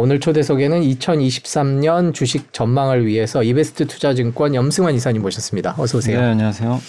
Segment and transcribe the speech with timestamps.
[0.00, 5.74] 오늘 초대석에는 2023년 주식 전망을 위해서 이베스트 투자증권 염승환 이사님 모셨습니다.
[5.76, 6.18] 어서 오세요.
[6.18, 6.80] 네, 안녕하세요.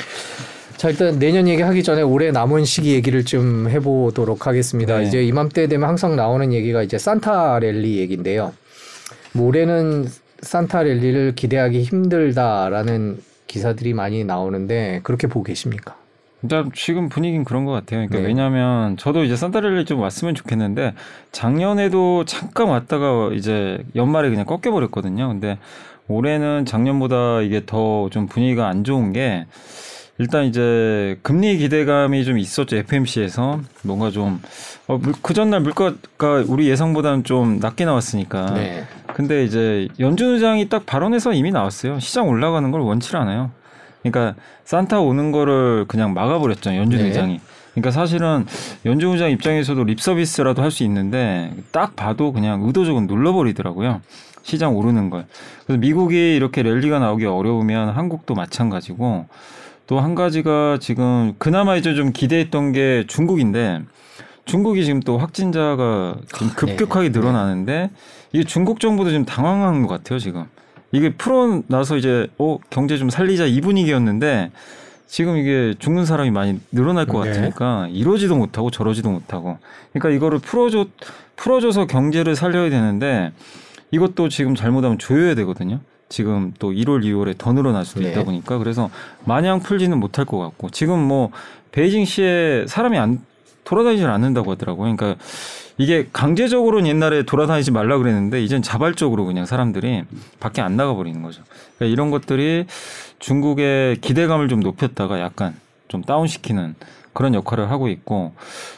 [0.78, 4.98] 자, 일단 내년 얘기하기 전에 올해 남은 시기 얘기를 좀 해보도록 하겠습니다.
[5.00, 5.06] 네.
[5.06, 8.54] 이제 이맘때 되면 항상 나오는 얘기가 이제 산타 랠리 얘기인데요.
[9.34, 10.08] 뭐 올해는
[10.42, 15.98] 산타 랠리를 기대하기 힘들다라는 기사들이 많이 나오는데 그렇게 보고 계십니까?
[16.44, 18.00] 일단 지금 분위기는 그런 것 같아요.
[18.00, 18.26] 그러니까 네.
[18.26, 20.94] 왜냐하면 저도 이제 산타렐리 좀 왔으면 좋겠는데
[21.32, 25.28] 작년에도 잠깐 왔다가 이제 연말에 그냥 꺾여버렸거든요.
[25.28, 25.58] 근데
[26.08, 29.46] 올해는 작년보다 이게 더 좀 분위기가 안 좋은 게
[30.18, 32.76] 일단 이제 금리 기대감이 좀 있었죠.
[32.76, 34.42] FMC에서 뭔가 좀
[34.88, 38.54] 어, 물- 그 전날 물가가 우리 예상보다는 좀 낮게 나왔으니까.
[38.56, 38.84] 네.
[39.14, 42.00] 근데 이제 연준 의장이 딱 발언해서 이미 나왔어요.
[42.00, 43.52] 시장 올라가는 걸 원치 않아요.
[44.04, 46.76] 그러니까 산타 오는 거를 그냥 막아버렸죠.
[46.76, 47.08] 연준 네.
[47.08, 47.40] 의장이.
[47.74, 48.46] 그러니까 사실은
[48.86, 54.02] 연준 의장 입장에서도 립 서비스라도 할 수 있는데 딱 봐도 그냥 의도적으로 눌러버리더라고요.
[54.44, 55.26] 시장 오르는 걸.
[55.66, 59.26] 그래서 미국이 이렇게 랠리가 나오기 어려우면 한국도 마찬가지고
[59.88, 63.82] 또 한 가지가 지금 그나마 이제 좀 기대했던 게 중국인데
[64.46, 66.54] 중국이 지금 또 확진자가 지금 네.
[66.56, 67.90] 급격하게 늘어나는데
[68.32, 70.46] 이게 중국 정부도 좀 당황한 것 같아요 지금
[70.92, 74.52] 이게 풀어 나서 이제 어 경제 좀 살리자 이 분위기였는데
[75.08, 77.30] 지금 이게 죽는 사람이 많이 늘어날 것 네.
[77.30, 79.58] 같으니까 이러지도 못하고 저러지도 못하고
[79.92, 80.86] 그러니까 이거를 풀어줘
[81.36, 83.32] 풀어줘서 경제를 살려야 되는데
[83.92, 85.80] 이것도 지금 잘못하면 조여야 되거든요.
[86.08, 88.12] 지금 또 1월, 2월에 더 늘어날 수도 네.
[88.12, 88.90] 있다 보니까 그래서
[89.26, 91.32] 마냥 풀지는 못할 것 같고 지금 뭐
[91.72, 93.22] 베이징 시에 사람이 안
[93.64, 94.96] 돌아다니질 않는다고 하더라고요.
[94.96, 95.22] 그러니까
[95.82, 100.04] 이게 강제적으로는 옛날에 돌아다니지 말라 그랬는데 이젠 자발적으로 그냥 사람들이
[100.40, 101.42] 밖에 안 나가 버리는 거죠.
[101.78, 102.66] 그러니까 이런 것들이
[103.18, 105.56] 중국의 기대감을 좀 높였다가 약간
[105.88, 106.76] 좀 다운시키는
[107.14, 108.34] 그런 역할을 하고 있고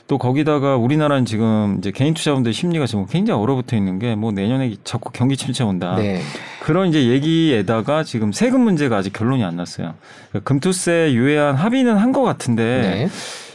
[0.08, 4.74] 또 거기다가 우리나라는 지금 이제 개인 투자분들 심리가 지금 굉장히 얼어붙어 있는 게 뭐 내년에
[4.86, 5.96] 자꾸 경기 침체 온다.
[5.98, 6.22] 네.
[6.62, 9.94] 그런 이제 얘기에다가 지금 세금 문제가 아직 결론이 안 났어요.
[10.32, 13.10] 그러니까 금투세 유예한 합의는 한 것 같은데 네.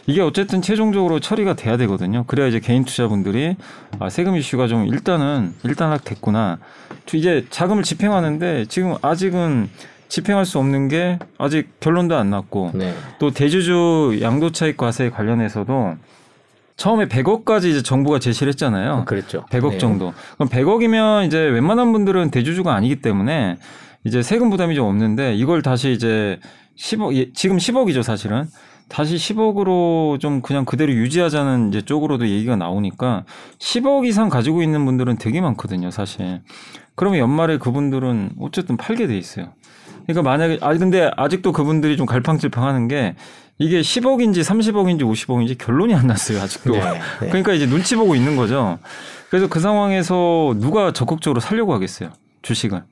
[0.08, 2.24] 이게 어쨌든 최종적으로 처리가 돼야 되거든요.
[2.26, 3.56] 그래야 이제 개인 투자분들이
[3.98, 6.58] 아, 세금 이슈가 좀 일단은 일단락 됐구나.
[7.12, 9.68] 이제 자금을 집행하는데 지금 아직은
[10.08, 12.94] 집행할 수 없는 게 아직 결론도 안 났고 네.
[13.18, 15.96] 또 대주주 양도 차익 과세 관련해서도
[16.78, 19.04] 처음에 100억까지 이제 정부가 제시를 했잖아요.
[19.04, 19.44] 그랬죠.
[19.50, 19.78] 100억 네.
[19.78, 20.14] 정도.
[20.36, 23.58] 그럼 100억이면 이제 웬만한 분들은 대주주가 아니기 때문에
[24.04, 26.40] 이제 세금 부담이 좀 없는데 이걸 다시 이제
[26.78, 28.46] 10억 예, 지금 10억이죠 사실은.
[28.88, 33.24] 다시 10억으로 좀 그냥 그대로 유지하자는 이제 쪽으로도 얘기가 나오니까
[33.58, 36.40] 10억 이상 가지고 있는 분들은 되게 많거든요, 사실.
[36.94, 39.52] 그러면 연말에 그분들은 어쨌든 팔게 돼 있어요.
[40.06, 43.14] 그러니까 만약에 아 근데 아직도 그분들이 좀 갈팡질팡하는 게
[43.58, 46.72] 이게 10억인지 30억인지 50억인지 결론이 안 났어요, 아직도.
[46.72, 46.80] 네.
[47.20, 47.28] 네.
[47.28, 48.78] 그러니까 이제 눈치 보고 있는 거죠.
[49.30, 52.10] 그래서 그 상황에서 누가 적극적으로 살려고 하겠어요.
[52.42, 52.82] 주식을.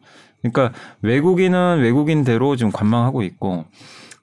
[0.43, 3.65] 그러니까 외국인은 외국인대로 지금 관망하고 있고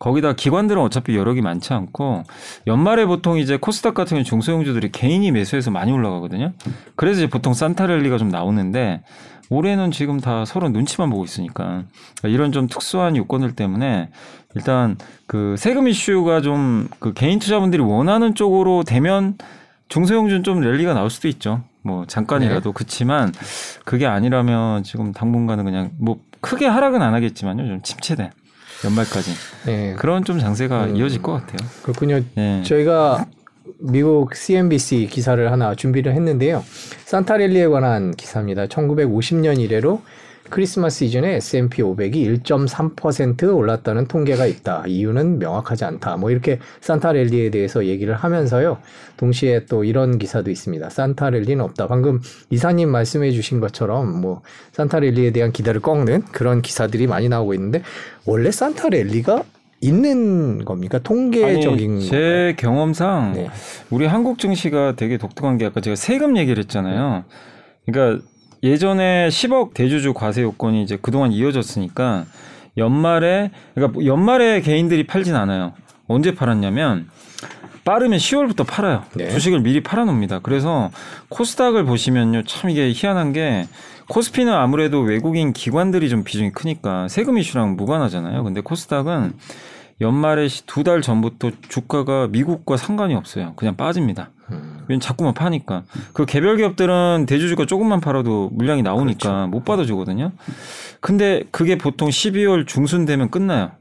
[0.04, 2.24] 거기다 기관들은 어차피 여력이 많지 않고
[2.68, 6.52] 연말에 보통 이제 코스닥 같은 경우 중소형주들이 개인이 매수해서 많이 올라가거든요.
[6.98, 9.02] 그래서 이제 보통 산타랠리가 좀 나오는데
[9.50, 11.84] 올해는 지금 다 서로 눈치만 보고 있으니까
[12.24, 14.10] 이런 좀 특수한 요건들 때문에
[14.56, 19.38] 일단 그 세금 이슈가 좀 그 개인 투자분들이 원하는 쪽으로 되면
[19.88, 21.64] 중소형주는 좀 랠리가 나올 수도 있죠.
[21.82, 23.32] 뭐 잠깐이라도 그렇지만
[23.86, 27.68] 그게 아니라면 지금 당분간은 그냥 뭐 크게 하락은 안 하겠지만요.
[27.68, 28.32] 좀 침체된
[28.86, 29.32] 연말까지
[29.66, 29.96] 네.
[29.98, 30.96] 그런 좀 장세가 음.
[30.96, 31.70] 이어질 것 같아요.
[31.84, 32.22] 그렇군요.
[32.38, 32.62] 예.
[32.64, 33.26] 저희가
[33.80, 36.64] 미국 CNBC 기사를 하나 준비를 했는데요.
[37.06, 38.68] 산타렐리에 관한 기사입니다.
[38.68, 40.02] 1950년 이래로
[40.54, 44.84] 크리스마스 이전에 S&P 500이 1.3% 올랐다는 통계가 있다.
[44.86, 46.18] 이유는 명확하지 않다.
[46.18, 48.78] 뭐 이렇게 산타렐리에 대해서 얘기를 하면서요.
[49.18, 50.92] 동시에 또 이런 기사도 있습니다.
[50.92, 51.88] 산타렐리는 없다.
[51.88, 52.22] 방금
[52.52, 54.44] 이사님 말씀해 주신 것처럼 뭐
[54.74, 57.82] 산타렐리에 대한 기대를 꺾는 그런 기사들이 많이 나오고 있는데
[58.28, 59.44] 원래 산타렐리가
[59.82, 61.00] 있는 겁니까?
[61.00, 63.50] 통계적인 아니, 제 경험상 네.
[63.90, 67.24] 우리 한국 증시가 되게 독특한 게 아까 제가 세금 얘기를 했잖아요.
[67.88, 68.24] 그러니까
[68.64, 72.26] 예전에 10억 대주주 과세 요건이 이제 그동안 이어졌으니까
[72.78, 75.74] 연말에 그러니까 뭐 연말에 개인들이 팔진 않아요.
[76.08, 77.10] 언제 팔았냐면
[77.84, 79.04] 빠르면 10월부터 팔아요.
[79.16, 79.30] 네.
[79.30, 80.40] 주식을 미리 팔아놓습니다.
[80.40, 80.90] 그래서
[81.30, 83.68] 코스닥을 보시면요, 참 이게 희한한 게
[84.08, 88.44] 코스피는 아무래도 외국인 기관들이 좀 비중이 크니까 세금 이슈랑 무관하잖아요.
[88.44, 89.34] 근데 코스닥은
[90.02, 93.54] 연말에 두 달 전부터 주가가 미국과 상관이 없어요.
[93.56, 94.32] 그냥 빠집니다.
[94.52, 95.84] 음, 왜냐면 자꾸만 파니까.
[96.14, 99.48] 그 개별 기업들은 대주주가 조금만 팔아도 물량이 나오니까 그렇죠.
[99.48, 100.32] 못 받아주거든요.
[101.00, 103.72] 근데 그게 보통 12월 중순 되면 끝나요.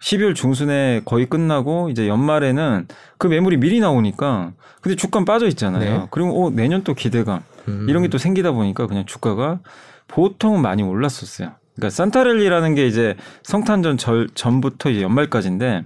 [0.00, 2.86] 12월 중순에 거의 끝나고 이제 연말에는
[3.18, 5.98] 그 매물이 미리 나오니까 근데 주가 빠져 있잖아요.
[6.00, 6.06] 네.
[6.10, 7.42] 그리고 어, 내년 또 기대감.
[7.68, 7.86] 음.
[7.88, 9.60] 이런 게 또 생기다 보니까 그냥 주가가
[10.08, 11.52] 보통은 많이 올랐었어요.
[11.80, 15.82] 그러니까 산타렐리라는 게 이제 성탄전 절, 전부터 이제 연말까지인데,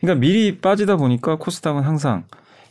[0.00, 2.24] 그러니까 미리 빠지다 보니까 코스닥은 항상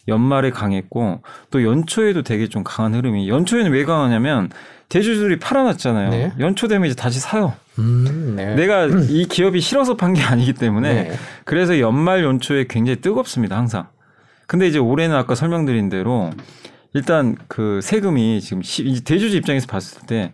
[0.10, 4.50] 연말에 강했고 또 연초에도 되게 좀 강한 흐름이 연초에는 왜 강하냐면
[4.90, 6.10] 대주주들이 팔아놨잖아요.
[6.12, 6.32] 네.
[6.40, 7.54] 연초 되면 이제 다시 사요.
[7.80, 8.54] 음, 네.
[8.56, 11.12] 내가 이 기업이 싫어서 판 게 아니기 때문에 네.
[11.44, 13.88] 그래서 연말 연초에 굉장히 뜨겁습니다 항상.
[14.48, 16.30] 근데 이제 올해는 아까 설명드린 대로
[16.94, 20.34] 일단 그 세금이 지금 시- 이 대주주 입장에서 봤을 때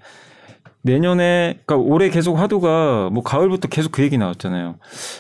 [0.84, 4.76] 내년에 그러니까 올해 계속 화두가 뭐 가을부터 계속 그 얘기 나왔잖아요.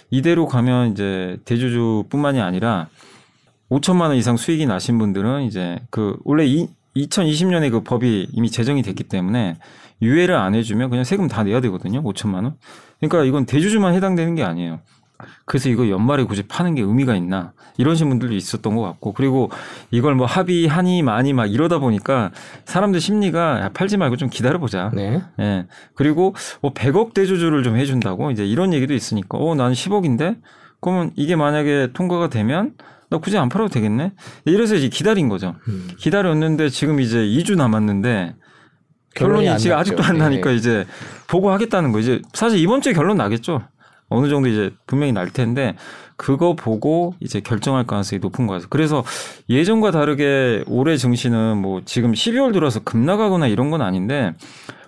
[0.09, 2.89] 이대로 가면 이제 대주주뿐만이 아니라
[3.69, 8.81] 5천만 원 이상 수익이 나신 분들은 이제 그 원래 이 2020년에 그 법이 이미 제정이
[8.81, 9.57] 됐기 때문에
[10.01, 12.03] 유예를 안 해주면 그냥 세금 다 내야 되거든요.
[12.03, 12.57] 5천만 원.
[12.99, 14.79] 그러니까 이건 대주주만 해당되는 게 아니에요.
[15.45, 19.49] 그래서 이거 연말에 굳이 파는 게 의미가 있나 이러신 분들도 있었던 것 같고 그리고
[19.91, 22.31] 이걸 뭐 합의 하니 많이 막 이러다 보니까
[22.65, 24.91] 사람들 심리가 야, 팔지 말고 좀 기다려보자.
[24.93, 25.21] 네.
[25.39, 25.67] 예.
[25.95, 30.37] 그리고 뭐 100억 대주주를 좀 해준다고 이제 이런 얘기도 있으니까 어, 난 10억인데
[30.79, 32.73] 그러면 이게 만약에 통과가 되면
[33.09, 34.13] 나 굳이 안 팔아도 되겠네?
[34.45, 35.55] 이래서 이제 기다린 거죠.
[35.67, 35.89] 음.
[35.97, 38.35] 기다렸는데 지금 이제 2주 남았는데
[39.15, 39.77] 결론이 결론이 안 지금.
[39.77, 40.55] 아직도 안 나니까 네.
[40.55, 40.85] 이제
[41.27, 43.63] 보고 하겠다는 거 이제 사실 이번 주에 결론 나겠죠.
[44.11, 45.75] 어느 정도 이제 분명히 날 텐데
[46.17, 48.61] 그거 보고 이제 결정할 가능성이 높은 거예요.
[48.69, 49.03] 그래서
[49.49, 54.33] 예전과 다르게 올해 증시는 뭐 지금 12월 들어서 급나가거나 이런 건 아닌데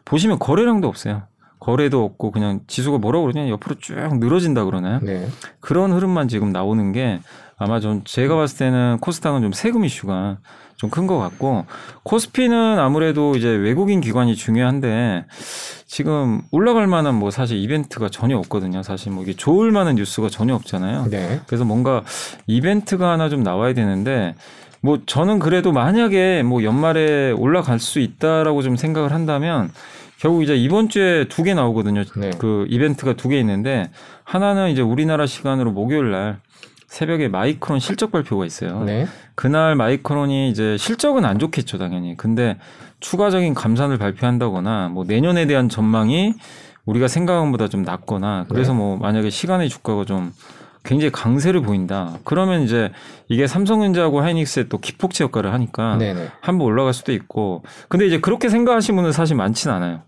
[0.06, 1.24] 보시면 거래량도 없어요.
[1.60, 5.00] 거래도 없고 그냥 지수가 뭐라고 그러냐 옆으로 쭉 늘어진다 그러나요?
[5.02, 5.28] 네.
[5.62, 7.22] 그런 흐름만 지금 나오는 게
[7.64, 10.38] 아마 좀 제가 봤을 때는 코스닥은 좀 세금 이슈가
[10.76, 11.66] 좀 큰 것 같고
[12.04, 15.26] 코스피는 아무래도 이제 외국인 기관이 중요한데
[15.88, 18.84] 지금 올라갈 만한 뭐 사실 이벤트가 전혀 없거든요.
[18.84, 21.08] 사실 뭐 이게 좋을 만한 뉴스가 전혀 없잖아요.
[21.10, 21.40] 네.
[21.48, 22.04] 그래서 뭔가
[22.48, 24.36] 이벤트가 하나 좀 나와야 되는데
[24.82, 29.72] 뭐 저는 그래도 만약에 뭐 연말에 올라갈 수 있다라고 좀 생각을 한다면
[30.20, 32.04] 결국 이제 이번 주에 두 개 나오거든요.
[32.18, 32.32] 네.
[32.40, 33.90] 그 이벤트가 두 개 있는데
[34.26, 36.40] 하나는 이제 우리나라 시간으로 목요일 날
[36.94, 38.84] 새벽에 마이크론 실적 발표가 있어요.
[38.84, 39.08] 네.
[39.34, 42.16] 그날 마이크론이 이제 실적은 안 좋겠죠, 당연히.
[42.16, 42.60] 근데
[43.00, 46.36] 추가적인 감산을 발표한다거나 뭐 내년에 대한 전망이
[46.86, 48.78] 우리가 생각한 것보다 좀 낮거나 그래서 네.
[48.78, 50.34] 뭐 만약에 시간의 주가가 좀
[50.84, 52.20] 굉장히 강세를 보인다.
[52.26, 52.92] 그러면 이제
[53.28, 56.28] 이게 삼성전자하고 하이닉스의 또 기폭제 역할을 하니까 네네.
[56.42, 57.64] 한번 올라갈 수도 있고.
[57.90, 60.02] 근데 이제 그렇게 생각하시는 분은 사실 많지는 않아요.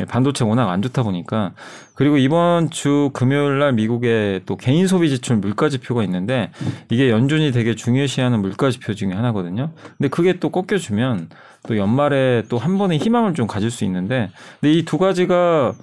[0.00, 1.52] 예, 반도체 워낙 안 좋다 보니까.
[1.94, 6.50] 그리고 이번 주 금요일 날 미국에 또 개인 소비 지출 물가 지표가 있는데
[6.90, 9.70] 이게 연준이 되게 중요시하는 물가 지표 중에 하나거든요.
[9.98, 11.28] 근데 그게 또 꺾여 주면
[11.68, 14.30] 또 연말에 또 한 번의 희망을 좀 가질 수 있는데
[14.60, 15.74] 근데 이 두 가지가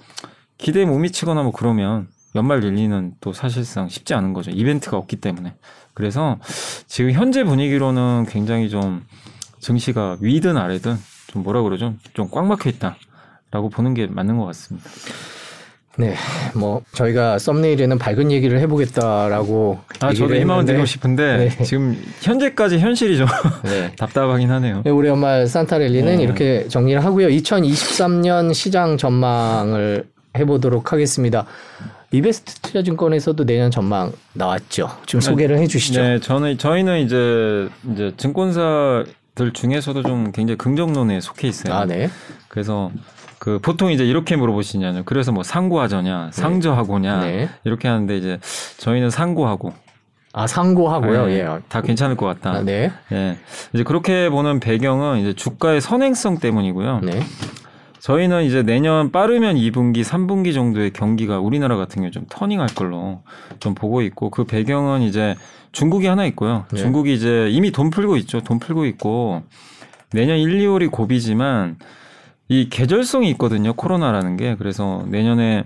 [0.58, 4.52] 기대에 못 미치거나 뭐 그러면 연말 릴리는 또 사실상 쉽지 않은 거죠.
[4.52, 5.54] 이벤트가 없기 때문에.
[5.94, 6.38] 그래서
[6.88, 9.04] 지금 현재 분위기로는 굉장히 좀
[9.60, 10.96] 증시가 위든 아래든
[11.28, 11.94] 좀 뭐라 그러죠?
[12.14, 12.96] 좀 꽉 막혀 있다
[13.52, 14.90] 라고 보는 게 맞는 것 같습니다.
[16.00, 16.14] 네.
[16.54, 21.64] 뭐 저희가 썸네일에는 밝은 얘기를 해보겠다라고 아, 저도 희망을 드리고 싶은데 네.
[21.64, 23.28] 지금 현재까지 현실이 좀
[23.64, 23.92] 네.
[23.98, 24.82] 답답하긴 하네요.
[24.86, 26.24] 네, 올해 연말 산타랠리는 네.
[26.24, 27.30] 이렇게 정리를 하고요.
[27.30, 30.06] 2023년 시장 전망을
[30.38, 31.48] 해보도록 하겠습니다.
[32.12, 34.90] 이베스트 투자증권에서도 내년 전망 나왔죠.
[35.08, 36.02] 좀 소개를 해주시죠.
[36.02, 41.74] 네, 저는 저희는 이제 이제 증권사들 중에서도 좀 굉장히 긍정론에 속해 있어요.
[41.74, 42.10] 아, 네.
[42.48, 42.92] 그래서
[43.40, 47.50] 그 보통 이제 이렇게 물어보시냐면 그래서 뭐 상고하저냐, 상저하고냐 네.
[47.64, 48.40] 이렇게 하는데 이제
[48.78, 49.74] 저희는 상고하고
[50.34, 51.26] 아, 상고하고요.
[51.28, 51.60] 네, 예.
[51.68, 52.52] 다 괜찮을 것 같다.
[52.52, 52.92] 아, 네.
[53.12, 53.38] 예.
[53.74, 57.02] 이제 그렇게 보는 배경은 이제 주가의 선행성 때문이고요.
[57.04, 57.22] 네.
[58.00, 63.24] 저희는 이제 내년 빠르면 2분기, 3분기 정도의 경기가 우리나라 같은 경우 좀 터닝할 걸로
[63.60, 65.36] 좀 보고 있고 그 배경은 이제
[65.72, 66.66] 중국이 하나 있고요.
[66.72, 66.78] 네.
[66.78, 68.42] 중국이 이제 이미 돈 풀고 있죠.
[68.42, 69.42] 돈 풀고 있고
[70.12, 71.78] 내년 1, 2월이 고비지만
[72.50, 73.74] 이 계절성이 있거든요.
[73.74, 74.56] 코로나라는 게.
[74.56, 75.66] 그래서 내년에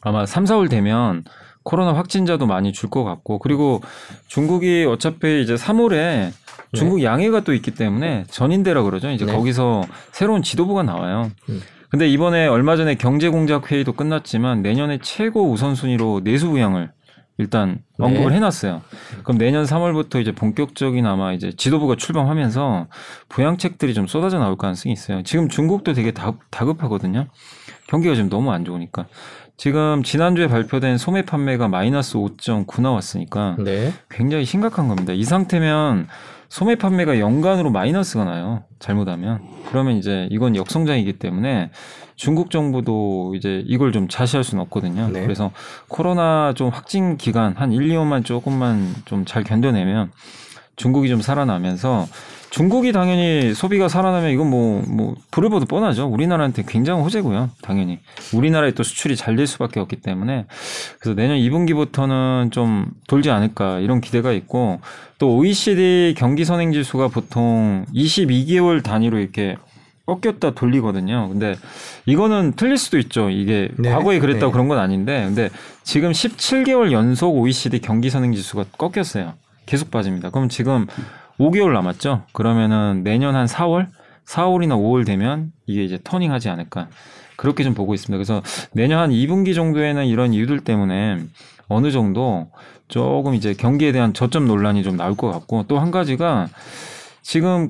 [0.00, 1.24] 아마 3, 4월 되면
[1.62, 3.80] 코로나 확진자도 많이 줄 것 같고 그리고
[4.28, 6.30] 중국이 어차피 이제 3월에
[6.72, 9.10] 중국 양해가 또 있기 때문에 전인대라 그러죠.
[9.10, 9.32] 이제 네.
[9.32, 11.30] 거기서 새로운 지도부가 나와요.
[11.48, 11.60] 음.
[11.88, 16.90] 근데 이번에 얼마 전에 경제공작 회의도 끝났지만 내년에 최고 우선순위로 내수 부양을
[17.38, 18.06] 일단 네.
[18.06, 18.82] 언급을 해놨어요.
[19.22, 22.86] 그럼 내년 3월부터 이제 본격적인 아마 이제 지도부가 출범하면서
[23.28, 25.22] 부양책들이 좀 쏟아져 나올 가능성이 있어요.
[25.22, 27.26] 지금 중국도 되게 다, 다급하거든요.
[27.88, 29.06] 경기가 지금 너무 안 좋으니까.
[29.58, 33.92] 지금 지난주에 발표된 소매 판매가 마이너스 5.9 나왔으니까 네.
[34.10, 35.12] 굉장히 심각한 겁니다.
[35.12, 36.08] 이 상태면
[36.48, 38.64] 소매 판매가 연간으로 마이너스가 나요.
[38.78, 39.40] 잘못하면.
[39.68, 41.70] 그러면 이제 이건 역성장이기 때문에
[42.16, 45.08] 중국 정부도 이제 이걸 좀 자시할 수는 없거든요.
[45.12, 45.22] 네.
[45.22, 45.50] 그래서
[45.88, 50.10] 코로나 좀 확진 기간 한 1, 2년만 조금만 좀 잘 견뎌내면
[50.76, 52.06] 중국이 좀 살아나면서
[52.50, 56.06] 중국이 당연히 소비가 살아나면 이건 뭐, 뭐, 불을 보도 뻔하죠.
[56.06, 57.50] 우리나라한테 굉장히 호재고요.
[57.60, 57.98] 당연히.
[58.32, 60.46] 우리나라에 또 수출이 잘 될 수밖에 없기 때문에.
[61.00, 64.80] 그래서 내년 2분기부터는 좀 돌지 않을까 이런 기대가 있고
[65.18, 69.56] 또 OECD 경기 선행 지수가 보통 22개월 단위로 이렇게
[70.06, 71.28] 꺾였다 돌리거든요.
[71.28, 71.56] 근데
[72.06, 73.28] 이거는 틀릴 수도 있죠.
[73.28, 73.90] 이게 네.
[73.90, 74.52] 과거에 그랬다고 네.
[74.52, 75.50] 그런 건 아닌데, 근데
[75.82, 79.34] 지금 17개월 연속 OECD 경기 선행 지수가 꺾였어요.
[79.66, 80.30] 계속 빠집니다.
[80.30, 80.86] 그럼 지금
[81.38, 82.22] 5개월 남았죠.
[82.32, 83.88] 그러면은 내년 한 4월,
[84.26, 86.88] 4월이나 5월 되면 이게 이제 터닝하지 않을까.
[87.36, 88.16] 그렇게 좀 보고 있습니다.
[88.16, 91.18] 그래서 내년 한 2분기 정도에는 이런 이유들 때문에
[91.68, 92.48] 어느 정도
[92.88, 96.48] 조금 이제 경기에 대한 저점 논란이 좀 나올 것 같고 또 한 가지가
[97.22, 97.68] 지금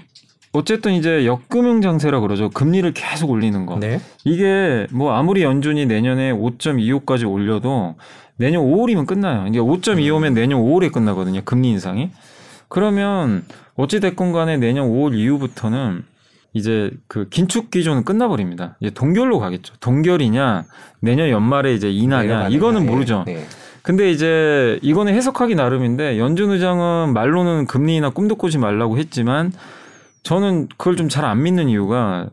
[0.56, 2.48] 어쨌든 이제 역금융 장세라 그러죠.
[2.50, 3.78] 금리를 계속 올리는 거.
[3.78, 4.00] 네.
[4.24, 7.96] 이게 뭐 아무리 연준이 내년에 5.25까지 올려도
[8.36, 9.46] 내년 5월이면 끝나요.
[9.46, 11.42] 이게 5.25면 내년 5월에 끝나거든요.
[11.44, 12.10] 금리 인상이.
[12.68, 13.44] 그러면
[13.74, 16.04] 어찌 됐건 간에 내년 5월 이후부터는
[16.54, 18.76] 이제 그 긴축 기조는 끝나버립니다.
[18.80, 19.74] 이제 동결로 가겠죠.
[19.80, 20.64] 동결이냐
[21.00, 22.48] 내년 연말에 이제 인하냐.
[22.48, 22.86] 이거는 예.
[22.86, 23.24] 모르죠.
[23.26, 23.44] 네.
[23.82, 29.52] 근데 이제 이거는 해석하기 나름인데 연준 의장은 말로는 금리나 꿈도 꾸지 말라고 했지만
[30.26, 32.28] 저는 그걸 좀 잘 안 믿는 이유가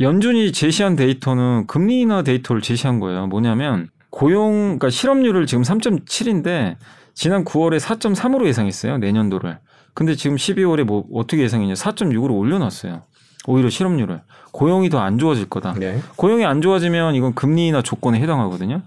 [0.00, 3.26] 연준이 제시한 데이터는 금리 인하 데이터를 제시한 거예요.
[3.28, 6.76] 뭐냐면 고용 그러니까 실업률을 지금 3.7인데
[7.14, 8.98] 지난 9월에 4.3으로 예상했어요.
[8.98, 9.58] 내년도를.
[9.94, 11.72] 근데 지금 12월에 뭐 어떻게 예상했냐?
[11.74, 13.02] 4.6으로 올려놨어요.
[13.46, 14.20] 오히려 실업률을
[14.52, 15.74] 고용이 더 안 좋아질 거다.
[15.78, 16.00] 네.
[16.16, 18.82] 고용이 안 좋아지면 이건 금리나 조건에 해당하거든요.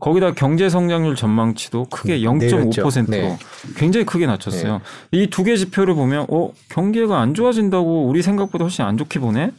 [0.00, 3.38] 거기다 경제 성장률 전망치도 크게 음, 0.5%로 네.
[3.76, 4.80] 굉장히 크게 낮췄어요.
[5.12, 9.52] 이두 개 지표를 보면 어 경기가 안 좋아진다고 우리 생각보다 훨씬 안 좋게 보네.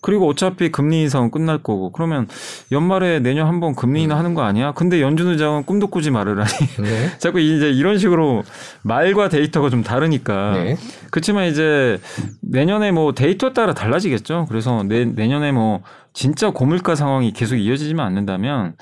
[0.00, 2.28] 그리고 어차피 금리 인상은 끝날 거고 그러면
[2.70, 4.72] 연말에 내년 한번 금리 인하 하는 거 아니야?
[4.72, 6.50] 근데 연준 의장은 꿈도 꾸지 말으라니.
[6.80, 7.10] 네.
[7.18, 8.44] 자꾸 이제 이런 식으로
[8.82, 10.52] 말과 데이터가 좀 다르니까.
[10.52, 10.76] 네.
[11.10, 11.98] 그렇지만 이제
[12.40, 14.46] 내년에 뭐 데이터에 따라 달라지겠죠.
[14.48, 15.80] 그래서 내, 내년에 뭐
[16.12, 18.74] 진짜 고물가 상황이 계속 이어지지만 않는다면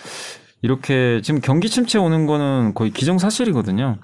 [0.75, 3.99] 이렇게 지금 경기 침체 오는 거는 거의 기정사실이거든요.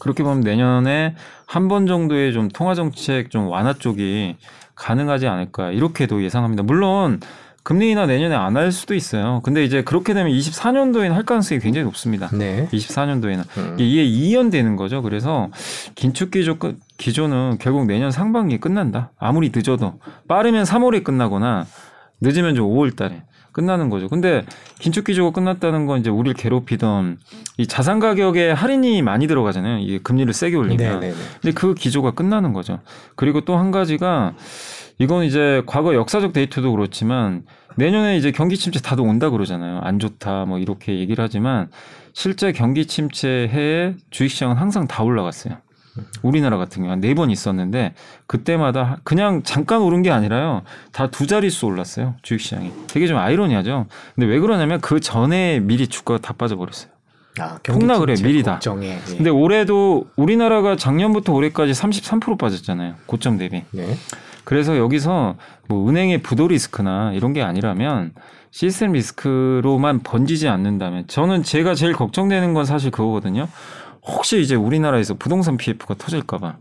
[0.00, 1.14] 그렇게 보면 내년에
[1.46, 4.34] 한 번 정도의 좀 통화 정책 좀 완화 쪽이
[4.74, 6.64] 가능하지 않을까 이렇게도 예상합니다.
[6.64, 7.20] 물론
[7.62, 9.40] 금리 인하 내년에 안 할 수도 있어요.
[9.44, 12.28] 근데 이제 그렇게 되면 24년도에는 할 가능성이 굉장히 높습니다.
[12.32, 12.68] 네.
[12.72, 13.76] 24년도에는 음.
[13.78, 15.02] 이게 2년 되는 거죠.
[15.02, 15.50] 그래서
[15.94, 19.12] 긴축 기조 끝- 기조는 결국 내년 상반기에 끝난다.
[19.18, 21.64] 아무리 늦어도 빠르면 3월에 끝나거나
[22.20, 23.22] 늦으면 좀 5월 달에
[23.56, 24.06] 끝나는 거죠.
[24.08, 24.44] 근데
[24.80, 27.16] 긴축 기조가 끝났다는 건 이제 우리를 괴롭히던
[27.56, 29.78] 이 자산 가격에 할인이 많이 들어가잖아요.
[29.78, 31.00] 이게 금리를 세게 올리면.
[31.00, 31.22] 네, 네, 네.
[31.40, 32.80] 근데 그 기조가 끝나는 거죠.
[33.14, 34.34] 그리고 또 한 가지가
[34.98, 37.44] 이건 이제 과거 역사적 데이터도 그렇지만
[37.76, 39.80] 내년에 이제 경기 침체 다들 온다 그러잖아요.
[39.82, 41.70] 안 좋다 뭐 이렇게 얘기를 하지만
[42.12, 45.56] 실제 경기 침체 해에 주식시장은 항상 다 올라갔어요.
[46.22, 47.94] 우리나라 같은 경우 한 네 번 있었는데
[48.26, 50.62] 그때마다 그냥 잠깐 오른 게 아니라요.
[50.92, 52.14] 다 두 자릿수 올랐어요.
[52.22, 52.72] 주식시장이.
[52.88, 53.86] 되게 좀 아이러니하죠.
[54.14, 56.90] 근데 왜 그러냐면 그 전에 미리 주가가 다 빠져버렸어요.
[57.38, 58.58] 아, 폭락을 해, 미리 다.
[58.82, 58.98] 예.
[59.16, 62.94] 근데 올해도 우리나라가 작년부터 올해까지 33% 빠졌잖아요.
[63.06, 63.62] 고점 대비.
[63.72, 63.96] 네.
[64.44, 65.36] 그래서 여기서
[65.68, 68.12] 뭐 은행의 부도 리스크나 이런 게 아니라면
[68.52, 73.48] 시스템 리스크로만 번지지 않는다면 저는 제가 제일 걱정되는 건 사실 그거거든요.
[74.06, 76.56] 혹시 이제 우리나라에서 부동산 PF가 터질까봐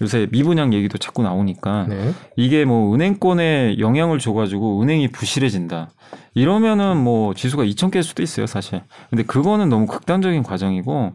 [0.00, 2.12] 요새 미분양 얘기도 자꾸 나오니까 네.
[2.36, 5.90] 이게 뭐 은행권에 영향을 줘가지고 은행이 부실해진다.
[6.34, 8.82] 이러면은 뭐 지수가 2천 깰 수도 있어요, 사실.
[9.10, 11.14] 근데 그거는 너무 극단적인 과정이고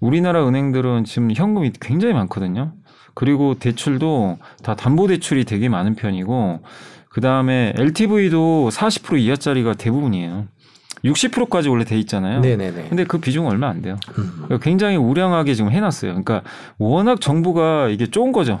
[0.00, 2.72] 우리나라 은행들은 지금 현금이 굉장히 많거든요.
[3.14, 6.60] 그리고 대출도 다 담보 대출이 되게 많은 편이고
[7.08, 10.46] 그 다음에 LTV도 40% 이하짜리가 대부분이에요.
[11.06, 12.40] 60%까지 원래 돼 있잖아요.
[12.40, 12.86] 네, 네, 네.
[12.88, 13.96] 근데 그 비중 얼마 안 돼요.
[14.18, 14.32] 음.
[14.44, 16.10] 그러니까 굉장히 우량하게 지금 해놨어요.
[16.10, 16.42] 그러니까
[16.78, 18.60] 워낙 정부가 이게 좋은 거죠.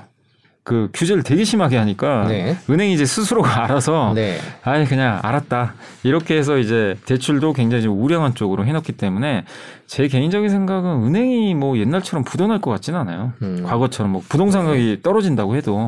[0.66, 2.56] 그 규제를 되게 심하게 하니까 네.
[2.68, 4.36] 은행이 이제 스스로가 알아서 네.
[4.64, 9.44] 아예 그냥 알았다 이렇게 해서 이제 대출도 굉장히 좀 우량한 쪽으로 해놓기 때문에
[9.86, 13.32] 제 개인적인 생각은 은행이 뭐 옛날처럼 부도날 것 같지는 않아요.
[13.42, 13.62] 음.
[13.64, 15.86] 과거처럼 뭐 부동산 가격이 떨어진다고 해도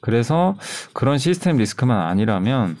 [0.00, 0.56] 그래서
[0.94, 2.76] 그런 시스템 리스크만 아니라면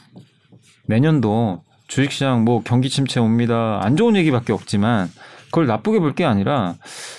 [0.86, 5.10] 내년도 주식시장 뭐 경기 침체 옵니다 안 좋은 얘기밖에 없지만
[5.46, 6.74] 그걸 나쁘게 볼 게 아니라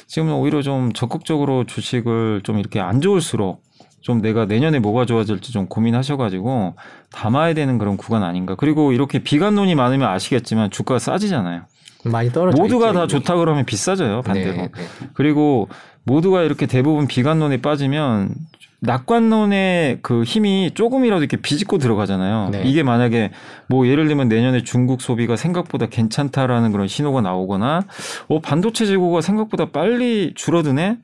[0.07, 3.63] 지금 오히려 좀 적극적으로 주식을 좀 이렇게 안 좋을수록
[4.01, 6.75] 좀 내가 내년에 뭐가 좋아질지 좀 고민하셔가지고
[7.11, 8.55] 담아야 되는 그런 구간 아닌가.
[8.55, 11.63] 그리고 이렇게 비관론이 많으면 아시겠지만 주가가 싸지잖아요.
[12.05, 13.09] 많이 떨어져 모두가 있죠, 다 이미.
[13.09, 14.53] 좋다 그러면 비싸져요 반대로.
[14.53, 14.87] 네, 네.
[15.13, 15.67] 그리고
[16.03, 18.33] 모두가 이렇게 대부분 비관론에 빠지면
[18.81, 22.49] 낙관론의 그 힘이 조금이라도 이렇게 비집고 들어가잖아요.
[22.51, 22.61] 네.
[22.65, 23.31] 이게 만약에
[23.67, 27.83] 뭐 예를 들면 내년에 중국 소비가 생각보다 괜찮다라는 그런 신호가 나오거나
[28.29, 30.97] 어 반도체 재고가 생각보다 빨리 줄어드네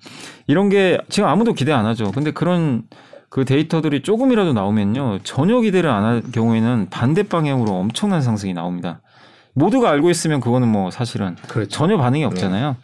[0.47, 2.11] 이런 게 지금 아무도 기대 안 하죠.
[2.11, 2.83] 근데 그런
[3.29, 9.01] 그 데이터들이 조금이라도 나오면요 전혀 기대를 안 할 경우에는 반대 방향으로 엄청난 상승이 나옵니다.
[9.53, 11.69] 모두가 알고 있으면 그거는 뭐 사실은 그렇죠.
[11.69, 12.75] 전혀 반응이 없잖아요.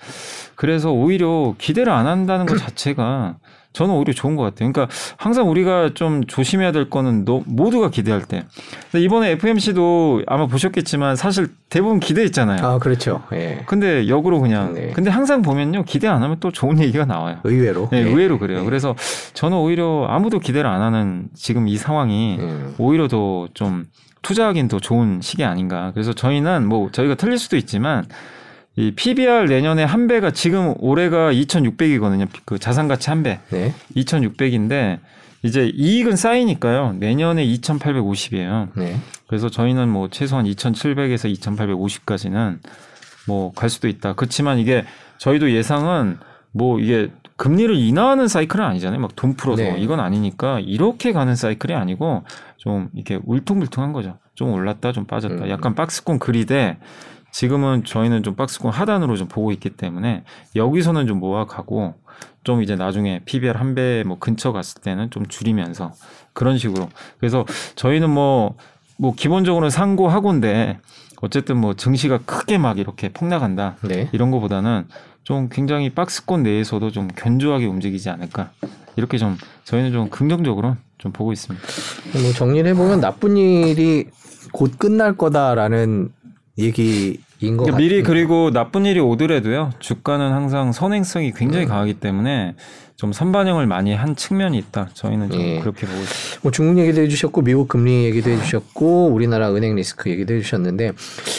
[0.55, 3.35] 그래서 오히려 기대를 안 한다는 것 자체가
[3.73, 4.71] 저는 오히려 좋은 것 같아요.
[4.71, 8.45] 그러니까 항상 우리가 좀 조심해야 될 거는 너, 모두가 기대할 때.
[8.91, 12.65] 근데 이번에 FMC도 아마 보셨겠지만 사실 대부분 기대했잖아요.
[12.65, 13.23] 아, 그렇죠.
[13.33, 13.63] 예.
[13.67, 14.73] 근데 역으로 그냥.
[14.73, 14.91] 네.
[14.93, 17.37] 근데 항상 보면요 기대 안 하면 또 좋은 얘기가 나와요.
[17.43, 17.87] 의외로.
[17.91, 18.01] 네, 예.
[18.03, 18.59] 의외로 그래요.
[18.61, 18.65] 예.
[18.65, 18.95] 그래서
[19.33, 22.75] 저는 오히려 아무도 기대를 안 하는 지금 이 상황이 음.
[22.77, 23.85] 오히려 더 좀
[24.21, 25.91] 투자하기엔 더 좋은 시기 아닌가.
[25.93, 28.05] 그래서 저희는 뭐 저희가 틀릴 수도 있지만
[28.77, 32.27] 이 PBR 내년에 한 배가 지금 올해가 2,600이거든요.
[32.45, 33.39] 그 자산 가치 한 배.
[33.49, 33.73] 네.
[33.95, 34.99] 2,600인데
[35.43, 36.93] 이제 이익은 쌓이니까요.
[36.99, 38.69] 내년에 2,850이에요.
[38.75, 38.95] 네.
[39.27, 42.59] 그래서 저희는 뭐 최소한 2,700에서 2,850까지는
[43.27, 44.13] 뭐 갈 수도 있다.
[44.13, 44.85] 그렇지만 이게
[45.17, 46.17] 저희도 예상은
[46.53, 48.99] 뭐 이게 금리를 인하하는 사이클은 아니잖아요.
[49.01, 49.75] 막 돈 풀어서 네.
[49.79, 52.23] 이건 아니니까 이렇게 가는 사이클이 아니고
[52.57, 54.17] 좀 이렇게 울퉁불퉁한 거죠.
[54.35, 55.45] 좀 올랐다, 좀 빠졌다.
[55.45, 55.49] 음.
[55.49, 56.77] 약간 박스권 그리되
[57.31, 60.23] 지금은 저희는 좀 박스권 하단으로 좀 보고 있기 때문에
[60.55, 61.93] 여기서는 좀 모아가고
[62.43, 65.93] 좀 이제 나중에 PBR 한 배 뭐 근처 갔을 때는 좀 줄이면서
[66.33, 67.45] 그런 식으로 그래서
[67.75, 70.79] 저희는 뭐뭐 기본적으로는 상고 하고인데
[71.21, 74.09] 어쨌든 뭐 증시가 크게 막 이렇게 폭락한다 네.
[74.11, 74.87] 이런 거보다는
[75.23, 78.49] 좀 굉장히 박스권 내에서도 좀 견조하게 움직이지 않을까
[78.95, 81.65] 이렇게 좀 저희는 좀 긍정적으로 좀 보고 있습니다.
[82.21, 84.07] 뭐 정리를 해보면 나쁜 일이
[84.51, 86.09] 곧 끝날 거다라는
[86.57, 87.77] 얘기인 것 그러니까 같아요.
[87.77, 91.69] 미리 그리고 나쁜 일이 오더라도요 주가는 항상 선행성이 굉장히 음.
[91.69, 92.55] 강하기 때문에
[93.01, 94.89] 좀 선반영을 많이 한 측면이 있다.
[94.93, 95.59] 저희는 좀 예.
[95.59, 96.39] 그렇게 보고 있습니다.
[96.43, 100.91] 뭐 중국 얘기도 해주셨고 미국 금리 얘기도 해주셨고 우리나라 은행 리스크 얘기도 해주셨는데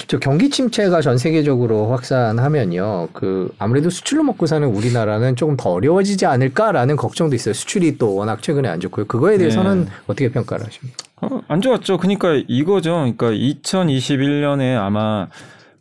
[0.09, 6.27] 저 경기 침체가 전 세계적으로 확산하면요 그 아무래도 수출로 먹고 사는 우리나라는 조금 더 어려워지지
[6.27, 9.91] 않을까라는 걱정도 있어요 수출이 또 워낙 최근에 안 좋고요 그거에 대해서는 네.
[10.09, 10.97] 어떻게 평가를 하십니까?
[11.21, 11.99] 어, 안 좋았죠.
[11.99, 12.91] 그러니까 이거죠.
[12.91, 15.29] 그러니까 2021년에 아마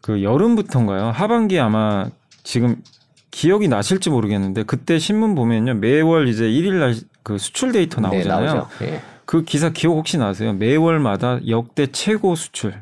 [0.02, 1.10] 그 여름부터인가요?
[1.10, 2.06] 하반기에 아마
[2.44, 2.76] 지금
[3.32, 8.68] 기억이 나실지 모르겠는데 그때 신문 보면요 매월 이제 1일 날 그 수출 데이터 나오잖아요.
[8.80, 8.88] 네.
[8.94, 9.02] 예.
[9.26, 10.54] 그 기사 기억 혹시 나세요?
[10.54, 12.74] 매월마다 역대 최고 수출,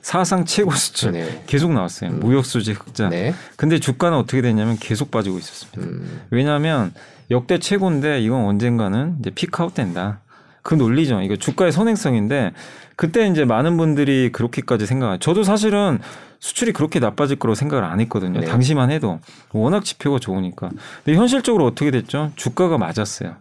[0.00, 1.42] 사상 최고 수출 네.
[1.46, 2.12] 계속 나왔어요.
[2.12, 3.08] 무역 수지 흑자.
[3.10, 3.34] 네.
[3.56, 5.80] 근데 주가는 어떻게 됐냐면 계속 빠지고 있었습니다.
[5.80, 6.92] 음, 왜냐하면
[7.30, 10.20] 역대 최고인데 이건 언젠가는 이제 피크아웃 된다.
[10.62, 11.20] 그 논리죠.
[11.22, 12.52] 이거 주가의 선행성인데
[12.96, 15.20] 그때 이제 많은 분들이 그렇게까지 생각.
[15.20, 15.98] 저도 사실은
[16.40, 18.40] 수출이 그렇게 나빠질 거라고 생각을 안 했거든요.
[18.40, 18.46] 네.
[18.46, 19.20] 당시만 해도
[19.52, 20.70] 워낙 지표가 좋으니까.
[21.04, 22.32] 근데 현실적으로 어떻게 됐죠?
[22.36, 23.36] 주가가 맞았어요.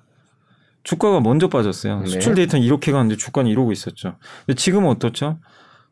[0.83, 2.01] 주가가 먼저 빠졌어요.
[2.01, 2.07] 네.
[2.07, 4.15] 수출 데이터는 이렇게 가는데 주가는 이러고 있었죠.
[4.45, 5.37] 근데 지금은 어떻죠?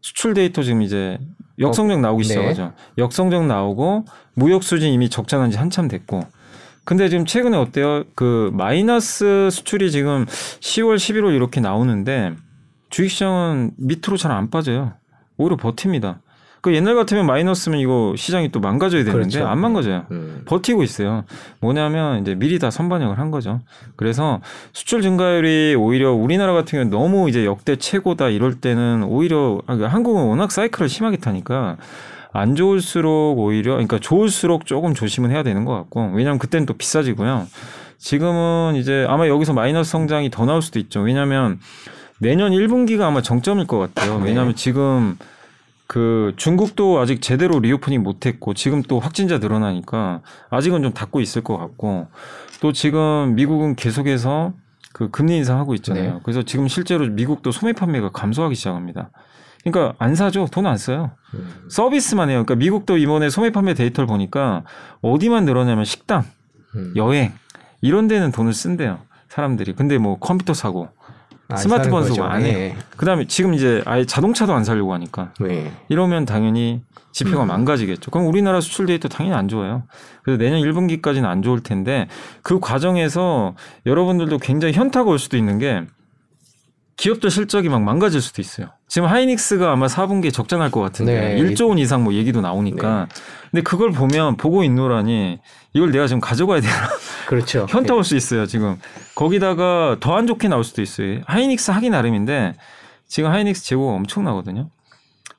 [0.01, 1.17] 수출 데이터 지금 이제
[1.59, 2.27] 역성적 나오기 네.
[2.29, 2.73] 시작하죠.
[2.97, 6.21] 역성적 나오고 무역 수진 이미 적자 난 지 한참 됐고.
[6.85, 8.03] 근데 지금 최근에 어때요?
[8.15, 12.35] 그 마이너스 수출이 지금 10월, 11월 이렇게 나오는데
[12.91, 14.93] 주식시장은 밑으로 잘 안 빠져요.
[15.37, 16.21] 오히려 버팁니다.
[16.65, 19.47] 그 옛날 같으면 마이너스면 이거 시장이 또 망가져야 되는데 그렇죠.
[19.47, 20.07] 안 망가져요.
[20.09, 20.41] 음.
[20.45, 21.23] 버티고 있어요.
[21.59, 23.61] 뭐냐면 이제 미리 다 선반영을 한 거죠.
[23.95, 24.41] 그래서
[24.73, 29.89] 수출 증가율이 오히려 우리나라 같은 경우는 너무 이제 역대 최고다 이럴 때는 오히려 아, 그러니까
[29.89, 31.77] 한국은 워낙 사이클을 심하게 타니까
[32.33, 37.45] 안 좋을수록 오히려 그러니까 좋을수록 조금 조심은 해야 되는 것 같고 왜냐하면 그때는 또 비싸지고요.
[37.99, 41.01] 지금은 이제 아마 여기서 마이너스 성장이 더 나올 수도 있죠.
[41.01, 41.59] 왜냐하면
[42.17, 44.17] 내년 1분기가 아마 정점일 것 같아요.
[44.17, 44.29] 네.
[44.29, 45.15] 왜냐하면 지금
[45.87, 51.57] 그 중국도 아직 제대로 reopening 못했고 지금 또 확진자 늘어나니까 아직은 좀 닫고 있을 것
[51.57, 52.07] 같고
[52.61, 54.53] 또 지금 미국은 계속해서
[54.93, 56.13] 그 금리 인상하고 있잖아요.
[56.15, 56.19] 네.
[56.23, 59.09] 그래서 지금 실제로 미국도 소매 판매가 감소하기 시작합니다.
[59.63, 60.47] 그러니까 안 사죠.
[60.51, 61.11] 돈 안 써요.
[61.33, 61.65] 음.
[61.69, 62.43] 서비스만 해요.
[62.45, 64.63] 그러니까 미국도 이번에 소매 판매 데이터를 보니까
[65.01, 66.23] 어디만 늘었냐면 식당,
[66.75, 66.93] 음.
[66.95, 67.33] 여행
[67.81, 68.99] 이런 데는 돈을 쓴대요.
[69.27, 69.73] 사람들이.
[69.73, 71.04] 근데 뭐 컴퓨터 사고 안
[71.55, 72.25] 스마트폰 사는 쓰고.
[72.25, 72.57] 안 해요.
[72.57, 72.75] 예.
[72.97, 75.71] 그다음에 지금 이제 아예 자동차도 안 사려고 하니까 네.
[75.89, 76.81] 이러면 당연히
[77.11, 77.47] 지표가 음.
[77.47, 78.11] 망가지겠죠.
[78.11, 79.83] 그럼 우리나라 수출 데이터 당연히 안 좋아요.
[80.23, 82.07] 그래서 내년 1분기까지는 안 좋을 텐데
[82.41, 83.55] 그 과정에서
[83.85, 85.83] 여러분들도 굉장히 현타가 올 수도 있는 게
[86.97, 88.67] 기업들 실적이 막 망가질 수도 있어요.
[88.87, 91.41] 지금 하이닉스가 아마 4분기에 적자 날 것 같은데 네.
[91.41, 93.07] 1조 원 이상 뭐 얘기도 나오니까
[93.51, 95.39] 근데 그걸 보면 보고 있노라니
[95.73, 96.73] 이걸 내가 지금 가져가야 되나
[97.27, 97.65] 그렇죠.
[97.69, 98.77] 현타 올 수 있어요, 지금.
[99.15, 101.19] 거기다가 더 안 좋게 나올 수도 있어요.
[101.25, 102.53] 하이닉스 하기 나름인데
[103.07, 104.69] 지금 하이닉스 재고가 엄청나거든요.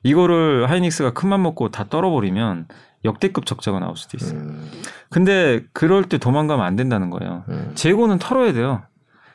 [0.03, 2.67] 이거를 하이닉스가 큰맘 먹고 다 떨어버리면
[3.03, 4.39] 역대급 적자가 나올 수도 있어요.
[4.39, 4.69] 음,
[5.09, 7.43] 근데 그럴 때 도망가면 안 된다는 거예요.
[7.49, 7.71] 음.
[7.73, 8.83] 재고는 털어야 돼요.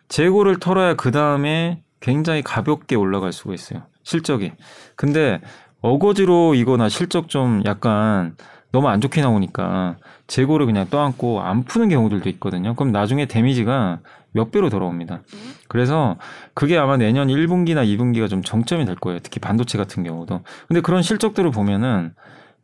[0.09, 3.85] 재고를 털어야 그 다음에 굉장히 가볍게 올라갈 수가 있어요.
[4.03, 4.53] 실적이.
[4.97, 5.41] 근데
[5.81, 8.37] 어거지로 이거나 실적 좀 약간
[8.73, 12.75] 너무 안 좋게 나오니까 재고를 그냥 떠안고 안 푸는 경우들도 있거든요.
[12.75, 14.01] 그럼 나중에 데미지가
[14.33, 15.23] 몇 배로 돌아옵니다.
[15.69, 16.17] 그래서
[16.55, 19.21] 그게 아마 내년 1분기나 2분기가 좀 정점이 될 거예요.
[19.23, 20.41] 특히 반도체 같은 경우도.
[20.69, 22.15] 근데 그런 실적들을 보면은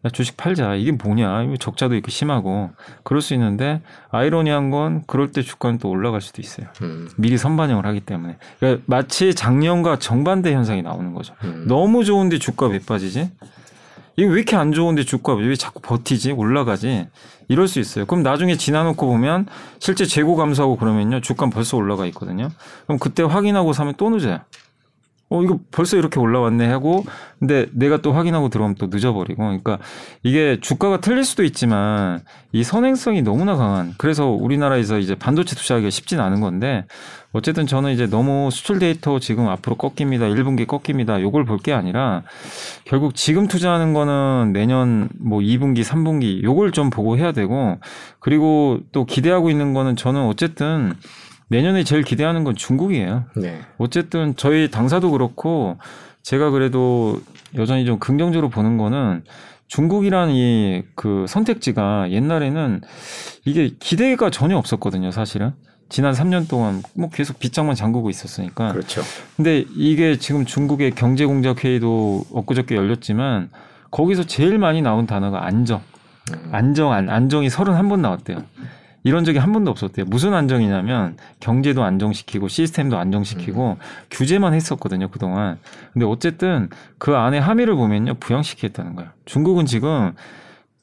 [0.05, 0.77] 야, 주식 팔자.
[0.77, 1.55] 이게 뭐냐.
[1.59, 2.71] 적자도 이렇게 심하고.
[3.03, 6.69] 그럴 수 있는데, 아이러니한 건 그럴 때 주가는 또 올라갈 수도 있어요.
[6.83, 7.09] 음.
[7.17, 8.37] 미리 선반영을 하기 때문에.
[8.61, 11.35] 그러니까 마치 작년과 정반대 현상이 나오는 거죠.
[11.43, 11.65] 음.
[11.67, 13.33] 너무 좋은데 주가 왜 빠지지?
[14.17, 16.33] 이게 왜 이렇게 안 좋은데 주가 왜 자꾸 버티지?
[16.33, 17.09] 올라가지?
[17.49, 18.05] 이럴 수 있어요.
[18.05, 19.47] 그럼 나중에 지나놓고 보면
[19.79, 21.21] 실제 재고 감소하고 그러면요.
[21.21, 22.51] 주가 벌써 올라가 있거든요.
[22.87, 24.41] 그럼 그때 확인하고 사면 또 늦어요.
[25.31, 27.05] 어, 이거 벌써 이렇게 올라왔네 하고,
[27.39, 29.43] 근데 내가 또 확인하고 들어오면 또 늦어버리고.
[29.43, 29.79] 그러니까
[30.23, 32.21] 이게 주가가 틀릴 수도 있지만
[32.53, 36.87] 이 선행성이 너무나 강한, 그래서 우리나라에서 이제 반도체 투자하기가 쉽진 않은 건데,
[37.33, 40.25] 어쨌든 저는 이제 너무 수출 데이터 지금 앞으로 꺾입니다.
[40.27, 41.21] 1분기 꺾입니다.
[41.21, 42.23] 요걸 볼 게 아니라
[42.85, 47.79] 결국 지금 투자하는 거는 내년 뭐 2분기, 3분기 요걸 좀 보고 해야 되고,
[48.21, 50.95] 그리고 또 기대하고 있는 거는 저는 어쨌든
[51.49, 53.25] 내년에 제일 기대하는 건 중국이에요.
[53.37, 53.61] 네.
[53.79, 55.79] 어쨌든 저희 당사도 그렇고
[56.23, 57.21] 제가 그래도
[57.57, 59.25] 여전히 좀 긍정적으로 보는 거는
[59.69, 62.81] 중국이라는 이 그 선택지가 옛날에는
[63.45, 65.53] 이게 기대가 전혀 없었거든요, 사실은.
[65.89, 68.73] 지난 3년 동안 뭐 계속 빗장만 잠그고 있었으니까.
[68.73, 69.01] 그렇죠.
[69.37, 73.49] 근데 이게 지금 중국의 경제공작회의도 엊그저께 열렸지만
[73.91, 75.81] 거기서 제일 많이 나온 단어가 안정.
[76.33, 76.49] 음.
[76.53, 78.43] 안정, 안, 안정이 31번 나왔대요.
[79.05, 80.07] 이런 적이 한 번도 없었대요.
[80.07, 83.77] 무슨 안정이냐면 경제도 안정시키고 시스템도 안정시키고 음.
[84.11, 85.59] 규제만 했었거든요, 그동안.
[85.93, 89.11] 근데 어쨌든 그 안에 함의를 보면요, 부양시키겠다는 거예요.
[89.25, 90.13] 중국은 지금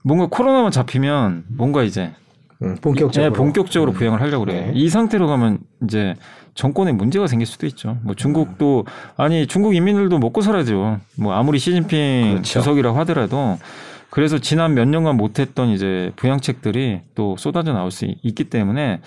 [0.03, 2.13] 뭔가 코로나만 잡히면 뭔가 이제
[2.61, 3.93] 음, 본격적으로 네, 본격적으로 음.
[3.93, 4.67] 부양을 하려고 그래요.
[4.67, 4.71] 네.
[4.73, 6.15] 이 상태로 가면 이제
[6.53, 7.97] 정권에 문제가 생길 수도 있죠.
[8.03, 8.85] 뭐 중국도
[9.17, 10.99] 아니 중국 인민들도 먹고 살아야죠.
[11.17, 12.43] 뭐 아무리 시진핑 그렇죠.
[12.43, 13.57] 주석이라고 하더라도
[14.15, 19.01] 그래서 지난 몇 년간 못했던 이제 부양책들이 또 쏟아져 나올 수 있기 때문에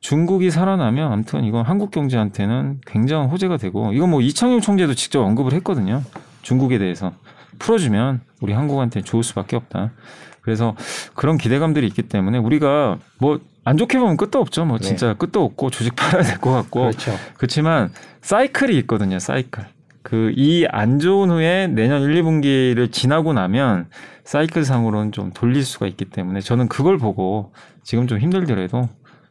[0.00, 5.52] 중국이 살아나면 아무튼 이건 한국 경제한테는 굉장한 호재가 되고 이건 뭐 이창용 총재도 직접 언급을
[5.52, 6.02] 했거든요.
[6.40, 7.12] 중국에 대해서
[7.58, 9.92] 풀어주면 우리 한국한테 좋을 수밖에 없다.
[10.40, 10.74] 그래서
[11.14, 14.64] 그런 기대감들이 있기 때문에 우리가 뭐 안 좋게 보면 끝도 없죠.
[14.64, 14.84] 뭐 네.
[14.86, 15.14] 진짜 네.
[15.18, 17.12] 끝도 없고 주식 팔아야 될 것 같고 그렇죠.
[17.36, 17.90] 그렇지만
[18.22, 19.18] 사이클이 있거든요.
[19.18, 19.64] 사이클.
[20.02, 23.88] 그 이 안 좋은 후에 내년 1, 2분기를 지나고 나면
[24.24, 28.88] 사이클상으로는 좀 돌릴 수가 있기 때문에 저는 그걸 보고 지금 좀 힘들더라도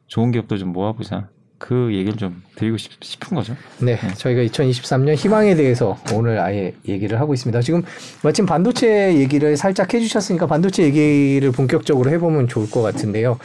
[0.08, 1.30] 좋은 기업도 좀 모아보자.
[1.58, 2.92] 그 얘기를 좀 드리고 싶,
[3.32, 3.56] 은 거죠.
[3.80, 7.62] 네, 네, 저희가 2023년 희망에 대해서 오늘 아예 얘기를 하고 있습니다.
[7.62, 7.84] 지금
[8.22, 13.40] 마침 반도체 얘기를 살짝 해주셨으니까 반도체 얘기를 본격적으로 해보면 좋을 것 같은데요.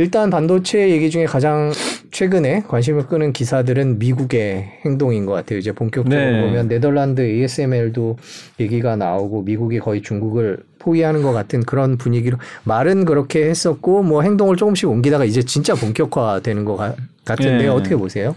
[0.00, 1.72] 일단 반도체 얘기 중에 가장
[2.12, 5.58] 최근에 관심을 끄는 기사들은 미국의 행동인 것 같아요.
[5.58, 6.40] 이제 본격적으로 네.
[6.40, 8.16] 보면 네덜란드 ASML도
[8.60, 14.56] 얘기가 나오고 미국이 거의 중국을 포기하는 것 같은 그런 분위기로 말은 그렇게 했었고 뭐 행동을
[14.56, 16.76] 조금씩 옮기다가 이제 진짜 본격화되는 것
[17.24, 17.68] 같은데 네.
[17.68, 18.36] 어떻게 보세요?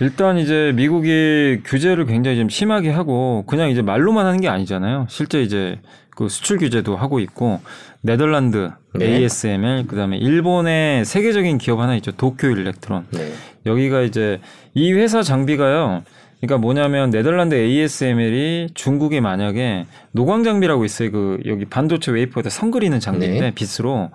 [0.00, 5.06] 일단 이제 미국이 규제를 굉장히 좀 심하게 하고 그냥 이제 말로만 하는 게 아니잖아요.
[5.08, 5.78] 실제 이제
[6.18, 7.60] 그 수출 규제도 하고 있고
[8.00, 9.06] 네덜란드 네.
[9.06, 13.32] ASML 그다음에 일본의 세계적인 기업 하나 있죠 도쿄 일렉트론 네.
[13.66, 14.40] 여기가 이제
[14.74, 16.02] 이 회사 장비가요
[16.40, 22.98] 그러니까 뭐냐면 네덜란드 ASML이 중국에 만약에 노광 장비라고 있어요 그 여기 반도체 웨이퍼에다 선 그리는
[22.98, 23.50] 장비인데 네.
[23.52, 24.10] 빛으로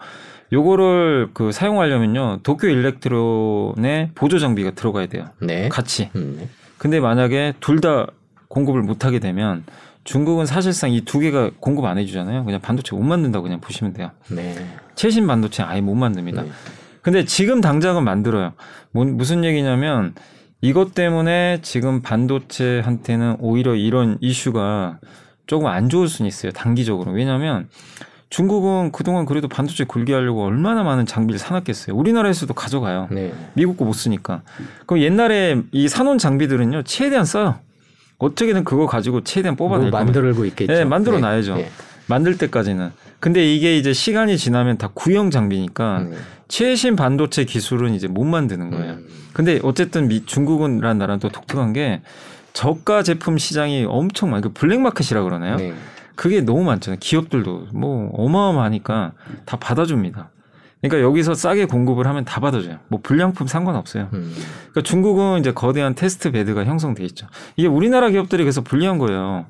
[0.51, 5.69] 요거를 그 사용하려면요 도쿄 일렉트론의 보조 장비가 들어가야 돼요 네.
[5.69, 6.35] 같이 음.
[6.37, 6.49] 네.
[6.77, 8.07] 근데 만약에 둘 다
[8.49, 9.63] 공급을 못하게 되면
[10.03, 12.43] 중국은 사실상 이 두 개가 공급 안 해주잖아요.
[12.45, 14.11] 그냥 반도체 못 만든다고 그냥 보시면 돼요.
[14.29, 14.53] 네.
[14.95, 16.41] 최신 반도체 아예 못 만듭니다.
[16.43, 16.49] 네.
[17.01, 18.53] 근데 지금 당장은 만들어요.
[18.91, 20.13] 뭐, 무슨 얘기냐면
[20.61, 24.99] 이것 때문에 지금 반도체한테는 오히려 이런 이슈가
[25.45, 26.51] 조금 안 좋을 수는 있어요.
[26.53, 27.11] 단기적으로.
[27.11, 27.67] 왜냐하면
[28.29, 31.95] 중국은 그동안 그래도 반도체 굴게 하려고 얼마나 많은 장비를 사놨겠어요.
[31.95, 33.07] 우리나라에서도 가져가요.
[33.11, 33.33] 네.
[33.53, 34.41] 미국 거 못 쓰니까.
[34.85, 37.59] 그럼 옛날에 이 사놓은 장비들은요, 최대한 써요.
[38.17, 40.71] 어떻게든 그거 가지고 최대한 뽑아낼 뭐 만들고 있겠죠.
[40.71, 41.55] 네, 만들어 놔야죠.
[41.55, 41.69] 네.
[42.07, 42.91] 만들 때까지는.
[43.19, 46.17] 근데 이게 이제 시간이 지나면 다 구형 장비니까 음.
[46.47, 48.93] 최신 반도체 기술은 이제 못 만드는 거예요.
[48.93, 49.07] 음.
[49.33, 52.01] 근데 어쨌든 미, 중국은라는 나라는 또 독특한 게
[52.53, 54.41] 저가 제품 시장이 엄청 많아요.
[54.43, 55.55] 그 블랙마켓이라 그러나요?
[55.57, 55.73] 네.
[56.15, 56.99] 그게 너무 많잖아요.
[56.99, 59.13] 기업들도 뭐 어마어마하니까
[59.45, 60.29] 다 받아줍니다.
[60.83, 62.77] 그러니까 여기서 싸게 공급을 하면 다 받아줘요.
[62.89, 64.09] 뭐 불량품 상관없어요.
[64.11, 64.33] 음.
[64.71, 67.27] 그러니까 중국은 이제 거대한 테스트 베드가 형성돼 있죠.
[67.55, 69.45] 이게 우리나라 기업들이 그래서 불리한 거예요.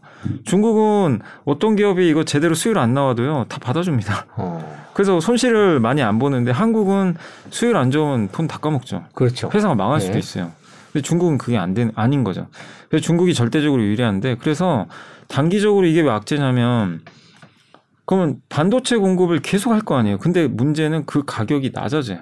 [0.45, 4.27] 중국은 어떤 기업이 이거 제대로 수율 안 나와도요 다 받아줍니다.
[4.35, 4.83] 어.
[4.93, 7.15] 그래서 손실을 많이 안 보는데 한국은
[7.49, 9.05] 수율 안 좋으면 돈다 까먹죠.
[9.13, 9.49] 그렇죠.
[9.51, 10.05] 회사가 망할 네.
[10.05, 10.51] 수도 있어요.
[10.91, 12.45] 근데 중국은 그게 안 된, 아닌 거죠.
[12.89, 14.85] 그래서 중국이 절대적으로 유리한데 그래서
[15.27, 17.01] 단기적으로 이게 왜 악재냐면
[18.15, 20.17] 그러면 반도체 공급을 계속 할 거 아니에요.
[20.17, 22.19] 근데 문제는 그 가격이 낮아져요.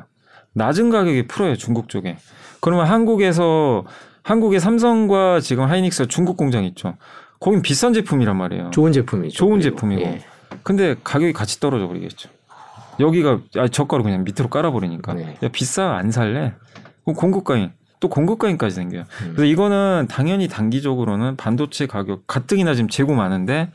[0.54, 2.17] 낮은 가격에 풀어요, 중국 쪽에.
[2.60, 3.86] 그러면 한국에서
[4.23, 6.95] 한국의 삼성과 지금 하이닉스 중국 공장 있죠.
[7.39, 8.69] 거긴 비싼 제품이란 말이에요.
[8.71, 9.36] 좋은 제품이죠.
[9.36, 9.75] 좋은 그리고.
[9.75, 10.01] 제품이고.
[10.01, 10.19] 예.
[10.63, 12.30] 근데 가격이 같이 떨어져 버리겠죠.
[12.99, 15.38] 여기가 아, 저가로 그냥 밑으로 깔아버리니까 네.
[15.41, 16.54] 야 비싸 안 살래?
[17.04, 19.01] 그럼 공급과잉 또 공급과잉까지 생겨요.
[19.23, 19.34] 음.
[19.36, 23.71] 그래서 이거는 당연히 단기적으로는 반도체 가격 가뜩이나 지금 재고 많은데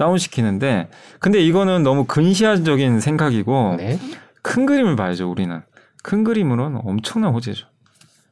[0.00, 3.98] 다운 시키는데 근데 이거는 너무 근시안적인 생각이고 네.
[4.40, 5.60] 큰 그림을 봐야죠 우리는
[6.02, 7.66] 큰 그림으로는 엄청난 호재죠.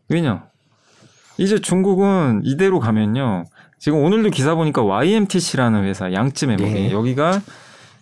[0.09, 0.47] 왜냐?
[1.37, 3.45] 이제 중국은 이대로 가면요.
[3.79, 6.91] 지금 오늘도 기사 보니까 YMTC라는 회사 양쯔 메모리 네.
[6.91, 7.43] 여기가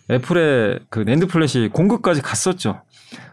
[0.09, 2.83] 애플의 그 NAND flash 공급까지 갔었죠.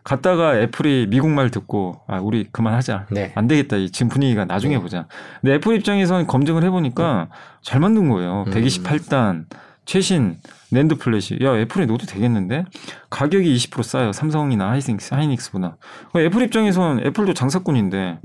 [0.03, 3.07] 갔다가 애플이 미국 말 듣고 아 우리 그만하자.
[3.13, 3.31] 네.
[3.37, 3.77] 안 되겠다.
[3.77, 4.83] 이 지금 분위기가 나중에 네.
[4.83, 5.07] 보자.
[5.41, 7.29] 근데 애플 입장에서는 검증을 해보니까
[7.63, 8.47] 잘 만든 거예요.
[8.49, 8.53] 음.
[8.53, 9.45] 128단
[9.85, 10.39] 최신
[10.71, 11.39] NAND flash.
[11.43, 12.65] 야 애플에 넣어도 되겠는데
[13.11, 14.13] 가격이 20% 싸요.
[14.13, 15.77] 삼성이나 하이닉스, 하이닉스보다.
[16.17, 18.21] 애플 입장에서는 애플도 장사꾼인데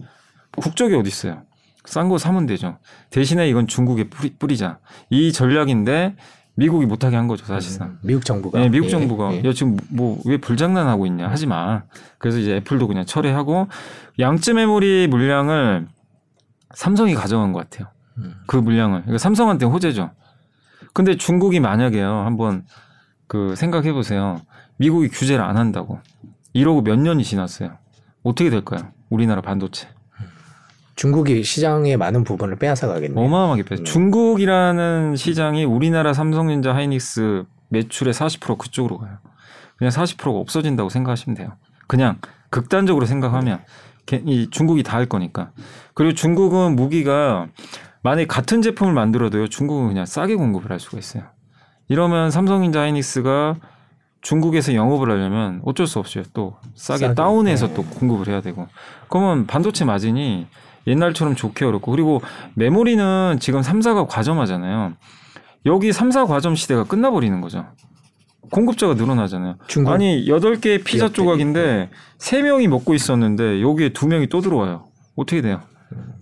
[0.58, 1.44] 국적이 어디 있어요?
[1.86, 2.78] 싼 거 사면 되죠.
[3.10, 4.80] 대신에 이건 중국에 뿌리, 뿌리자.
[5.10, 6.16] 이 전략인데
[6.56, 7.88] 미국이 못하게 한 거죠 사실상.
[7.88, 8.60] 음, 미국 정부가.
[8.60, 9.44] 네, 미국 예, 정부가 예.
[9.46, 11.84] 야 지금 뭐 왜 불장난하고 있냐 하지 마.
[12.18, 13.68] 그래서 이제 애플도 그냥 철회하고
[14.20, 15.88] 양쯔 메모리 물량을
[16.76, 17.90] 삼성이 가져간 것 같아요.
[18.18, 18.36] 음.
[18.46, 19.02] 그 물량을.
[19.02, 20.12] 그러니까 삼성한테 호재죠.
[20.94, 22.66] 근데 중국이 만약에요 한번
[23.28, 24.42] 그 생각해 보세요.
[24.78, 26.00] 미국이 규제를 안 한다고
[26.54, 27.78] 이러고 몇 년이 지났어요.
[28.24, 28.82] 어떻게 될까요?
[29.10, 29.88] 우리나라 반도체.
[30.96, 33.24] 중국이 시장의 많은 부분을 빼앗아 가겠네요.
[33.26, 33.76] 어마어마하게 빼.
[33.78, 33.84] 네.
[33.84, 39.18] 중국이라는 시장이 우리나라 삼성전자 하이닉스 매출의 40% 그쪽으로 가요.
[39.78, 41.54] 그냥 40%가 없어진다고 생각하시면 돼요.
[41.88, 43.60] 그냥 극단적으로 생각하면
[44.06, 45.52] 개- 이 중국이 다 할 거니까.
[45.94, 47.48] 그리고 중국은 무기가
[48.02, 49.48] 만약 같은 제품을 만들어도요.
[49.48, 51.24] 중국은 그냥 싸게 공급을 할 수가 있어요.
[51.88, 53.56] 이러면 삼성전자 하이닉스가
[54.22, 56.24] 중국에서 영업을 하려면 어쩔 수 없어요.
[56.34, 57.16] 또 싸게, 싸게.
[57.16, 57.74] 다운해서 네.
[57.74, 58.68] 또 공급을 해야 되고.
[59.10, 60.48] 그러면 반도체 마진이
[60.88, 62.22] 옛날처럼 좋게 어렵고 그리고
[62.56, 64.94] 메모리는 지금 3사가 과점하잖아요.
[65.66, 67.66] 여기 3사 과점 시대가 끝나버리는 거죠.
[68.52, 69.56] 공급자가 늘어나잖아요.
[69.68, 71.10] 중국 아니 8개의 피자.
[71.10, 74.88] 조각인데 3명이 먹고 있었는데 여기에 2명이 또 들어와요.
[75.16, 75.62] 어떻게 돼요?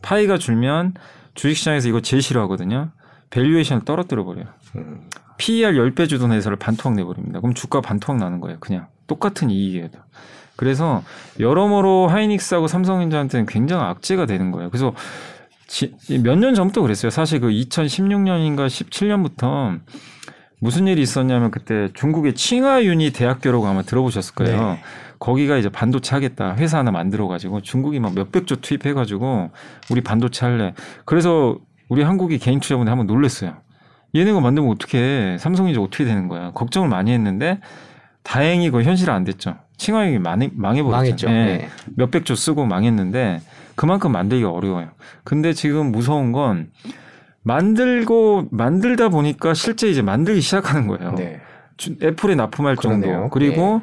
[0.02, 0.94] 파이가 줄면
[1.38, 2.90] 주식시장에서 이거 제일 싫어하거든요.
[3.30, 4.46] valuation을 떨어뜨려 버려요.
[4.76, 7.40] 음, PER 10배 주던 회사를 반토막 내버립니다.
[7.40, 8.58] 그럼 주가 반토막 나는 거예요.
[8.60, 9.90] 그냥 똑같은 이익이에요.
[10.56, 11.04] 그래서
[11.40, 14.70] 여러모로 하이닉스하고 삼성전자한테는 굉장히 악재가 되는 거예요.
[14.72, 14.94] 그래서
[16.24, 17.10] 몇 년 전부터 그랬어요.
[17.12, 19.80] 사실 그 2016년인가 17년부터
[20.60, 24.72] 무슨 일이 있었냐면 그때 중국의 칭화윤이 대학교라고 아마 들어보셨을 거예요.
[24.74, 24.82] 네.
[25.20, 29.50] 거기가 이제 반도체 하겠다 회사 하나 만들어 가지고 중국이 막 몇백 조 투입해 가지고
[29.90, 30.74] 우리 반도체 할래.
[31.06, 31.58] 그래서
[31.90, 33.54] 우리 한국이 개인 투자분들 한번 놀랬어요.
[34.16, 36.52] 얘네가 만들면 어떻게 삼성이 이제 어떻게 되는 거야.
[36.52, 37.60] 걱정을 많이 했는데
[38.24, 39.56] 다행히 그 현실 안 됐죠.
[39.78, 41.28] 칭화윤이 망해 망해버렸죠.
[41.30, 41.32] 예.
[41.32, 41.70] 네.
[41.96, 43.42] 몇백 조 쓰고 망했는데
[43.76, 44.90] 그만큼 만들기가 어려워요.
[45.24, 46.70] 근데 지금 무서운 건
[47.44, 51.14] 만들고 만들다 보니까 실제 이제 만들기 시작하는 거예요.
[51.16, 51.40] 네.
[51.78, 53.14] 주- 애플에 납품할 그러네요.
[53.14, 53.30] 정도.
[53.30, 53.82] 그리고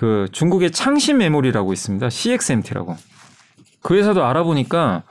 [0.00, 2.08] 그 중국의 창신 메모리라고 있습니다.
[2.08, 2.96] CXMT라고.
[3.82, 5.02] 그 회사도 알아보니까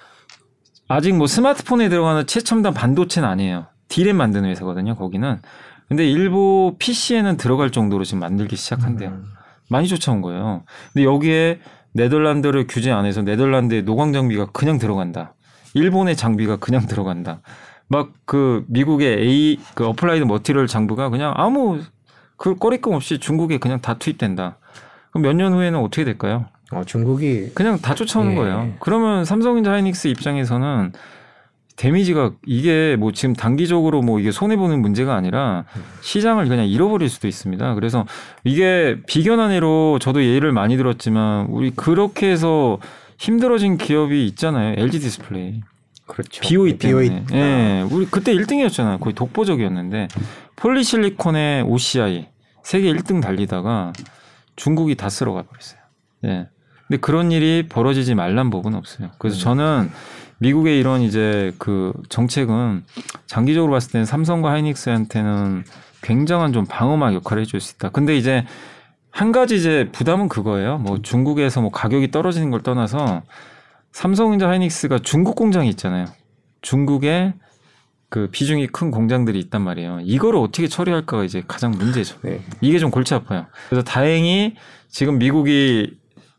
[0.87, 3.67] 아직 뭐 스마트폰에 들어가는 최첨단 반도체는 아니에요.
[3.87, 4.95] 디램 만드는 회사거든요.
[4.95, 5.43] 거기는.
[5.89, 9.09] 근데 일부 PC에는 들어갈 정도로 지금 만들기 시작한대요.
[9.09, 9.25] 음,
[9.69, 10.63] 많이 쫓아온 거예요.
[10.91, 11.59] 근데 여기에
[11.93, 15.35] 네덜란드를 규제 안 해서 네덜란드의 노광 장비가 그냥 들어간다.
[15.75, 17.41] 일본의 장비가 그냥 들어간다.
[17.89, 21.79] 막 그 미국의 A 그 Applied Material 장비가 그냥 아무
[22.37, 24.57] 그 꺼리낌 없이 중국에 그냥 다 투입된다.
[25.11, 26.45] 그럼 몇 년 후에는 어떻게 될까요?
[26.71, 28.35] 어, 중국이 그냥 다 쫓아오는 예.
[28.35, 28.73] 거예요.
[28.79, 30.91] 그러면 삼성전자 하이닉스 입장에서는
[31.75, 35.63] damage가 이게 뭐 지금 단기적으로 뭐 이게 손해 보는 문제가 아니라
[36.01, 37.73] 시장을 그냥 잃어버릴 수도 있습니다.
[37.75, 38.05] 그래서
[38.43, 42.79] 이게 비근한 예로 저도 예를 많이 들었지만 우리 그렇게 해서
[43.17, 44.75] 힘들어진 기업이 있잖아요.
[44.77, 45.61] LG 디스플레이.
[46.05, 46.41] 그렇죠.
[46.41, 47.23] BOE 때문에.
[47.27, 47.39] BOE.
[47.39, 47.85] 예.
[47.89, 48.99] 우리 그때 1등이었잖아요.
[48.99, 50.09] 거의 독보적이었는데
[50.57, 52.27] polysilicon의 OCI
[52.63, 53.93] 세계 1등 달리다가
[54.59, 55.79] 중국이 다 쓸어가 버렸어요.
[56.25, 56.49] 예.
[56.87, 59.11] 근데 그런 일이 벌어지지 말란 법은 없어요.
[59.17, 59.39] 그래서 음.
[59.39, 59.91] 저는
[60.39, 62.83] 미국의 이런 이제 그 정책은
[63.25, 65.63] 장기적으로 봤을 때는 삼성과 하이닉스한테는
[66.01, 67.89] 굉장한 좀 방어막 역할을 해줄 수 있다.
[67.89, 68.45] 근데 이제
[69.11, 70.77] 한 가지 이제 부담은 그거예요.
[70.79, 73.21] 뭐 중국에서 뭐 가격이 떨어지는 걸 떠나서
[73.93, 76.05] 삼성전자 하이닉스가 중국 공장이 있잖아요.
[76.61, 77.33] 중국에
[78.09, 79.99] 그 비중이 큰 공장들이 있단 말이에요.
[80.03, 82.17] 이거를 어떻게 처리할까가 이제 가장 문제죠.
[82.23, 82.41] 네.
[82.61, 83.45] 이게 좀 골치 아파요.
[83.69, 84.55] 그래서 다행히
[84.87, 85.95] 지금 미국이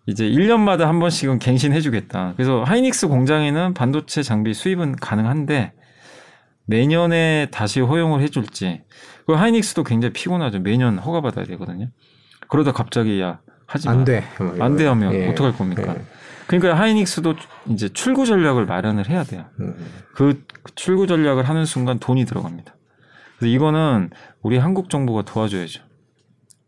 [0.06, 2.32] 이제 1년마다 한 번씩은 갱신해 주겠다.
[2.36, 5.72] 그래서 하이닉스 공장에는 반도체 장비 수입은 가능한데
[6.66, 8.82] 내년에 다시 허용을 해 줄지.
[9.26, 10.60] 그 하이닉스도 굉장히 피곤하죠.
[10.60, 11.88] 매년 허가 받아야 되거든요.
[12.48, 13.92] 그러다 갑자기 야 하지 마.
[13.92, 14.24] 안 돼.
[14.58, 15.28] 안 돼 하면 예.
[15.28, 15.94] 어떡할 겁니까?
[15.96, 16.02] 예.
[16.50, 17.36] 그러니까 하이닉스도
[17.68, 19.44] 이제 출구 전략을 마련을 해야 돼요.
[19.60, 19.76] 음.
[20.14, 20.42] 그
[20.74, 22.74] 출구 전략을 하는 순간 돈이 들어갑니다.
[23.38, 24.10] 그래서 이거는
[24.42, 25.84] 우리 한국 정부가 도와줘야죠.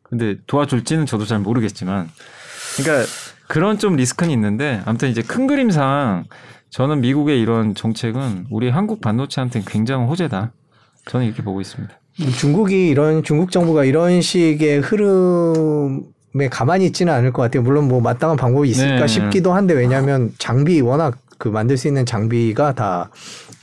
[0.05, 2.09] 근데 도와줄지는 저도 잘 모르겠지만,
[2.77, 3.09] 그러니까
[3.49, 6.27] 그런 좀 리스크는 있는데, 아무튼 이제 큰 그림상
[6.71, 10.53] 저는 미국의 이런 정책은 우리 한국 반도체한테는 굉장한 호재다.
[11.07, 11.93] 저는 이렇게 보고 있습니다.
[12.39, 16.03] 중국이 이런 중국 정부가 이런 식의 흐름에
[16.51, 17.63] 가만히 있지는 않을 것 같아요.
[17.63, 19.07] 물론 뭐 마땅한 방법이 있을까 네.
[19.07, 23.11] 싶기도 한데 왜냐하면 장비 워낙 그 만들 수 있는 장비가 다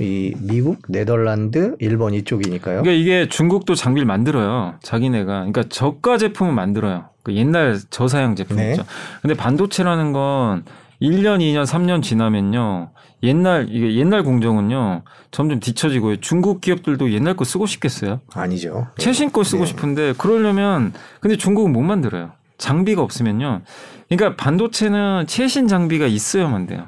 [0.01, 2.83] 이 미국, 네덜란드, 일본 이쪽이니까요.
[2.83, 4.75] 그러니까 이게 중국도 장비를 만들어요.
[4.81, 5.25] 자기네가.
[5.25, 7.09] 그러니까 저가 제품을 만들어요.
[7.21, 8.77] 그 옛날 저사양 제품 네.
[9.21, 10.63] 근데 반도체라는 건
[11.01, 12.91] 1년, 2년, 3년 지나면요.
[13.23, 15.01] 옛날 이게 옛날 공정은요.
[15.31, 16.17] 점점 뒤처지고요.
[16.21, 18.21] 중국 기업들도 옛날 거 쓰고 싶겠어요.
[18.33, 18.87] 아니죠.
[18.97, 19.67] 최신 거 쓰고 네.
[19.67, 22.31] 싶은데 그러려면 근데 중국은 못 만들어요.
[22.59, 23.61] 장비가 없으면요.
[24.09, 26.87] 그러니까 반도체는 최신 장비가 있어야만 돼요.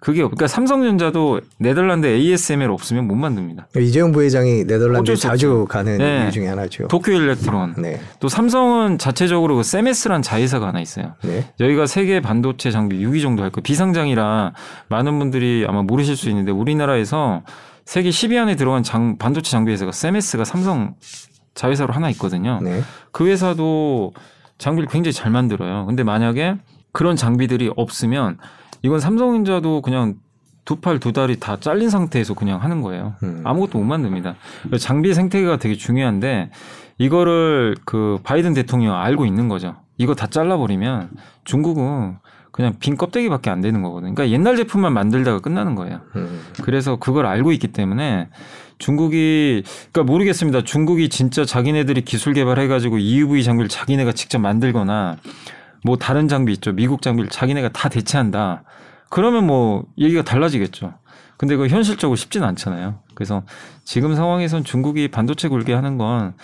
[0.00, 3.66] 그게 없- 그러니까 삼성전자도 네덜란드 ASML 없으면 못 만듭니다.
[3.80, 6.22] 이재용 부회장이 네덜란드 자주 가는 네.
[6.22, 6.86] 이유 중에 하나죠.
[6.86, 7.74] 도쿄 일렉트론.
[7.78, 11.14] 네, 또 삼성은 자체적으로 그 세메스란 자회사가 하나 있어요.
[11.24, 13.62] 네, 여기가 세계 반도체 장비 6위 정도 할 거예요.
[13.64, 14.52] 비상장이라
[14.88, 17.42] 많은 분들이 아마 모르실 수 있는데 우리나라에서
[17.84, 20.94] 세계 10위 안에 들어간 장, 반도체 장비 회사가 세메스가 삼성
[21.56, 22.60] 자회사로 하나 있거든요.
[22.62, 22.82] 네.
[23.10, 24.12] 그 회사도
[24.58, 25.86] 장비를 굉장히 잘 만들어요.
[25.86, 26.56] 근데 만약에
[26.92, 28.38] 그런 장비들이 없으면
[28.82, 30.16] 이건 삼성전자도 그냥
[30.64, 33.14] 두 팔 두 다리 다 잘린 상태에서 그냥 하는 거예요.
[33.22, 33.40] 음.
[33.44, 34.34] 아무것도 못 만듭니다.
[34.78, 36.50] 장비 생태계가 되게 중요한데
[36.98, 39.76] 이거를 그 바이든 대통령 알고 있는 거죠.
[39.96, 41.10] 이거 다 잘라버리면
[41.44, 42.18] 중국은
[42.52, 44.14] 그냥 빈 껍데기밖에 안 되는 거거든요.
[44.14, 46.00] 그러니까 옛날 제품만 만들다가 끝나는 거예요.
[46.16, 46.40] 음.
[46.62, 48.28] 그래서 그걸 알고 있기 때문에
[48.78, 50.62] 중국이 그러니까 모르겠습니다.
[50.64, 55.16] 중국이 진짜 자기네들이 기술 개발해가지고 EUV 장비를 자기네가 직접 만들거나
[55.84, 56.72] 뭐 다른 장비 있죠.
[56.72, 58.62] 미국 장비를 자기네가 다 대체한다.
[59.10, 60.94] 그러면 뭐 얘기가 달라지겠죠.
[61.36, 63.00] 근데 그 현실적으로 쉽지는 않잖아요.
[63.14, 63.42] 그래서
[63.84, 66.34] 지금 상황에선 중국이 반도체 굴게 하는 건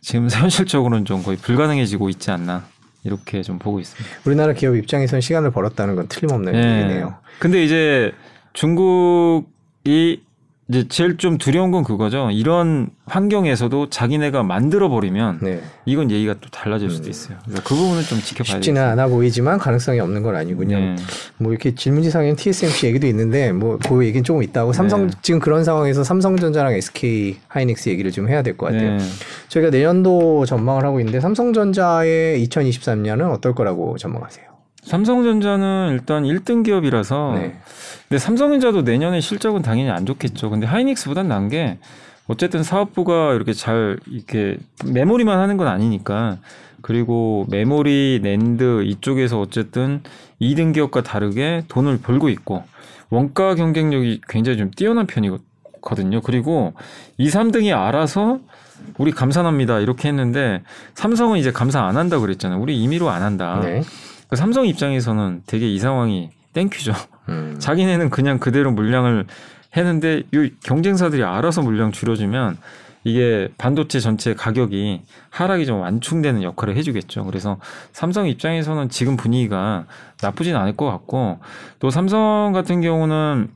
[0.00, 2.64] 지금 현실적으로는 좀 거의 불가능해지고 있지 않나
[3.04, 4.16] 이렇게 좀 보고 있습니다.
[4.24, 7.16] 우리나라 기업 입장에선 시간을 벌었다는 건 틀림없는 얘기네요.
[7.40, 8.12] 근데 이제
[8.52, 10.22] 중국이
[10.68, 12.30] 이제 제일 좀 두려운 건 그거죠.
[12.30, 15.60] 이런 환경에서도 자기네가 만들어 버리면 네.
[15.84, 17.36] 이건 얘기가 또 달라질 수도 있어요.
[17.44, 18.92] 그래서 그 부분은 좀 지켜봐야 쉽지는 되겠습니다.
[18.92, 20.78] 않아 보이지만 가능성이 없는 건 아니군요.
[20.78, 20.96] 네.
[21.38, 25.12] 뭐 이렇게 질문지상에는 TSMC 얘기도 있는데 뭐그 얘기는 조금 있다고 삼성 네.
[25.20, 28.96] 지금 그런 상황에서 삼성전자랑 SK 하이닉스 얘기를 좀 해야 될 것 같아요.
[28.98, 29.04] 네.
[29.48, 34.51] 저희가 내년도 전망을 하고 있는데 삼성전자의 2023년은 어떨 거라고 전망하세요?
[34.82, 37.56] 삼성전자는 일단 1등 기업이라서 네.
[38.08, 40.50] 근데 삼성전자도 내년에 실적은 당연히 안 좋겠죠.
[40.50, 41.78] 근데 하이닉스보단 난 게
[42.28, 46.38] 어쨌든 사업부가 이렇게 잘 이렇게 메모리만 하는 건 아니니까
[46.80, 50.02] 그리고 메모리, 낸드 이쪽에서 어쨌든
[50.40, 52.64] 2등 기업과 다르게 돈을 벌고 있고
[53.10, 56.20] 원가 경쟁력이 굉장히 좀 뛰어난 편이거든요.
[56.22, 56.74] 그리고
[57.18, 58.38] 2, 3등이 알아서
[58.98, 60.62] 우리 감산합니다 이렇게 했는데
[60.94, 62.60] 삼성은 이제 감산 안 한다 그랬잖아요.
[62.60, 63.60] 우리 임의로 안 한다.
[63.62, 63.82] 네.
[64.32, 66.94] 그 삼성 입장에서는 되게 이 상황이 thank you죠.
[67.28, 67.56] 음.
[67.60, 69.26] 자기네는 그냥 그대로 물량을
[69.76, 72.56] 했는데 이 경쟁사들이 알아서 물량 줄여주면
[73.04, 77.26] 이게 반도체 전체 가격이 하락이 좀 완충되는 역할을 해주겠죠.
[77.26, 77.58] 그래서
[77.92, 79.84] 삼성 입장에서는 지금 분위기가
[80.22, 81.38] 나쁘진 않을 것 같고
[81.78, 83.50] 또 삼성 같은 경우는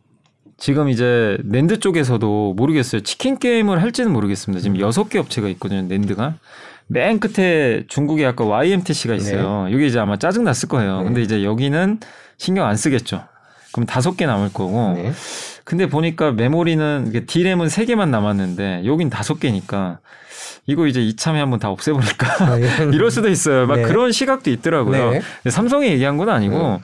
[0.58, 3.00] 지금 이제 낸드 쪽에서도 모르겠어요.
[3.00, 4.60] 치킨 게임을 할지는 모르겠습니다.
[4.60, 5.80] 지금 여섯 개 업체가 있거든요.
[5.80, 6.34] 낸드가.
[6.88, 9.66] 맨 끝에 중국에 아까 YMTC가 있어요.
[9.70, 10.98] 이게 이제 아마 짜증 났을 거예요.
[10.98, 11.04] 네.
[11.04, 12.00] 근데 이제 여기는
[12.38, 13.24] 신경 안 쓰겠죠.
[13.72, 14.94] 그럼 다섯 개 남을 거고.
[14.96, 15.12] 네.
[15.64, 19.98] 근데 보니까 메모리는 D램은 세 개만 남았는데 여긴 다섯 개니까
[20.66, 23.66] 이거 이제 이참에 한번 다 없애버릴까 아, 이건- 이럴 수도 있어요.
[23.66, 23.82] 막 네.
[23.82, 25.10] 그런 시각도 있더라고요.
[25.10, 25.22] 네.
[25.50, 26.80] 삼성이 얘기한 건 아니고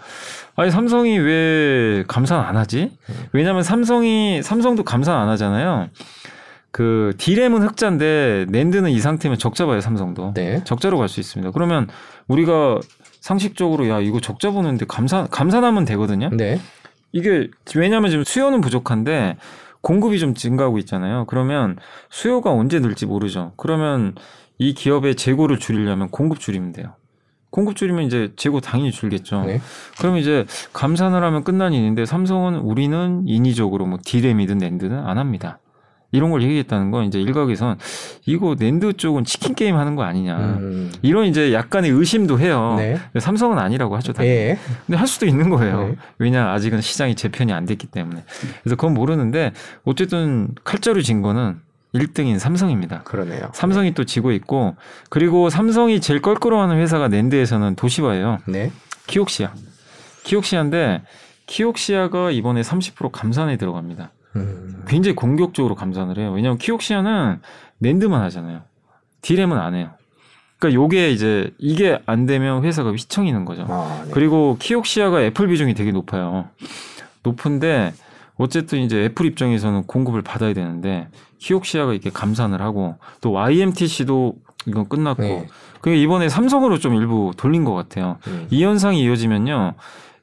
[0.57, 2.91] 아니 삼성이 왜 감산 안 하지?
[3.33, 5.89] 왜냐하면 삼성이 삼성도 감산 안 하잖아요.
[6.73, 10.65] 그 D램은 흑자인데 낸드는 이 상태면 적자 봐요 삼성도 네.
[10.65, 11.53] 적자로 갈 수 있습니다.
[11.53, 11.87] 그러면
[12.29, 12.81] 우리가
[13.21, 16.31] 상식적으로 야 이거 적자 보는데 감산 감산하면 되거든요.
[16.31, 16.59] 네.
[17.13, 19.37] 이게 왜냐하면 지금 수요는 부족한데
[19.83, 21.27] 공급이 좀 증가하고 있잖아요.
[21.27, 21.77] 그러면
[22.09, 23.53] 수요가 언제 늘지 모르죠.
[23.57, 24.15] 그러면
[24.59, 26.95] 이 기업의 재고를 줄이려면 공급 줄이면 돼요.
[27.51, 29.45] 공급 줄이면 이제 재고 당연히 줄겠죠.
[29.45, 29.61] 네.
[29.99, 35.59] 그럼 이제 감산을 하면 끝난 일인데 삼성은 우리는 인위적으로 뭐 디램이든 낸드는 안 합니다.
[36.13, 37.79] 이런 걸 얘기했다는 건 이제 일각에선
[38.27, 40.37] 이거 낸드 쪽은 치킨 게임 하는 거 아니냐.
[40.37, 40.93] 음.
[41.03, 42.75] 이런 이제 약간의 의심도 해요.
[42.77, 42.99] 네.
[43.19, 44.13] 삼성은 아니라고 하죠.
[44.13, 44.37] 당연히.
[44.37, 44.59] 예.
[44.87, 45.89] 근데 할 수도 있는 거예요.
[45.89, 45.97] 네.
[46.19, 48.23] 왜냐 아직은 시장이 재편이 안 됐기 때문에.
[48.63, 49.53] 그래서 그건 모르는데
[49.85, 51.61] 어쨌든 칼자루 진 거는
[51.95, 53.03] 1등인 삼성입니다.
[53.03, 53.51] 그러네요.
[53.53, 54.77] 삼성이 또 지고 있고
[55.09, 58.39] 그리고 삼성이 제일 껄끄러워하는 회사가 NAND에서는 도시바예요.
[58.47, 58.71] 네.
[59.07, 59.53] 키옥시아.
[60.25, 61.03] 키옥시아인데
[61.47, 64.13] 키옥시아가 이번에 30% 감산에 들어갑니다.
[64.37, 64.85] 음.
[64.87, 66.33] 굉장히 공격적으로 감산을 해요.
[66.33, 67.41] 왜냐하면 키옥시아는
[67.79, 68.63] NAND만 하잖아요.
[69.23, 69.91] DRAM은 안 해요.
[70.59, 73.67] 그러니까 요게 이제 이게 안 되면 회사가 휘청이는 거죠.
[73.69, 74.11] 아, 네.
[74.13, 76.49] 그리고 키옥시아가 애플 비중이 되게 높아요.
[77.23, 77.93] 높은데
[78.37, 81.09] 어쨌든 이제 애플 입장에서는 공급을 받아야 되는데
[81.39, 85.49] 키옥시아가 이렇게 감산을 하고 또 YMTC도 이건 끝났고 네.
[85.81, 88.19] 그게 이번에 삼성으로 좀 일부 돌린 것 같아요.
[88.29, 88.47] 음.
[88.51, 89.75] 이 현상이 이어지면요.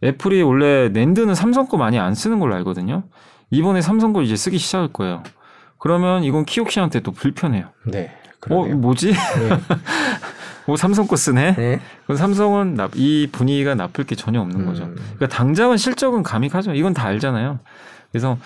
[0.04, 3.04] 애플이 원래 낸드는 삼성 거 많이 안 쓰는 걸로 알거든요.
[3.52, 5.24] 이번에 삼성 거 이제 쓰기 시작할 거예요.
[5.78, 7.70] 그러면 이건 키옥시한테 또 불편해요.
[7.86, 8.12] 네.
[8.16, 8.78] 어, 그러네요.
[8.78, 9.12] 뭐지?
[9.12, 9.18] 네.
[10.68, 11.56] 뭐 삼성 거 쓰네?
[11.56, 11.80] 네.
[12.06, 14.84] 그럼 삼성은 나- 이 분위기가 나쁠 게 전혀 없는 거죠.
[14.84, 14.96] 음.
[14.96, 16.74] 그러니까 당장은 실적은 감익하죠.
[16.76, 17.60] 이건 다 알잖아요.
[18.12, 18.38] 그래서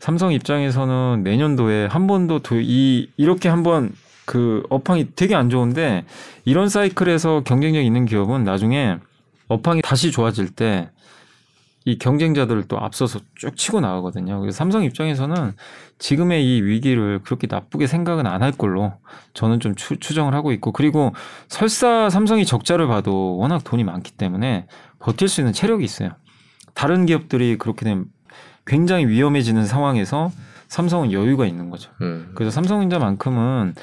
[0.00, 3.92] 삼성 입장에서는 내년도에 한 번도 도- 이 이렇게 한번
[4.26, 6.04] 그 업황이 되게 안 좋은데
[6.44, 8.98] 이런 사이클에서 경쟁력 있는 기업은 나중에
[9.48, 10.90] 업황이 다시 좋아질 때
[11.84, 14.40] 이 경쟁자들을 또 앞서서 쭉 치고 나가거든요.
[14.40, 15.52] 그래서 삼성 입장에서는
[15.98, 18.94] 지금의 이 위기를 그렇게 나쁘게 생각은 안 할 걸로
[19.34, 21.12] 저는 좀 추, 추정을 하고 있고 그리고
[21.48, 24.66] 설사 삼성이 적자를 봐도 워낙 돈이 많기 때문에
[24.98, 26.10] 버틸 수 있는 체력이 있어요.
[26.74, 28.06] 다른 기업들이 그렇게 되면
[28.66, 30.30] 굉장히 위험해지는 상황에서
[30.68, 31.90] 삼성은 여유가 있는 거죠.
[32.00, 32.32] 음.
[32.34, 33.74] 그래서 삼성전자만큼은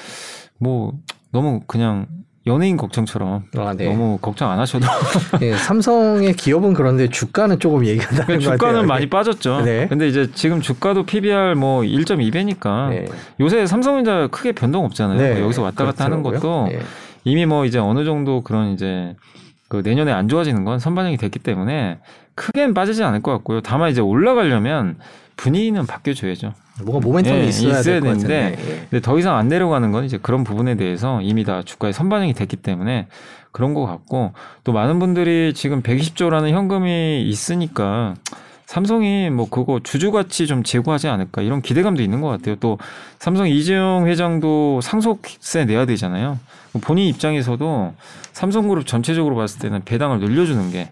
[0.57, 0.93] 뭐
[1.31, 2.07] 너무 그냥
[2.49, 3.85] 연예인 걱정처럼 아, 네.
[3.85, 4.85] 너무 걱정 안 하셔도
[5.41, 8.57] 예, 삼성의 기업은 그런데 주가는 조금 얘기가 다른 것 같아요.
[8.57, 9.61] 주가는 많이 빠졌죠.
[9.61, 9.87] 네.
[9.87, 13.05] 근데 이제 지금 주가도 PBR 뭐 1.2배니까 네.
[13.39, 15.17] 요새 삼성전자 크게 변동 없잖아요.
[15.17, 15.33] 네.
[15.35, 16.65] 뭐 여기서 왔다 갔다 하는 그렇더라고요.
[16.65, 16.81] 것도 예.
[17.23, 19.15] 이미 뭐 이제 어느 정도 그런 이제
[19.67, 21.99] 그 내년에 안 좋아지는 건 선반영이 됐기 때문에
[22.35, 23.61] 크게는 빠지지 않을 것 같고요.
[23.61, 24.97] 다만 이제 올라가려면
[25.35, 26.53] 분위기는 바뀌어줘야죠.
[26.83, 28.57] 뭔가 모멘텀이 예, 있어야, 있어야 되는데.
[28.59, 28.87] 예.
[28.89, 32.57] 근데 더 이상 안 내려가는 건 이제 그런 부분에 대해서 이미 다 주가에 선반영이 됐기
[32.57, 33.07] 때문에
[33.51, 38.15] 그런 것 같고 또 많은 분들이 지금 120조라는 현금이 있으니까
[38.65, 42.55] 삼성이 뭐 그거 주주가치 좀 제고하지 않을까 이런 기대감도 있는 것 같아요.
[42.59, 42.77] 또
[43.17, 46.37] 삼성 이재용 회장도 상속세 내야 되잖아요.
[46.81, 47.93] 본인 입장에서도
[48.33, 50.91] 삼성그룹 전체적으로 봤을 때는 배당을 늘려주는 게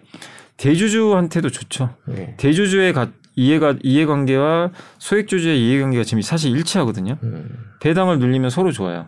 [0.56, 1.90] 대주주한테도 좋죠.
[2.16, 2.34] 예.
[2.36, 3.08] 대주주의 가,
[3.38, 7.18] 이해가 이해관계와 소액 주주의 이해관계가 지금 사실 일치하거든요.
[7.22, 7.48] 음.
[7.80, 9.06] 배당을 늘리면 서로 좋아요.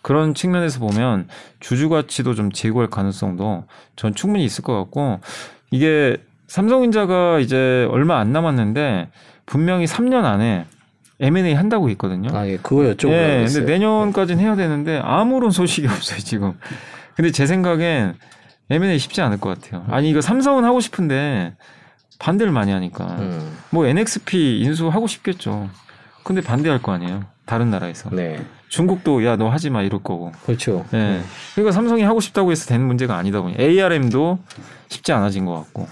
[0.00, 1.26] 그런 측면에서 보면
[1.58, 3.64] 주주 가치도 좀 제고할 가능성도
[3.96, 5.18] 전 충분히 있을 것 같고
[5.72, 9.10] 이게 삼성전자가 이제 얼마 안 남았는데
[9.44, 10.66] 분명히 3년 안에
[11.20, 12.36] M&A 한다고 했거든요.
[12.36, 13.60] 아, 예, 그거 여쭤보려고 예, 했어요.
[13.62, 16.52] 근데 내년까지는 해야 되는데 아무런 소식이 없어요 지금.
[17.16, 18.14] 근데 제 생각엔
[18.70, 19.84] M&A 쉽지 않을 것 같아요.
[19.88, 21.54] 아니 이거 삼성은 하고 싶은데
[22.18, 23.56] 반대를 많이 하니까 음.
[23.70, 25.68] 뭐 NXP 인수하고 싶겠죠.
[26.22, 27.24] 근데 반대할 거 아니에요.
[27.46, 28.10] 다른 나라에서.
[28.10, 28.42] 네.
[28.68, 30.32] 중국도 야 너 하지 마 이럴 거고.
[30.46, 30.84] 그렇죠.
[30.94, 31.20] 예.
[31.54, 34.38] 그러니까 삼성이 하고 싶다고 해서 되는 문제가 아니다 보니 ARM도
[34.88, 35.86] 쉽지 않아진 것 같고.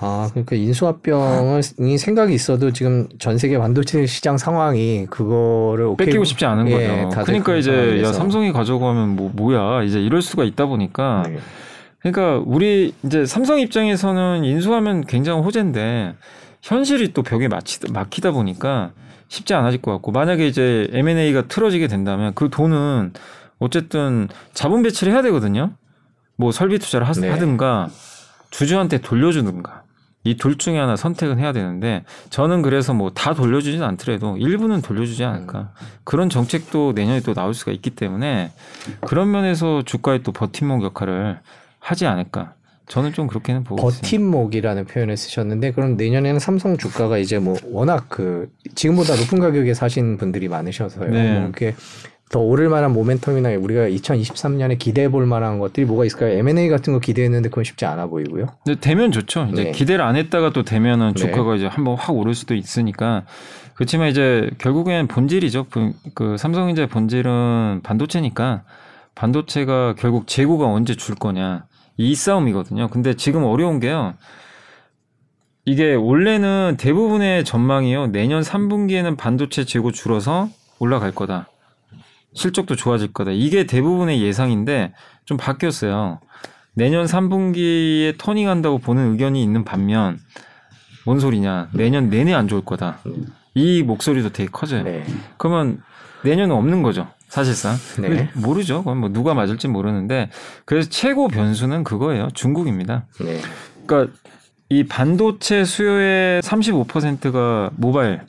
[0.00, 6.44] 아, 그러니까 인수합병이 생각이 있어도 지금 전 세계 반도체 시장 상황이 그거를 오케이 뺏기고 싶지
[6.46, 7.22] 않은 예, 거죠.
[7.24, 8.12] 그러니까 이제 야 상황에서.
[8.12, 11.38] 삼성이 가져가면 뭐 뭐야 이제 이럴 수가 있다 보니까 네.
[12.04, 16.14] 그러니까 우리 이제 삼성 입장에서는 인수하면 굉장히 호재인데
[16.60, 18.92] 현실이 또 벽에 막히, 막히다 보니까
[19.28, 23.14] 쉽지 않아질 것 같고 만약에 이제 M&A가 틀어지게 된다면 그 돈은
[23.58, 25.72] 어쨌든 자본 배치를 해야 되거든요.
[26.36, 27.30] 뭐 설비 투자를 하, 네.
[27.30, 27.88] 하든가
[28.50, 29.82] 주주한테 돌려주든가
[30.24, 35.24] 이 둘 중에 하나 선택은 해야 되는데 저는 그래서 뭐 다 돌려주진 않더라도 일부는 돌려주지
[35.24, 35.72] 않을까
[36.04, 38.50] 그런 정책도 내년에 또 나올 수가 있기 때문에
[39.00, 41.40] 그런 면에서 주가에 또 버팀목 역할을
[41.84, 42.54] 하지 않을까
[42.86, 43.82] 저는 좀 그렇게는 보고.
[43.82, 50.16] 버팀목이라는 표현을 쓰셨는데 그럼 내년에는 삼성 주가가 이제 뭐 워낙 그 지금보다 높은 가격에 사신
[50.18, 51.10] 분들이 많으셔서요.
[51.10, 51.32] 네.
[51.32, 51.74] 뭐 이렇게
[52.30, 56.36] 더 오를 만한 모멘텀이나 우리가 2023년에 기대해 볼 만한 것들이 뭐가 있을까요?
[56.38, 58.46] M&A 같은 거 기대했는데 그건 쉽지 않아 보이고요.
[58.64, 59.48] 근데 되면 좋죠.
[59.52, 59.70] 이제 네.
[59.70, 61.20] 기대를 안 했다가 또 되면은 네.
[61.20, 63.24] 주가가 이제 한번 확 오를 수도 있으니까
[63.74, 65.66] 그렇지만 이제 결국엔 본질이죠.
[65.70, 68.62] 그, 그 삼성전자의 본질은 반도체니까
[69.14, 71.64] 반도체가 결국 재고가 언제 줄 거냐
[71.96, 72.88] 이 싸움이거든요.
[72.88, 74.14] 근데 지금 어려운 게요.
[75.64, 78.08] 이게 원래는 대부분의 전망이요.
[78.08, 81.48] 내년 3분기에는 반도체 재고 줄어서 올라갈 거다.
[82.34, 83.30] 실적도 좋아질 거다.
[83.30, 84.92] 이게 대부분의 예상인데
[85.24, 86.20] 좀 바뀌었어요.
[86.74, 90.18] 내년 3분기에 터닝한다고 보는 의견이 있는 반면
[91.06, 91.70] 뭔 소리냐.
[91.72, 92.98] 내년 내내 안 좋을 거다.
[93.54, 94.82] 이 목소리도 되게 커져요.
[94.82, 95.04] 네.
[95.38, 95.80] 그러면
[96.24, 97.08] 내년은 없는 거죠.
[97.34, 97.74] 사실상.
[97.98, 98.30] 네.
[98.34, 98.78] 모르죠.
[98.84, 100.30] 그건 뭐 누가 맞을지 모르는데
[100.66, 102.28] 그래서 최고 변수는 그거예요.
[102.32, 103.06] 중국입니다.
[103.20, 103.40] 네.
[103.84, 104.16] 그러니까
[104.68, 108.20] 이 반도체 수요의 35%가 모바일,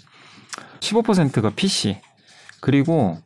[0.80, 2.00] 15%가 PC,
[2.62, 3.20] 그리고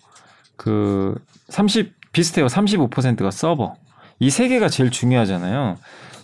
[0.57, 1.15] 그
[1.47, 2.47] 30 비슷해요.
[2.47, 3.75] 35%가 서버.
[4.19, 5.77] 이 세 개가 제일 중요하잖아요.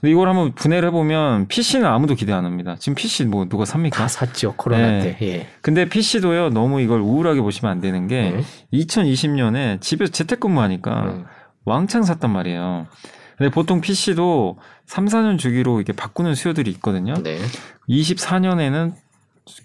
[0.06, 2.76] 근데 이걸 한번 분해를 해보면 PC는 아무도 기대 안 합니다.
[2.78, 3.98] 지금 PC 뭐 누가 삽니까?
[3.98, 5.18] 다 샀죠 코로나 네.
[5.18, 5.26] 때.
[5.26, 5.48] 예.
[5.62, 8.44] 근데 PC도요 너무 이걸 우울하게 보시면 안 되는 게 네.
[8.72, 11.26] 2020년에 집에서 재택근무하니까 음.
[11.64, 12.86] 왕창 샀단 말이에요.
[13.36, 17.16] 근데 보통 PC도 3, 4년 주기로 이렇게 바꾸는 수요들이 있거든요.
[17.24, 17.40] 네.
[17.90, 18.94] 24년에는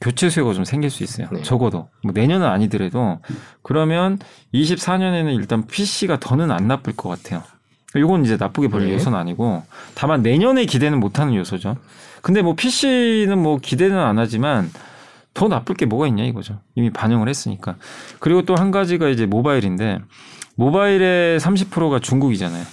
[0.00, 1.28] 교체 수요가 좀 생길 수 있어요.
[1.32, 1.42] 네.
[1.42, 3.18] 적어도 뭐 내년은 아니더라도
[3.62, 4.18] 그러면
[4.54, 7.42] 24년에는 일단 PC가 더는 안 나쁠 것 같아요.
[7.96, 8.94] 이건 이제 나쁘게 볼 네.
[8.94, 9.62] 요소는 아니고
[9.94, 11.76] 다만 내년에 기대는 못하는 요소죠.
[12.22, 14.70] 근데 뭐 PC는 뭐 기대는 안 하지만
[15.34, 16.60] 더 나쁠 게 뭐가 있냐 이거죠.
[16.74, 17.76] 이미 반영을 했으니까.
[18.18, 19.98] 그리고 또 한 가지가 이제 모바일인데
[20.56, 22.64] 모바일의 30%가 중국이잖아요.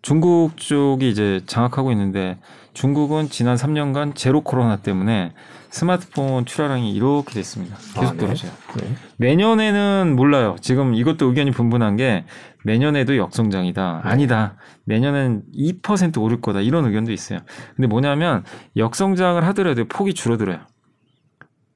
[0.00, 2.38] 중국 쪽이 이제 장악하고 있는데
[2.72, 5.32] 중국은 지난 3년간 제로 코로나 때문에
[5.70, 7.76] 스마트폰 출하량이 이렇게 됐습니다.
[7.76, 8.18] 계속 아, 네.
[8.18, 8.52] 떨어져요.
[8.78, 8.94] 네.
[9.18, 10.56] 내년에는 몰라요.
[10.60, 12.24] 지금 이것도 의견이 분분한 게
[12.64, 14.02] 내년에도 역성장이다.
[14.04, 14.10] 네.
[14.10, 14.56] 아니다.
[14.84, 16.60] 내년엔 2% 오를 거다.
[16.60, 17.40] 이런 의견도 있어요.
[17.76, 18.44] 근데 뭐냐면
[18.76, 20.60] 역성장을 하더라도 폭이 줄어들어요.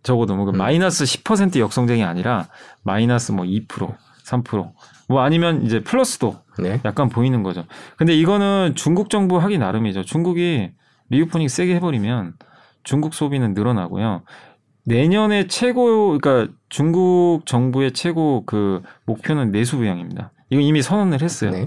[0.03, 0.57] 적어도 뭐 음.
[0.57, 2.49] 마이너스 10% 역성장이 아니라
[2.83, 6.80] 마이너스 뭐 2%, 3%뭐 아니면 이제 플러스도 네.
[6.85, 7.64] 약간 보이는 거죠.
[7.97, 10.03] 근데 이거는 중국 정부 하기 나름이죠.
[10.05, 10.72] 중국이
[11.11, 12.35] reopening 세게 해버리면
[12.83, 14.22] 중국 소비는 늘어나고요.
[14.85, 20.32] 내년에 최고, 그러니까 중국 정부의 최고 그 목표는 내수 부양입니다.
[20.53, 21.51] 이거 이미 선언을 했어요.
[21.51, 21.67] 네.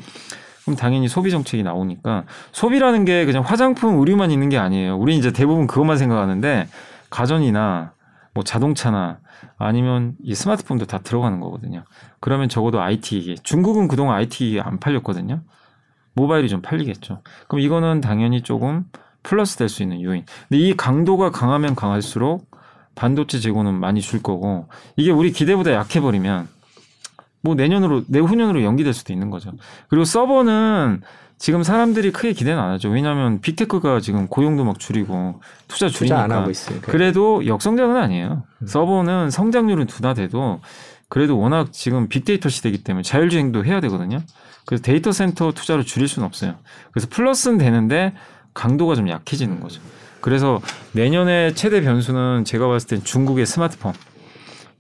[0.64, 4.96] 그럼 당연히 소비 정책이 나오니까 소비라는 게 그냥 화장품, 의류만 있는 게 아니에요.
[4.96, 6.68] 우리 이제 대부분 그것만 생각하는데
[7.10, 7.94] 가전이나
[8.36, 9.18] 뭐 자동차나
[9.58, 11.84] 아니면 이 스마트폰도 다 들어가는 거거든요.
[12.20, 13.36] 그러면 적어도 IT 기기.
[13.42, 15.42] 중국은 그동안 IT 기기 안 팔렸거든요.
[16.14, 17.22] 모바일이 좀 팔리겠죠.
[17.48, 18.86] 그럼 이거는 당연히 조금
[19.24, 20.26] 플러스 될 수 있는 요인.
[20.48, 22.52] 근데 이 강도가 강하면 강할수록
[22.94, 26.48] 반도체 재고는 많이 줄 거고 이게 우리 기대보다 약해 버리면
[27.46, 29.52] 뭐 내년으로 내후년으로 연기될 수도 있는 거죠.
[29.88, 31.02] 그리고 서버는
[31.38, 32.90] 지금 사람들이 크게 기대는 안 하죠.
[32.90, 36.92] 왜냐하면 빅테크가 지금 고용도 막 줄이고 투자 투자 줄이니까 안 하고 있으니까.
[36.92, 38.44] 그래도 역성장은 아니에요.
[38.62, 38.68] 음.
[38.68, 40.62] 서버는 성장률은 둔화돼도
[41.08, 44.22] 그래도 워낙 지금 빅데이터 시대이기 때문에 자율주행도 해야 되거든요.
[44.66, 46.56] 그래서 데이터 센터 투자를 줄일 수는 없어요.
[46.92, 48.14] 그래서 플러스는 되는데
[48.56, 49.82] 강도가 좀 약해지는 거죠.
[50.22, 50.60] 그래서
[50.94, 53.94] 내년에 최대 변수는 제가 봤을 땐 중국의 스마트폰.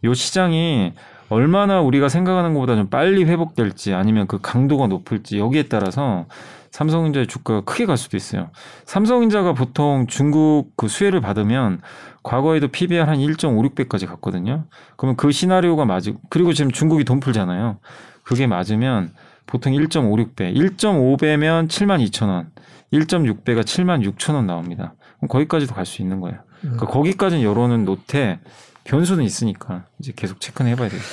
[0.03, 0.93] 요 시장이
[1.30, 6.26] 얼마나 우리가 생각하는 것보다 좀 빨리 회복될지 아니면 그 강도가 높을지 여기에 따라서
[6.71, 8.49] 삼성전자의 주가가 크게 갈 수도 있어요.
[8.86, 11.82] 삼성전자가 보통 중국 그 수혜를 받으면
[12.21, 14.65] 과거에도 PBR 한 1.56배까지 갔거든요.
[14.97, 17.78] 그러면 그 시나리오가 맞으 그리고 지금 중국이 돈 풀잖아요.
[18.23, 19.13] 그게 맞으면
[19.45, 22.51] 보통 1.56배, 1.5배면 7만 2천 원,
[22.91, 24.95] 1.6배가 7만 6천 원 나옵니다.
[25.17, 26.39] 그럼 거기까지도 갈 수 있는 거예요.
[26.61, 28.39] 그러니까 거기까지는 열어는 놓되
[28.86, 31.09] 변수는 있으니까 이제 계속 체크는 해봐야 되겠죠.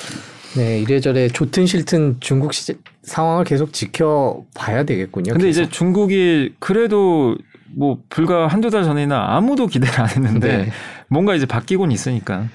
[0.57, 5.33] 네, 이래저래 좋든 싫든 중국 시 상황을 계속 지켜봐야 되겠군요.
[5.33, 5.73] 근데 이제 계속.
[5.73, 7.37] 중국이 그래도
[7.75, 10.73] 뭐 불과 한두 달 전에나 아무도 기대를 안 했는데 네.
[11.09, 12.47] 뭔가 이제 바뀌곤 있으니까.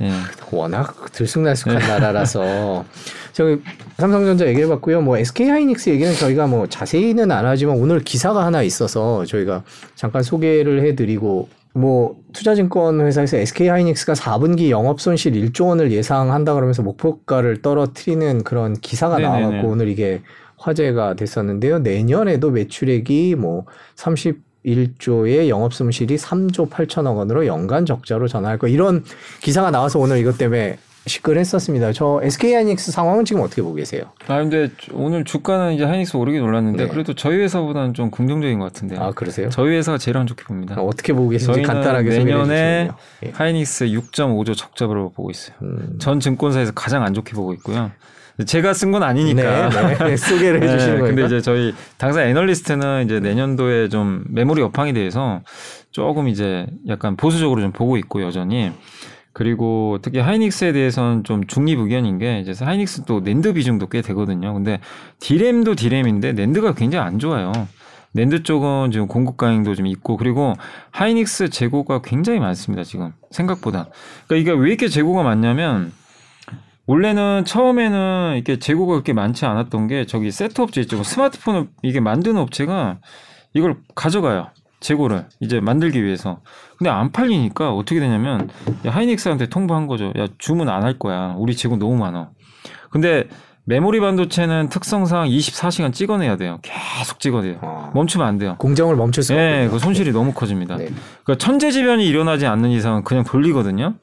[0.00, 0.10] 예.
[0.50, 1.86] 워낙 들쑥날쑥한 네.
[1.86, 2.84] 나라라서
[3.32, 3.62] 저기
[3.96, 5.00] 삼성전자 얘기해 봤고요.
[5.00, 9.62] 뭐 SK 하이닉스 얘기는 저희가 뭐 자세히는 안 하지만 오늘 기사가 하나 있어서 저희가
[9.94, 16.54] 잠깐 소개를 해 드리고 뭐 투자증권 회사에서 SK 하이닉스가 4분기 영업 손실 1조 원을 예상한다
[16.54, 19.40] 그러면서 목표가를 떨어뜨리는 그런 기사가 네네네.
[19.40, 20.22] 나와갖고 오늘 이게
[20.56, 21.80] 화제가 됐었는데요.
[21.80, 23.66] 내년에도 매출액이 뭐
[23.96, 29.04] 31조의 영업 손실이 3조 8천억 원으로 연간 적자로 전환할 거 이런
[29.42, 31.92] 기사가 나와서 오늘 이것 때문에 시끌 했었습니다.
[31.92, 34.04] 저 SK 하이닉스 상황은 지금 어떻게 보고 계세요?
[34.26, 36.90] 아 근데 오늘 주가는 이제 하이닉스 오르긴 올랐는데 네.
[36.90, 39.00] 그래도 저희 회사보다는 좀 긍정적인 것 같은데요.
[39.00, 39.50] 아 그러세요?
[39.50, 40.76] 저희 회사가 제일 안 좋게 봅니다.
[40.80, 42.90] 어떻게 보고 계신지 저희는 간단하게 내년에.
[43.26, 43.30] 예.
[43.34, 45.56] 하이닉스 6.5조 적자로 보고 있어요.
[45.62, 45.96] 음.
[45.98, 47.90] 전 증권사에서 가장 안 좋게 보고 있고요.
[48.46, 49.68] 제가 쓴 건 아니니까.
[49.68, 50.16] 네, 네.
[50.18, 51.14] 소개를 해주시는 거예요.
[51.14, 55.42] 근데 이제 저희 당사 애널리스트는 이제 내년도에 좀 메모리 업황에 대해서
[55.92, 58.72] 조금 이제 약간 보수적으로 좀 보고 있고 여전히
[59.34, 64.54] 그리고 특히 하이닉스에 대해서는 좀 중립 의견인 게 이제 하이닉스 또 낸드 비중도 꽤 되거든요.
[64.54, 64.78] 근데
[65.18, 67.52] DRAM도 DRAM인데 NAND가 굉장히 안 좋아요.
[68.12, 70.54] 낸드 쪽은 지금 공급 과잉도 좀 있고 그리고
[70.92, 73.88] 하이닉스 재고가 굉장히 많습니다 지금 생각보다.
[74.28, 75.92] 그러니까 이게 왜 이렇게 재고가 많냐면
[76.86, 81.02] 원래는 처음에는 이렇게 재고가 그렇게 많지 않았던 게 저기 세트 업체 있죠.
[81.02, 82.98] 스마트폰을 이게 만드는 업체가
[83.52, 84.46] 이걸 가져가요.
[84.84, 86.40] 재고를 이제 만들기 위해서.
[86.78, 88.50] 근데 안 팔리니까 어떻게 되냐면
[88.84, 90.12] 야, 하이닉스한테 통보한 거죠.
[90.18, 91.34] 야 주문 안 할 거야.
[91.38, 92.30] 우리 재고 너무 많아.
[92.90, 93.24] 근데
[93.64, 96.58] 메모리 반도체는 특성상 24시간 찍어내야 돼요.
[96.60, 97.60] 계속 찍어내요.
[97.62, 97.90] 어.
[97.94, 98.56] 멈추면 안 돼요.
[98.58, 99.70] 공정을 멈출 수가 네, 없군요.
[99.70, 100.76] 그 손실이 너무 커집니다.
[100.76, 100.90] 네.
[101.24, 103.94] 그러니까 천재지변이 일어나지 않는 이상은 그냥 돌리거든요.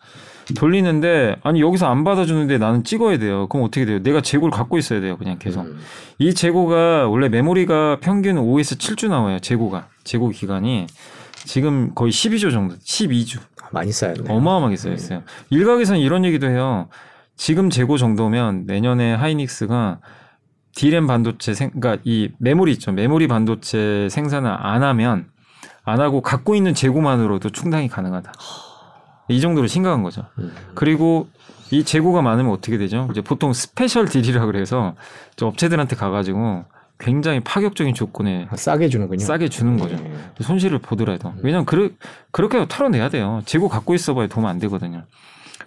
[0.54, 3.48] 돌리는데 아니 여기서 안 받아주는데 나는 찍어야 돼요.
[3.48, 4.02] 그럼 어떻게 돼요?
[4.02, 5.18] 내가 재고를 갖고 있어야 돼요.
[5.18, 5.62] 그냥 계속.
[5.62, 5.80] 음.
[6.20, 9.40] 이 재고가 원래 메모리가 평균 5에서 7주 나와요.
[9.40, 10.88] 재고가 재고 기간이
[11.46, 13.40] 지금 거의 12주 정도, 12주.
[13.72, 14.24] 많이 쌓였네.
[14.28, 15.24] 어마어마하게 쌓였어요.
[15.50, 16.90] 일각에서는 이런 얘기도 해요.
[17.36, 20.00] 지금 재고 정도면 내년에 하이닉스가
[20.76, 22.92] D램 반도체 생, 그러니까 이 메모리 있죠.
[22.92, 25.28] 메모리 반도체 생산을 안 하면
[25.84, 28.32] 안 하고 갖고 있는 재고만으로도 충당이 가능하다.
[29.32, 30.26] 이 정도로 심각한 거죠.
[30.40, 30.54] 음.
[30.76, 31.28] 그리고
[31.72, 33.08] 이 재고가 많으면 어떻게 되죠?
[33.12, 34.96] 이제 보통 special deal이라 그래서
[35.36, 36.66] 저 업체들한테 가가지고
[37.00, 39.20] 굉장히 파격적인 조건에 싸게 주는군요.
[39.20, 39.96] 싸게 주는 거죠.
[39.96, 40.14] 네.
[40.42, 41.34] 손실을 보더라도.
[41.42, 41.92] 왜냐면 그르,
[42.32, 43.42] 그렇게 털어내야 돼요.
[43.46, 45.04] 재고 갖고 있어봐야 도움 안 되거든요.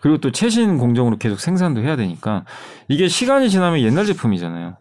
[0.00, 2.44] 그리고 또 최신 공정으로 계속 생산도 해야 되니까
[2.88, 4.76] 이게 시간이 지나면 옛날 제품이잖아요.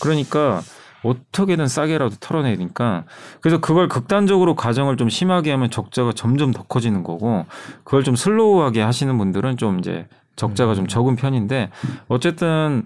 [0.00, 0.60] 그러니까
[1.02, 3.04] 어떻게든 싸게라도 털어내야 되니까
[3.40, 7.46] 그래서 그걸 극단적으로 가정을 좀 심하게 하면 적자가 점점 더 커지는 거고
[7.84, 11.70] 그걸 좀 슬로우하게 하시는 분들은 좀 이제 적자가 좀 적은 편인데
[12.08, 12.84] 어쨌든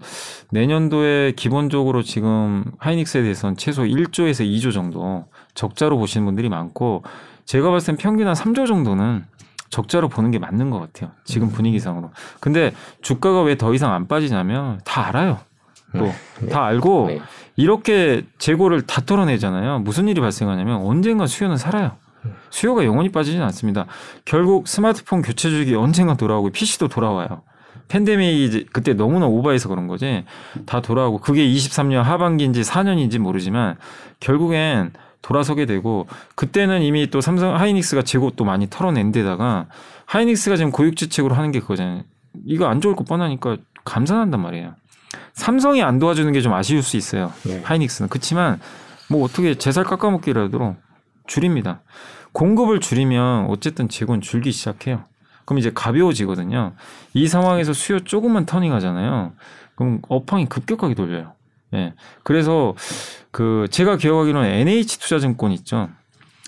[0.51, 7.03] 내년도에 기본적으로 지금 하이닉스에 대해서는 최소 1조에서 2조 정도 적자로 보시는 분들이 많고
[7.47, 9.25] 제가 봤을 땐 평균 한 3조 정도는
[9.71, 11.13] 적자로 보는 게 맞는 것 같아요.
[11.25, 12.11] 지금 분위기상으로.
[12.41, 15.39] 근데 주가가 왜 더 이상 안 빠지냐면 다 알아요.
[15.93, 16.55] 또다 네.
[16.55, 17.21] 알고 네.
[17.57, 19.81] 이렇게 재고를 다 털어내잖아요.
[19.81, 21.93] 무슨 일이 발생하냐면 언젠가 수요는 살아요.
[22.51, 23.87] 수요가 영원히 빠지진 않습니다.
[24.25, 27.43] 결국 스마트폰 교체 주기 언젠가 돌아오고 PC도 돌아와요.
[27.89, 30.25] 팬데믹이 그때 너무나 오버해서 그런 거지.
[30.65, 33.77] 다 돌아오고 그게 23년 하반기인지 4년인지 모르지만
[34.21, 39.67] 결국엔 돌아서게 되고 그때는 이미 또 삼성 하이닉스가 재고 또 많이 털어낸 데다가
[40.07, 42.03] 하이닉스가 지금 고육지책으로 하는 게 그거잖아요.
[42.47, 44.75] 이거 안 좋을 거 뻔하니까 감산한단 말이에요.
[45.41, 47.33] 삼성이 안 도와주는 게 좀 아쉬울 수 있어요.
[47.45, 47.63] 네.
[47.65, 48.61] 하이닉스는 그렇지만
[49.09, 50.77] 뭐 어떻게 제살 깎아먹기라도
[51.27, 51.81] 줄입니다.
[52.33, 55.05] 공급을 줄이면 어쨌든 재고는 줄기 시작해요.
[55.47, 56.75] 그럼 이제 가벼워지거든요.
[57.15, 59.33] 이 상황에서 수요 조금만 터닝하잖아요.
[59.75, 61.33] 그럼 업황이 급격하게 돌려요.
[61.75, 61.95] 예.
[62.23, 62.75] 그래서
[63.31, 65.89] 그 제가 기억하기로는 NH 투자증권 있죠.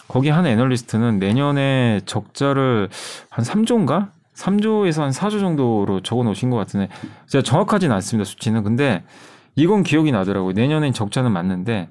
[0.07, 2.91] 거기 한 애널리스트는 내년에 적자를
[3.31, 4.11] 한 3조인가?
[4.35, 6.89] 3조에서 한 4조 정도로 적어 놓으신 것 같은데
[7.27, 8.63] 제가 정확하진 않습니다 수치는.
[8.63, 9.05] 근데
[9.55, 10.53] 이건 기억이 나더라고요.
[10.53, 11.89] 내년엔 적자는 맞는데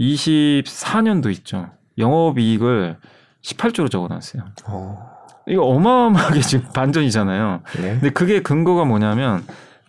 [0.00, 1.68] 24년도 있죠.
[1.98, 2.96] 영업이익을
[3.42, 4.44] 18조로 적어 놨어요.
[4.66, 5.10] 어,
[5.46, 7.60] 이거 어마어마하게 지금 반전이잖아요.
[7.76, 7.82] 네.
[7.92, 9.44] 근데 그게 근거가 뭐냐면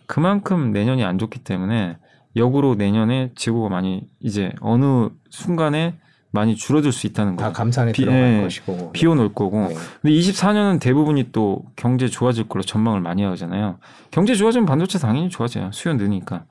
[0.06, 1.96] 그만큼 내년이 안 좋기 때문에
[2.36, 5.94] 역으로 내년에 재고가 많이 이제 어느 순간에
[6.32, 8.92] 많이 줄어들 수 있다는 다 거예요 감산에 비- 들어갈 예, 것이고.
[8.92, 9.74] 비워놓을 거고 네.
[10.00, 13.78] 근데 24년은 대부분이 또 경제 좋아질 걸로 전망을 많이 하잖아요.
[14.10, 15.70] 경제 좋아지면 반도체 당연히 좋아져요.
[15.72, 16.44] 수요 느니까.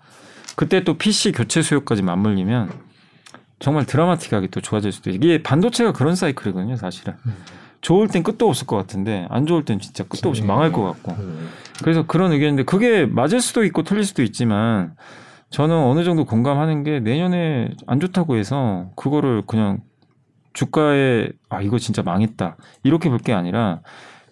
[0.56, 2.72] 그때 또 PC 교체 수요까지 맞물리면
[3.60, 5.20] 정말 드라마틱하게 또 좋아질 수도 있어요.
[5.20, 7.14] 이게 반도체가 그런 사이클이거든요, 사실은.
[7.26, 7.36] 음.
[7.82, 10.48] 좋을 땐 끝도 없을 것 같은데 안 좋을 땐 진짜 끝도 없이 네.
[10.48, 11.14] 망할 것 같고.
[11.14, 11.50] 음.
[11.82, 14.94] 그래서 그런 의견인데 그게 맞을 수도 있고 틀릴 수도 있지만
[15.52, 19.80] 저는 어느 정도 공감하는 게 내년에 안 좋다고 해서 그거를 그냥
[20.54, 23.82] 주가에 아 이거 진짜 망했다 이렇게 볼 게 아니라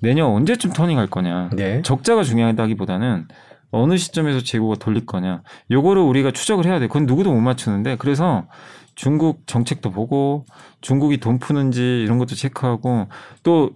[0.02, 1.82] 내년 언제쯤 터닝할 거냐 네.
[1.82, 3.28] 적자가 중요하다기보다는
[3.72, 8.48] 어느 시점에서 재고가 돌릴 거냐 요거를 우리가 추적을 해야 돼 그건 누구도 못 맞추는데 그래서
[8.96, 10.46] 중국 정책도 보고
[10.82, 13.08] 중국이 돈 푸는지 이런 것도 체크하고
[13.44, 13.70] 또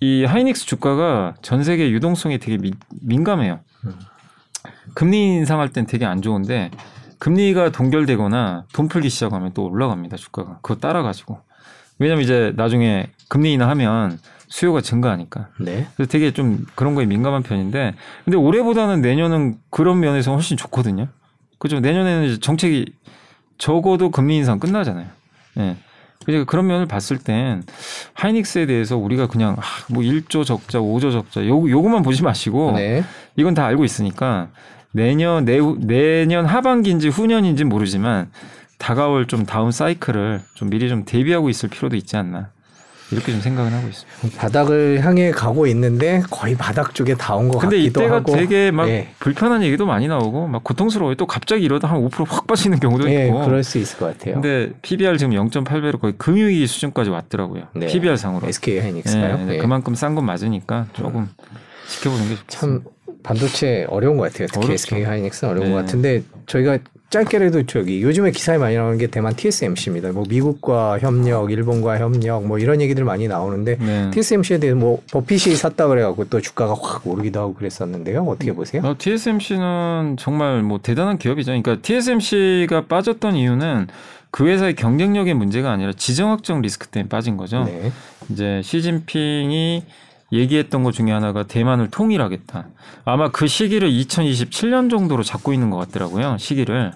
[0.00, 3.60] 이 하이닉스 주가가 전 세계 유동성에 되게 미- 민감해요.
[3.86, 3.92] 음.
[4.94, 6.70] 금리 인상할 땐 되게 안 좋은데
[7.18, 11.40] 금리가 동결되거나 돈 풀기 시작하면 또 올라갑니다 주가가 그거 따라가지고
[11.98, 15.86] 왜냐면 이제 나중에 금리 인하하면 수요가 증가하니까 네.
[15.96, 17.94] 그래서 되게 좀 그런 거에 민감한 편인데
[18.24, 21.08] 근데 올해보다는 내년은 그런 면에서 훨씬 좋거든요.
[21.58, 21.80] 그죠?
[21.80, 22.94] 내년에는 정책이
[23.58, 25.06] 적어도 금리 인상 끝나잖아요.
[25.58, 25.76] 예.
[26.24, 27.62] 그러니까 그런 면을 봤을 땐
[28.14, 33.04] 하이닉스에 대해서 우리가 그냥 아, 뭐 1조 적자, 5조 적자 요 요것만 보지 마시고 네.
[33.36, 34.48] 이건 다 알고 있으니까
[34.92, 38.30] 내년 내후, 내년 하반기인지 후년인지 모르지만
[38.78, 42.50] 다가올 좀 다음 사이클을 좀 미리 좀 대비하고 있을 필요도 있지 않나
[43.10, 44.40] 이렇게 좀 생각을 하고 있습니다.
[44.40, 48.32] 바닥을 향해 가고 있는데 거의 바닥 쪽에 다 온것 근데 같기도 이때가 하고.
[48.32, 49.08] 되게 막 예.
[49.20, 51.14] 불편한 얘기도 많이 나오고 막 고통스러워요.
[51.16, 53.44] 또 갑자기 이러다 한 5%확 빠지는 경우도 예, 있고.
[53.44, 54.34] 그럴 수 있을 것 같아요.
[54.34, 57.64] 근데 PBR 지금 0.8배로 거의 금융위기 수준까지 왔더라고요.
[57.74, 57.86] 네.
[57.86, 58.48] PBR 상으로.
[58.48, 59.46] SK 하이닉스가요.
[59.48, 59.58] 예, 예.
[59.58, 61.28] 그만큼 싼 건 맞으니까 조금
[61.88, 62.44] 지켜보는 게 좋겠습니다.
[62.48, 62.82] 참
[63.24, 64.46] 반도체 어려운 것 같아요.
[64.46, 64.72] 특히 어렵죠.
[64.74, 65.72] SK 하이닉스는 어려운 네.
[65.72, 66.78] 것 같은데 저희가
[67.10, 70.12] 짧게라도 저기 요즘에 기사에 많이 나오는 게 대만 TSMC입니다.
[70.12, 74.10] 뭐 미국과 협력, 일본과 협력 뭐 이런 얘기들 많이 나오는데 네.
[74.10, 78.24] TSMC에 대해 뭐 버핏이 샀다 그래갖고 또 주가가 확 오르기도 하고 그랬었는데요.
[78.24, 78.82] 어떻게 보세요?
[78.84, 81.52] 어, TSMC는 정말 뭐 대단한 기업이죠.
[81.52, 83.86] 그러니까 TSMC가 빠졌던 이유는
[84.30, 87.64] 그 회사의 경쟁력의 문제가 아니라 지정학적 리스크 때문에 빠진 거죠.
[87.64, 87.92] 네.
[88.28, 89.84] 이제 시진핑이
[90.34, 92.66] 얘기했던 것 중에 하나가 대만을 통일하겠다.
[93.04, 96.36] 아마 그 시기를 2027년 정도로 잡고 있는 것 같더라고요.
[96.38, 96.92] 시기를.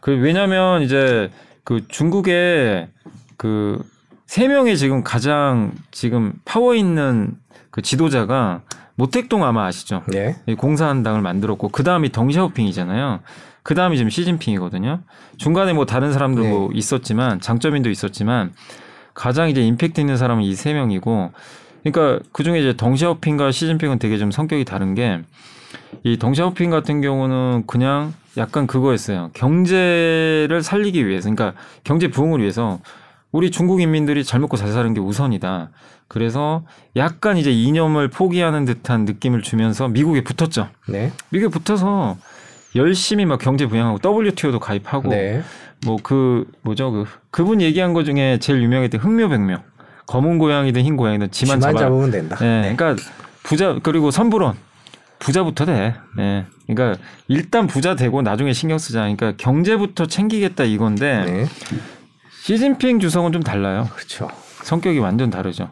[0.00, 1.30] 그 왜냐면 이제
[1.64, 2.88] 그 중국의
[3.36, 3.82] 그
[4.26, 7.36] 세 명의 지금 가장 지금 파워 있는
[7.70, 8.62] 그 지도자가
[8.96, 10.02] 모택동 아마 아시죠?
[10.08, 10.36] 네.
[10.46, 13.20] 이 공산당을 만들었고 그 다음이 덩샤오핑이잖아요.
[13.62, 15.00] 그 다음이 지금 시진핑이거든요.
[15.36, 18.52] 중간에 뭐 다른 사람들도 있었지만 장점인도 있었지만
[19.14, 21.32] 가장 이제 임팩트 있는 사람은 이 세 명이고
[21.90, 25.22] 그러니까 그 중에 이제 덩샤오핑과 시진핑은 되게 좀 성격이 다른 게
[26.04, 29.30] 이 덩샤오핑 같은 경우는 그냥 약간 그거였어요.
[29.34, 32.80] 경제를 살리기 위해서, 그러니까 경제 부흥을 위해서
[33.32, 35.70] 우리 중국 인민들이 잘 먹고 잘 사는 게 우선이다.
[36.08, 36.64] 그래서
[36.94, 40.68] 약간 이제 이념을 포기하는 듯한 느낌을 주면서 미국에 붙었죠.
[40.88, 41.12] 네.
[41.30, 42.16] 미국에 붙어서
[42.76, 45.42] 열심히 막 경제 부양하고 WTO도 가입하고 네.
[45.84, 49.56] 뭐그 뭐죠 그 그분 얘기한 것 중에 제일 유명했던 흑묘백묘
[50.06, 51.84] 검은 고양이든 흰 고양이든 지만, 지만 잡아.
[51.84, 52.36] 잡으면 된다.
[52.40, 52.96] 예, 그러니까
[53.42, 54.56] 부자 그리고 선불원
[55.18, 55.94] 부자부터 돼.
[56.18, 56.46] 예.
[56.66, 59.00] 그러니까 일단 부자 되고 나중에 신경 쓰자.
[59.00, 61.46] 그러니까 경제부터 챙기겠다 이건데 네.
[62.42, 63.88] 시진핑 주석은 좀 달라요.
[63.94, 64.28] 그렇죠.
[64.62, 65.70] 성격이 완전 다르죠.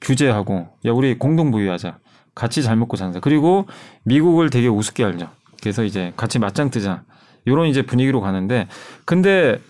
[0.00, 1.98] 규제하고 야 우리 공동 부유하자.
[2.34, 3.20] 같이 잘 먹고 산다.
[3.20, 3.66] 그리고
[4.04, 5.30] 미국을 되게 우습게 알죠.
[5.62, 7.02] 그래서 이제 같이 맞짱 뜨자.
[7.46, 8.68] 요런 이제 분위기로 가는데
[9.04, 9.60] 근데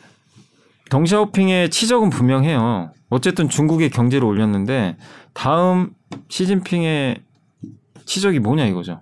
[0.91, 2.93] 덩샤오핑의 치적은 분명해요.
[3.11, 4.97] 어쨌든 중국의 경제를 올렸는데
[5.33, 5.91] 다음
[6.29, 7.23] 시진핑의
[8.05, 9.01] 치적이 뭐냐 이거죠.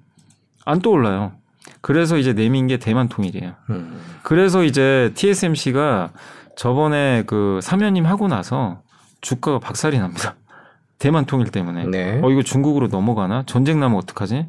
[0.64, 1.32] 안 떠올라요.
[1.80, 3.54] 그래서 이제 내민 게 대만 통일이에요.
[3.70, 4.00] 음.
[4.22, 6.12] 그래서 이제 TSMC가
[6.56, 8.82] 저번에 그 사면님 하고 나서
[9.20, 10.36] 주가가 박살이 납니다.
[10.98, 11.86] 대만 통일 때문에.
[11.86, 12.20] 네.
[12.22, 13.42] 어 이거 중국으로 넘어가나?
[13.46, 14.46] 전쟁 나면 어떡하지?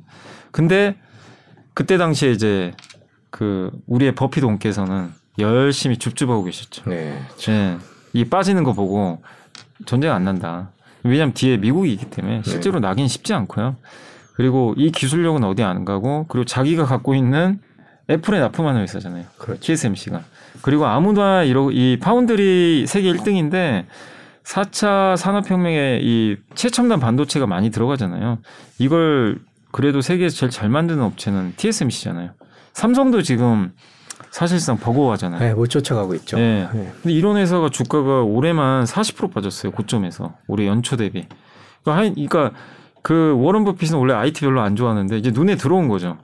[0.52, 0.96] 근데
[1.74, 2.74] 그때 당시에 이제
[3.32, 6.90] 그 우리의 버피 동께서는 열심히 줍줍하고 계셨죠.
[6.90, 7.20] 네.
[7.50, 7.78] 예.
[8.14, 9.22] 이 빠지는 거 보고
[9.86, 10.72] 전쟁 안 난다.
[11.04, 13.76] 왜냐면 뒤에 미국이 있기 때문에 실제로 나긴 쉽지 않고요.
[14.36, 17.60] 그리고 이 기술력은 어디 안 가고 그리고 자기가 갖고 있는
[18.10, 19.26] 애플에 납품하는 회사잖아요.
[19.38, 19.62] 그렇죠.
[19.62, 20.24] TSMC가.
[20.62, 23.86] 그리고 아무나 이러 이 파운드리 세계 1등인데
[24.44, 28.40] 4차 산업혁명에 이 최첨단 반도체가 많이 들어가잖아요.
[28.78, 29.40] 이걸
[29.72, 32.32] 그래도 세계에서 제일 잘 만드는 업체는 TSMC잖아요.
[32.74, 33.72] 삼성도 지금
[34.34, 35.40] 사실상 버거워하잖아요.
[35.40, 36.40] 네, 못 쫓아가고 있죠.
[36.40, 36.68] 예.
[36.74, 36.92] 네.
[37.04, 39.72] 근데 이런 회사가 주가가 올해만 40% 빠졌어요.
[39.72, 40.34] 고점에서.
[40.48, 41.28] 올해 연초 대비.
[41.84, 42.52] 그러니까, 그러니까
[43.04, 46.18] 그 워런 버핏은 원래 IT 별로 안 좋아하는데 이제 눈에 들어온 거죠.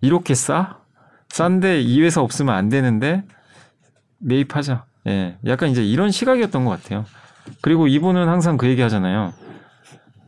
[0.00, 0.78] 이렇게 싸?
[1.28, 3.22] 싼데 이 회사 없으면 안 되는데
[4.16, 4.86] 매입하자.
[5.08, 5.36] 예.
[5.46, 7.04] 약간 이제 이런 시각이었던 것 같아요.
[7.60, 9.34] 그리고 이분은 항상 그 얘기 하잖아요.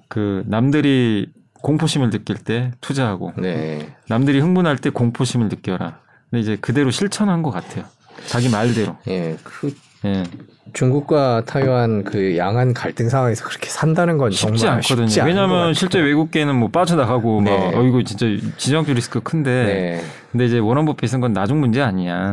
[0.08, 3.96] 그 남들이 공포심을 느낄 때 투자하고 네.
[4.10, 6.03] 남들이 흥분할 때 공포심을 느껴라.
[6.35, 7.85] 근데 이제 그대로 실천한 것 같아요.
[8.26, 8.97] 자기 말대로.
[9.07, 9.37] 예.
[9.45, 9.72] 그
[10.05, 10.24] 예.
[10.72, 15.07] 중국과 타이완 그 양안 갈등 상황에서 그렇게 산다는 건 쉽지 않거든요.
[15.07, 15.74] 쉽지 왜냐하면.
[15.74, 17.57] 실제 외국계는 뭐 빠져나가고 네.
[17.57, 18.26] 막 어, 이거 진짜
[18.57, 19.51] 지정학적 리스크 큰데.
[19.51, 20.05] 네.
[20.32, 22.32] 근데 이제 워런 버핏은 건 나중 문제 아니야.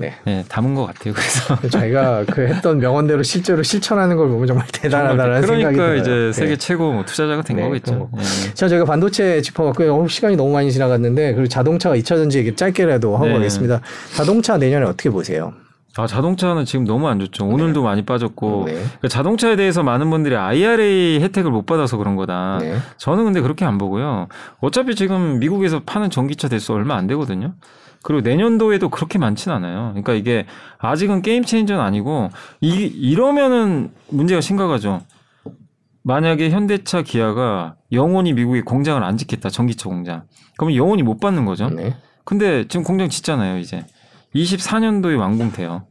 [0.00, 0.14] 네.
[0.26, 1.14] 예, 담은 것 같아요.
[1.14, 5.96] 그래서 자기가 그 했던 명언대로 실제로 실천하는 걸 보면 정말 대단하다는 생각이 그러니까 들어요.
[5.96, 6.32] 이제 네.
[6.32, 8.10] 세계 최고 뭐 투자자가 된 네, 거겠죠.
[8.16, 8.54] 예.
[8.54, 9.96] 자, 저희가 반도체 짚어봤고요.
[9.96, 13.32] 어, 시간이 너무 많이 지나갔는데, 그리고 자동차가 2차 전지 얘기 짧게라도 하고 네.
[13.34, 13.80] 가겠습니다.
[14.14, 15.52] 자동차 내년에 어떻게 보세요?
[15.98, 17.46] 아 자동차는 지금 너무 안 좋죠.
[17.46, 18.72] 오늘도 많이 빠졌고 네.
[18.74, 22.58] 그러니까 자동차에 대해서 많은 분들이 IRA 혜택을 못 받아서 그런 거다.
[22.60, 22.76] 네.
[22.98, 24.28] 저는 근데 그렇게 안 보고요.
[24.60, 27.54] 어차피 지금 미국에서 파는 전기차 대수 얼마 안 되거든요.
[28.06, 29.88] 그리고 내년도에도 그렇게 많진 않아요.
[29.88, 30.46] 그러니까 이게
[30.78, 32.30] 아직은 게임 체인저는 아니고
[32.60, 35.00] 이 이러면은 문제가 심각하죠.
[36.04, 39.50] 만약에 현대차 기아가 영원히 미국에 공장을 안 짓겠다.
[39.50, 40.22] 전기차 공장.
[40.56, 41.68] 그러면 영원히 못 받는 거죠.
[41.68, 41.96] 네.
[42.22, 43.84] 근데 지금 공장 짓잖아요, 이제.
[44.36, 45.82] 24년도에 완공돼요.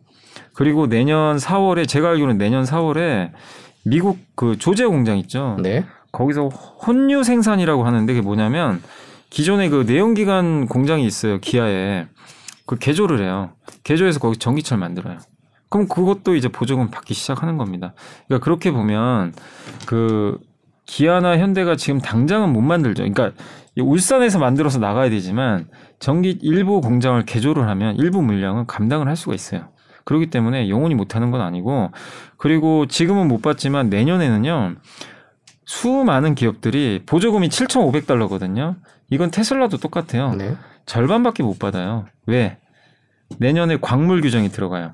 [0.54, 3.32] 그리고 내년 4월에 제가 알기로는 내년 4월에
[3.84, 5.58] 미국 그 조제 공장 있죠.
[5.62, 5.84] 네.
[6.14, 8.82] 거기서 혼유 생산이라고 하는데 그게 뭐냐면
[9.36, 11.40] 기존에 그 내연기관 공장이 있어요.
[11.40, 12.08] 기아에.
[12.66, 13.52] 그 개조를 해요.
[13.84, 15.18] 개조해서 거기 전기차를 만들어요.
[15.68, 17.94] 그럼 그것도 이제 보조금 받기 시작하는 겁니다.
[18.28, 19.34] 그러니까 그렇게 보면
[19.88, 20.40] 그
[20.86, 23.04] 기아나 현대가 지금 당장은 못 만들죠.
[23.04, 23.34] 그러니까
[23.76, 25.68] 이 울산에서 만들어서 나가야 되지만
[26.00, 29.68] 전기 일부 공장을 개조를 하면 일부 물량은 감당을 할 수가 있어요.
[30.06, 31.92] 그렇기 때문에 영원히 못 하는 건 아니고
[32.38, 34.76] 그리고 지금은 못 받지만 내년에는요.
[35.66, 38.76] 수많은 기업들이 보조금이 7,500달러거든요.
[39.10, 40.34] 이건 테슬라도 똑같아요.
[40.34, 40.56] 네.
[40.86, 42.06] 절반밖에 못 받아요.
[42.26, 42.58] 왜?
[43.40, 44.94] 내년에 광물 규정이 들어가요.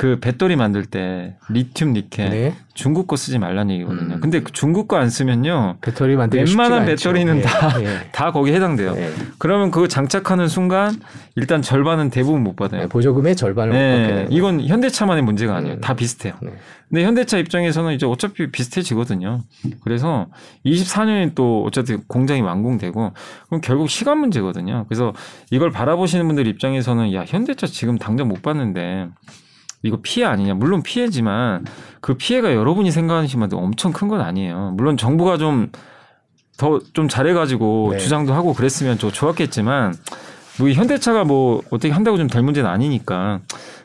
[0.00, 2.54] 그 배터리 만들 때 리튬 니켈 네.
[2.72, 4.14] 중국 거 쓰지 말라는 얘기거든요.
[4.14, 4.20] 음.
[4.20, 5.76] 근데 그 중국 거 안 쓰면요.
[5.82, 6.86] 배터리 만들기 웬만한.
[6.86, 8.08] 배터리는 예, 다- 예.
[8.10, 8.94] 다 거기 해당돼요.
[8.96, 9.10] 예.
[9.36, 10.98] 그러면 그거 장착하는 순간
[11.36, 12.80] 일단 절반은 대부분 못 받아요.
[12.80, 15.74] 네, 보조금의 절반을 못 받게 네, 되는 이건 현대차만의 문제가 아니에요.
[15.74, 15.80] 음.
[15.82, 16.32] 다 비슷해요.
[16.40, 16.50] 네.
[16.88, 19.42] 근데 현대차 입장에서는 이제 어차피 비슷해지거든요.
[19.84, 20.28] 그래서
[20.64, 23.12] 24년이 또 어차피 공장이 완공되고
[23.48, 24.86] 그럼 결국 시간 문제거든요.
[24.88, 25.12] 그래서
[25.50, 29.08] 이걸 바라보시는 분들 입장에서는 야 현대차 지금 당장 못 받는데
[29.82, 30.54] 이거 피해 아니냐?
[30.54, 31.64] 물론 피해지만
[32.00, 34.72] 그 피해가 여러분이 생각하시면 엄청 큰 건 아니에요.
[34.76, 35.70] 물론 정부가 좀
[36.58, 37.98] 더 좀 잘해가지고 네.
[37.98, 39.94] 주장도 하고 그랬으면 좀 좋았겠지만
[40.58, 43.40] 뭐 이 현대차가 뭐 어떻게 한다고 좀 될 문제는 아니니까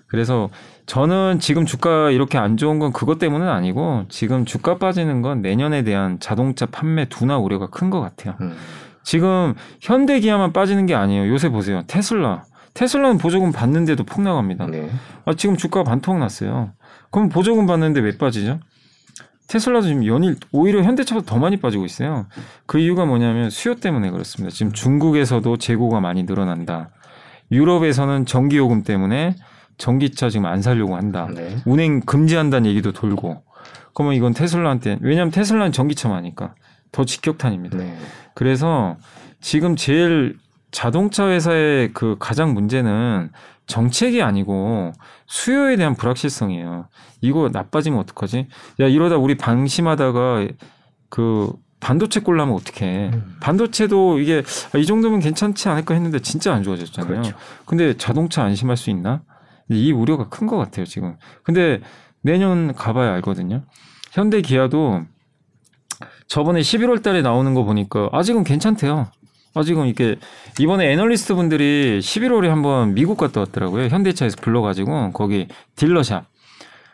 [0.08, 0.50] 그래서
[0.86, 5.84] 저는 지금 주가 이렇게 안 좋은 건 그것 때문은 아니고 지금 주가 빠지는 건 내년에
[5.84, 8.36] 대한 자동차 판매 둔화 우려가 큰 것 같아요.
[8.42, 8.58] 음.
[9.04, 11.32] 지금 현대 기아만 빠지는 게 아니에요.
[11.32, 11.84] 요새 보세요.
[11.88, 12.44] 테슬라.
[12.76, 14.68] 테슬라는 보조금 받는데도 폭 나갑니다.
[14.68, 14.90] 네.
[15.24, 16.74] 아, 지금 주가가 반토막 났어요.
[17.10, 18.60] 그럼 보조금 받는데 왜 빠지죠?
[19.48, 22.28] 테슬라도 지금 연일 오히려 현대차보다 더 많이 빠지고 있어요.
[22.66, 24.54] 그 이유가 뭐냐면 수요 때문에 그렇습니다.
[24.54, 26.90] 지금 중국에서도 재고가 많이 늘어난다.
[27.52, 29.36] 유럽에서는 전기 요금 때문에
[29.78, 31.30] 전기차 지금 안 살려고 한다.
[31.34, 31.58] 네.
[31.66, 33.44] 운행 금지한다는 얘기도 돌고.
[33.94, 36.56] 그러면 이건 테슬라한테 왜냐하면 테슬라는 전기차만니까
[36.92, 37.78] 더 직격탄입니다.
[37.78, 37.96] 네.
[38.34, 38.98] 그래서
[39.40, 40.38] 지금 제일
[40.80, 43.30] 자동차 회사의 그 가장 문제는
[43.66, 44.92] 정책이 아니고
[45.26, 46.90] 수요에 대한 불확실성이에요.
[47.22, 48.50] 이거 나빠지면 어떡하지?
[48.82, 50.48] 야 이러다 우리 방심하다가
[51.08, 53.12] 그 반도체 꼴라면 어떡해?
[53.14, 53.38] 음.
[53.40, 57.22] 반도체도 이게 아, 이 정도면 괜찮지 않을까 했는데 진짜 안 좋아졌잖아요.
[57.22, 57.38] 그렇죠.
[57.66, 59.22] 근데 자동차 안심할 수 있나?
[59.70, 61.16] 이 우려가 큰 것 같아요 지금.
[61.44, 61.80] 근데
[62.22, 63.64] 내년 가봐야 알거든요.
[64.12, 65.04] 현대 기아도
[66.28, 69.08] 저번에 11월 달에 나오는 거 보니까 아직은 괜찮대요.
[69.56, 70.18] 아직은 이렇게
[70.60, 73.88] 이번에 애널리스트 분들이 11월에 한번 미국 갔다 왔더라고요.
[73.88, 76.26] 현대차에서 불러가지고 거기 딜러샵.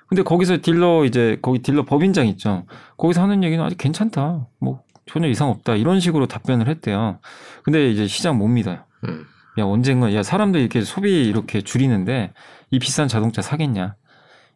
[0.07, 2.65] 근데 거기서 딜러 이제 거기 딜러 법인장 있죠.
[2.97, 4.47] 거기서 하는 얘기는 아직 괜찮다.
[4.59, 5.75] 뭐 전혀 이상 없다.
[5.75, 7.19] 이런 식으로 답변을 했대요.
[7.63, 8.79] 근데 이제 시장 못 믿어요.
[9.07, 9.25] 음.
[9.57, 12.31] 야 언젠가 야 사람들 이렇게 소비 이렇게 줄이는데
[12.69, 13.95] 이 비싼 자동차 사겠냐?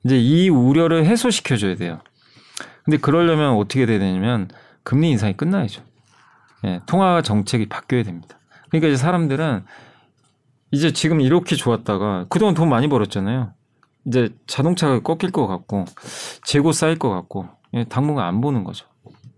[0.04, 2.02] 이제 이 우려를 해소시켜 줘야 돼요.
[2.84, 4.48] 근데 그러려면 어떻게 돼야 되냐면
[4.84, 5.82] 금리 인상이 끝나야죠.
[6.66, 8.40] 예, 통화 정책이 바뀌어야 됩니다.
[8.70, 9.64] 그러니까 이제 사람들은
[10.72, 13.54] 이제 지금 이렇게 좋았다가 그동안 돈 많이 벌었잖아요.
[14.06, 15.86] 이제 자동차가 꺾일 것 같고
[16.44, 18.86] 재고 쌓일 것 같고 예, 당분간 안 보는 거죠.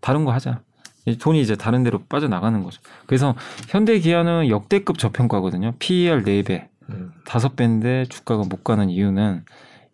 [0.01, 0.61] 다른 거 하자.
[1.05, 2.81] 이 돈이 이제 다른 데로 빠져나가는 거죠.
[3.05, 3.33] 그래서
[3.69, 5.73] 현대 기아는 역대급 저평가거든요.
[5.79, 7.11] PER 4배, 음.
[7.25, 9.45] 5배인데 주가가 못 가는 이유는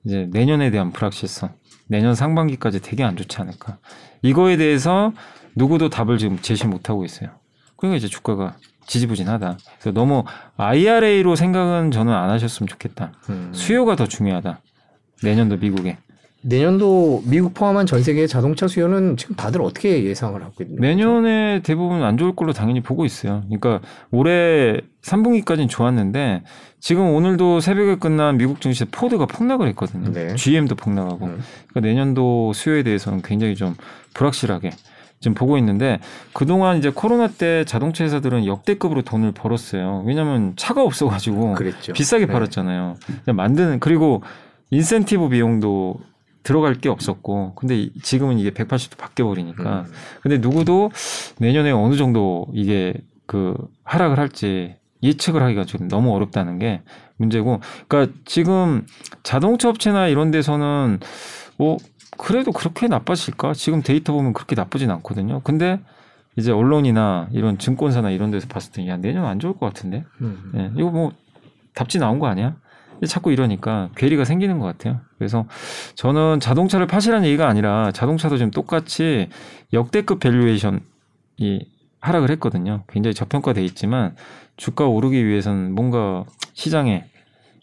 [0.06, 1.54] 이제 내년에 대한 불확실성.
[1.88, 3.78] 내년 상반기까지 되게 안 좋지 않을까.
[4.24, 5.14] 이거에 대해서
[5.56, 7.30] 누구도 답을 지금 제시 못 하고 있어요.
[7.78, 8.56] 그러니까 이제 주가가
[8.88, 9.58] 지지부진하다.
[9.80, 10.24] 그래서 너무
[10.58, 13.14] IRA로 생각은 저는 안 하셨으면 좋겠다.
[13.30, 13.51] 음.
[13.54, 14.60] 수요가 더 중요하다.
[15.24, 15.97] 내년도 미국에.
[16.45, 20.70] 내년도 미국 포함한 전 세계의 자동차 수요는 지금 다들 어떻게 예상을 하고 거죠?
[20.78, 23.43] 내년에 대부분 안 좋을 걸로 당연히 보고 있어요.
[23.45, 23.80] 그러니까
[24.12, 26.43] 올해 3분기까지는 좋았는데
[26.82, 30.12] 지금 오늘도 새벽에 끝난 미국 증시 포드가 폭락을 했거든요.
[30.12, 30.36] 네.
[30.36, 31.28] GM도 폭락하고.
[31.28, 31.41] 음.
[31.70, 33.76] 그러니까 내년도 수요에 대해서는 굉장히 좀
[34.14, 34.72] 불확실하게
[35.24, 36.00] 지금 보고 있는데
[36.34, 40.04] 그동안 이제 코로나 때 자동차 회사들은 역대급으로 돈을 벌었어요.
[40.06, 41.94] 왜냐하면 차가 없어가지고 그랬죠.
[41.94, 42.34] 비싸게 네.
[42.34, 42.96] 팔았잖아요.
[43.34, 44.22] 만드는 그리고
[44.70, 46.02] 인센티브 비용도
[46.44, 49.92] 들어갈 게 없었고 근데 이- 지금은 이게 180도 바뀌어 버리니까 음.
[50.22, 50.92] 근데 누구도
[51.40, 52.94] 내년에 어느 정도 이게
[53.26, 53.56] 그
[53.86, 56.82] 하락을 할지 예측을 하기가 지금 너무 어렵다는 게
[57.16, 58.86] 문제고 그러니까 지금
[59.24, 61.00] 자동차 업체나 이런 데서는
[61.58, 61.78] 뭐
[62.18, 65.80] 그래도 그렇게 나빠질까 지금 데이터 보면 그렇게 나쁘진 않거든요 근데
[66.36, 70.51] 이제 언론이나 이런 증권사나 이런 데서 봤을 때 야 내년 안 좋을 것 같은데 음.
[70.56, 71.12] 예, 이거 뭐
[71.76, 72.56] 답지 나온 거 아니야?
[73.08, 75.01] 자꾸 이러니까 괴리가 생기는 것 같아요.
[75.18, 75.45] 그래서
[75.95, 79.30] 저는 자동차를 파시라는 얘기가 아니라 자동차도 지금 똑같이
[79.74, 80.80] 역대급 valuation이
[81.99, 82.84] 하락을 했거든요.
[82.88, 84.16] 굉장히 저평가돼 있지만
[84.58, 86.24] 주가 오르기 위해서는 뭔가
[86.54, 87.06] 시장에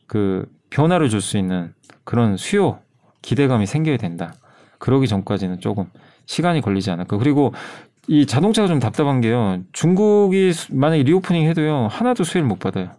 [0.06, 1.72] 그 변화를 줄 수 있는
[2.04, 2.80] 그런 수요
[3.22, 4.34] 기대감이 생겨야 된다.
[4.78, 5.86] 그러기 전까지는 조금
[6.26, 7.16] 시간이 걸리지 않을까.
[7.18, 7.52] 그리고
[8.08, 9.58] 이 자동차가 좀 답답한 게요.
[9.72, 11.88] 중국이 수- 만약에 reopening 해도요.
[11.90, 12.90] 하나도 수혜를 못 받아요.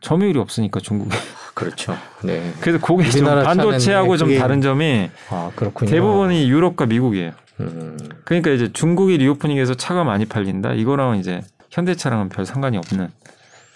[0.00, 1.10] 점유율이 없으니까 중국에.
[1.54, 1.96] 그렇죠.
[2.24, 2.52] 네.
[2.60, 5.90] 그래서 그게 좀 반도체하고 좀 다른 점이 아 그렇군요.
[5.90, 7.32] 대부분이 유럽과 미국이에요.
[7.60, 7.98] 음.
[8.24, 10.72] 그러니까 이제 중국이 reopening해서 차가 많이 팔린다.
[10.72, 13.10] 이거랑은 이제 현대차랑은 별 상관이 없는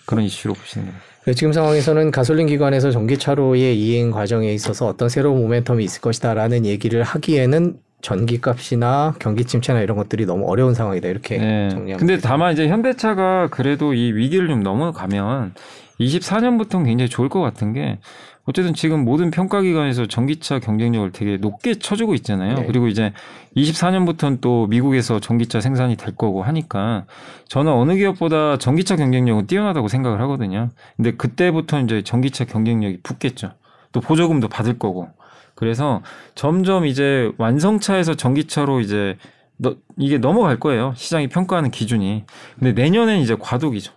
[0.07, 1.01] 그런 이슈로 보시는 거예요.
[1.27, 7.03] 네, 지금 상황에서는 가솔린 기관에서 전기차로의 이행 과정에 있어서 어떤 새로운 모멘텀이 있을 것이다라는 얘기를
[7.03, 11.69] 하기에는 전기값이나 경기 침체나 이런 것들이 너무 어려운 상황이다 이렇게 네.
[11.71, 12.19] 정리하면 근데.
[12.19, 15.55] 다만 이제 현대차가 그래도 이 위기를 좀 넘어가면
[15.99, 17.99] 24년부터는 굉장히 좋을 것 같은 게
[18.47, 22.55] 어쨌든 지금 모든 평가기관에서 전기차 경쟁력을 되게 높게 쳐주고 있잖아요.
[22.55, 22.67] 네.
[22.67, 23.13] 그리고 이제
[23.57, 27.07] 24년부터는 또 미국에서 전기차 생산이 될 거고 하니까
[27.49, 30.71] 저는 어느 기업보다 전기차 경쟁력은 뛰어나다고 생각을 하거든요.
[30.97, 33.53] 근데 그때부터 이제 전기차 경쟁력이 붙겠죠.
[33.91, 35.09] 또 보조금도 받을 거고.
[35.57, 36.03] 그래서
[36.37, 39.17] 점점 이제 완성차에서 전기차로 이제
[39.57, 40.93] 너, 이게 넘어갈 거예요.
[40.97, 42.25] 시장이 평가하는 기준이.
[42.59, 43.93] 근데 내년엔 이제 과도기죠.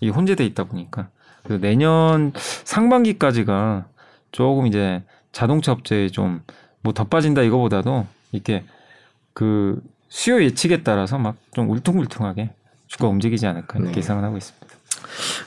[0.00, 1.08] 이게 혼재돼 있다 보니까.
[1.44, 3.86] 그래서 내년 상반기까지가
[4.32, 6.42] 조금 이제 자동차 업체에 좀
[6.82, 8.62] 뭐 더 빠진다 이거보다도 이렇게
[9.32, 9.80] 그
[10.10, 12.50] 수요 예측에 따라서 막 좀 울퉁불퉁하게
[12.88, 13.98] 주가 움직이지 않을까 이렇게 네.
[13.98, 14.66] 예상을 하고 있습니다.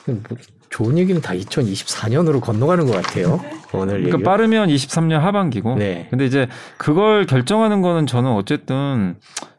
[0.07, 0.37] 뭐
[0.69, 3.39] 좋은 얘기는 다 2024년으로 건너가는 것 같아요.
[3.73, 4.23] 오늘 그러니까 얘기.
[4.23, 5.75] 빠르면 23년 하반기고.
[5.75, 6.07] 네.
[6.09, 9.15] 근데 이제 그걸 결정하는 거는 저는 어쨌든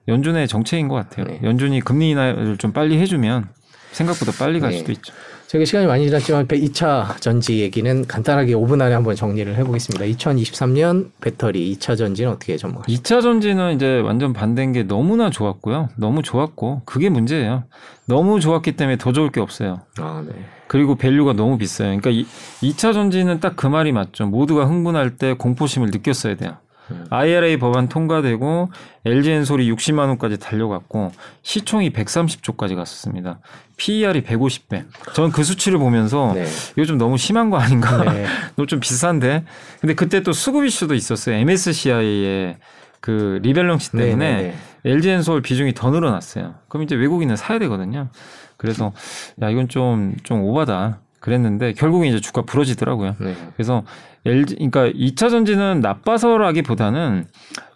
[0.09, 1.27] 연준의 정책인 것 같아요.
[1.27, 1.41] 네.
[1.45, 3.49] 연준이 금리 인하를 좀 빨리 해주면
[3.93, 4.79] 생각보다 빨리 갈 네.
[4.79, 5.13] 수도 있죠.
[5.49, 10.05] 저희가 시간이 많이 지났지만 2차 전지 얘기는 간단하게 5분 안에 한번 정리를 해보겠습니다.
[10.05, 13.03] 2023년 배터리 2차 전지는 어떻게 전망하십니까?
[13.03, 15.89] 2차 전지는 이제 완전 반대인 게 너무나 좋았고요.
[15.97, 17.65] 너무 좋았고 그게 문제예요.
[18.07, 19.81] 너무 좋았기 때문에 더 좋을 게 없어요.
[19.99, 20.35] 아, 네.
[20.67, 21.99] 그리고 value가 너무 비싸요.
[21.99, 22.27] 그러니까 이,
[22.63, 24.27] 2차 전지는 딱 그 말이 맞죠.
[24.27, 26.59] 모두가 흥분할 때 공포심을 느꼈어야 돼요.
[26.91, 27.07] 음.
[27.11, 28.71] IRA 법안 통과되고
[29.05, 31.13] LG 엔솔이 60만 원까지 달려갔고
[31.43, 33.41] 시총이 130조까지 갔었습니다.
[33.77, 34.85] PER이 150배.
[35.15, 36.45] 저는 그 수치를 보면서 네.
[36.77, 38.03] 이거 좀 너무 심한 거 아닌가?
[38.13, 38.27] 네.
[38.57, 39.45] 너무 좀 비싼데.
[39.81, 41.37] 근데 그때 또 수급 이슈도 있었어요.
[41.37, 42.57] MSCI의
[43.01, 46.57] 그 리밸런스 때문에 네, 네, LG 엔솔 비중이 더 늘어났어요.
[46.69, 48.09] 그럼 이제 외국인은 사야 되거든요.
[48.57, 48.93] 그래서
[49.41, 51.01] 야 이건 좀좀 오바다.
[51.21, 53.17] 그랬는데 결국에 이제 주가 부러지더라고요.
[53.21, 53.35] 네.
[53.57, 53.83] 그래서
[54.27, 57.27] LG 그러니까 2차 전지는 나빠서라기보다는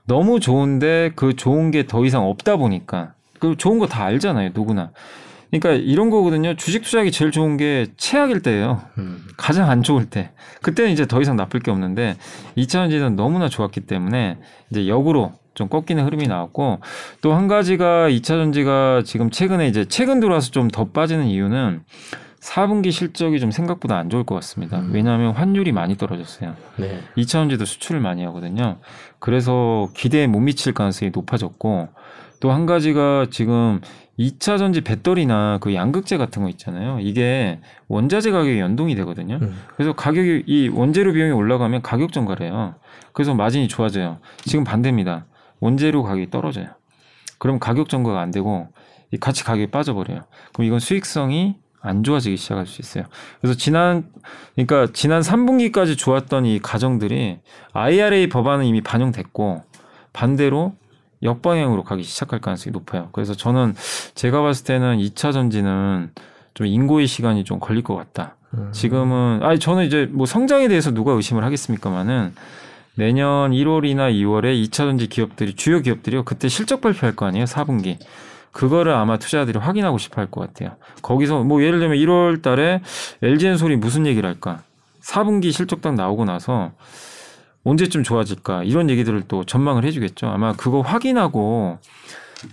[0.06, 4.90] 너무 좋은데 그 좋은 게 더 이상 없다 보니까 그 좋은 거 다 알잖아요, 누구나.
[5.50, 6.54] 그러니까 이런 거거든요.
[6.54, 8.80] 주식 투자하기 제일 좋은 게 최악일 때예요.
[8.98, 9.22] 음.
[9.36, 10.30] 가장 안 좋을 때.
[10.62, 12.16] 그때는 이제 더 이상 나쁠 게 없는데
[12.56, 14.38] 2차 전지는 너무나 좋았기 때문에
[14.70, 16.80] 이제 역으로 좀 꺾이는 흐름이 나왔고
[17.20, 21.82] 또 한 가지가 2차 전지가 지금 최근에 이제 최근 들어와서 좀 더 빠지는 이유는
[22.42, 24.80] 4분기 실적이 좀 생각보다 안 좋을 것 같습니다.
[24.80, 24.90] 음.
[24.92, 26.56] 왜냐하면 환율이 많이 떨어졌어요.
[26.76, 27.00] 네.
[27.16, 28.78] 2차 전지도 수출을 많이 하거든요.
[29.20, 31.88] 그래서 기대에 못 미칠 가능성이 높아졌고
[32.40, 33.80] 또 한 가지가 지금
[34.18, 36.98] 2차 전지 배터리나 그 양극재 같은 거 있잖아요.
[37.00, 39.38] 이게 원자재 가격이 연동이 되거든요.
[39.40, 39.56] 음.
[39.76, 42.74] 그래서 가격이 이 원재료 비용이 올라가면 가격 전가래요.
[43.12, 44.18] 그래서 마진이 좋아져요.
[44.44, 45.26] 지금 반대입니다.
[45.60, 46.66] 원재료 가격이 떨어져요.
[47.38, 48.68] 그럼 가격 전가가 안 되고
[49.12, 50.22] 이 같이 가격이 빠져버려요.
[50.52, 53.04] 그럼 이건 수익성이 안 좋아지기 시작할 수 있어요.
[53.40, 54.04] 그래서 지난
[54.54, 57.38] 그러니까 지난 3분기까지 좋았던 이 가정들이
[57.72, 59.62] IRA 법안은 이미 반영됐고
[60.12, 60.74] 반대로
[61.22, 63.08] 역방향으로 가기 시작할 가능성이 높아요.
[63.12, 63.74] 그래서 저는
[64.14, 66.10] 제가 봤을 때는 2차 전지는
[66.54, 68.36] 좀 인고의 시간이 좀 걸릴 것 같다.
[68.54, 68.70] 음.
[68.72, 72.34] 지금은 아니 저는 이제 뭐 성장에 대해서 누가 의심을 하겠습니까마는
[72.94, 77.96] 내년 1월이나 2월에 2차 전지 기업들이 주요 기업들이요 그때 실적 발표할 거 아니에요 4분기
[78.52, 82.80] 그거를 아마 투자자들이 확인하고 싶어 할 것 같아요 거기서 뭐 예를 들면 1월 달에
[83.22, 84.62] LG엔솔이 무슨 얘기를 할까
[85.02, 86.72] 4분기 실적 딱 나오고 나서
[87.64, 91.78] 언제쯤 좋아질까 이런 얘기들을 또 전망을 해주겠죠 아마 그거 확인하고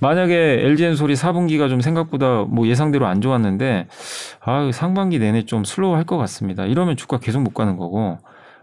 [0.02, 3.88] 만약에 LG엔솔이 4분기가 좀 생각보다 뭐 예상대로 안 좋았는데
[4.42, 6.66] 아 상반기 내내 좀 슬로우 할 것 같습니다.
[6.66, 8.20] 이러면 주가 계속 못 가는 거고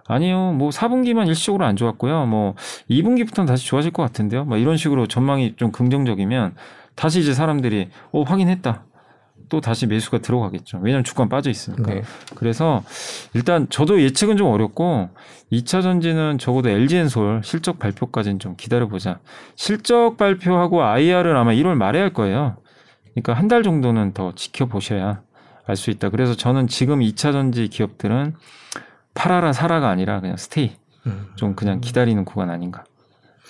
[0.06, 2.26] 아니요 뭐 4분기만 일시적으로 안 좋았고요.
[2.26, 2.54] 뭐
[2.88, 4.44] 2분기부터는 다시 좋아질 것 같은데요.
[4.44, 6.54] 뭐 이런 식으로 전망이 좀 긍정적이면
[6.96, 8.84] 다시 이제 사람들이 어 확인했다.
[9.48, 10.78] 또 다시 매수가 들어가겠죠.
[10.82, 11.94] 왜냐하면 주가는 빠져 있으니까.
[11.94, 12.02] 네.
[12.34, 12.82] 그래서
[13.32, 15.10] 일단 저도 예측은 좀 어렵고
[15.52, 19.20] 2차 전지는 적어도 LG엔솔 실적 발표까지는 좀 기다려보자.
[19.54, 22.56] 실적 발표하고 IR을 아마 1월 말에 할 거예요.
[23.12, 25.22] 그러니까 한 달 정도는 더 지켜보셔야
[25.66, 26.10] 알 수 있다.
[26.10, 28.34] 그래서 저는 지금 2차 전지 기업들은
[29.14, 30.76] 팔아라 사라가 아니라 그냥 스테이
[31.06, 31.26] 음.
[31.36, 32.84] 좀 그냥 기다리는 구간 아닌가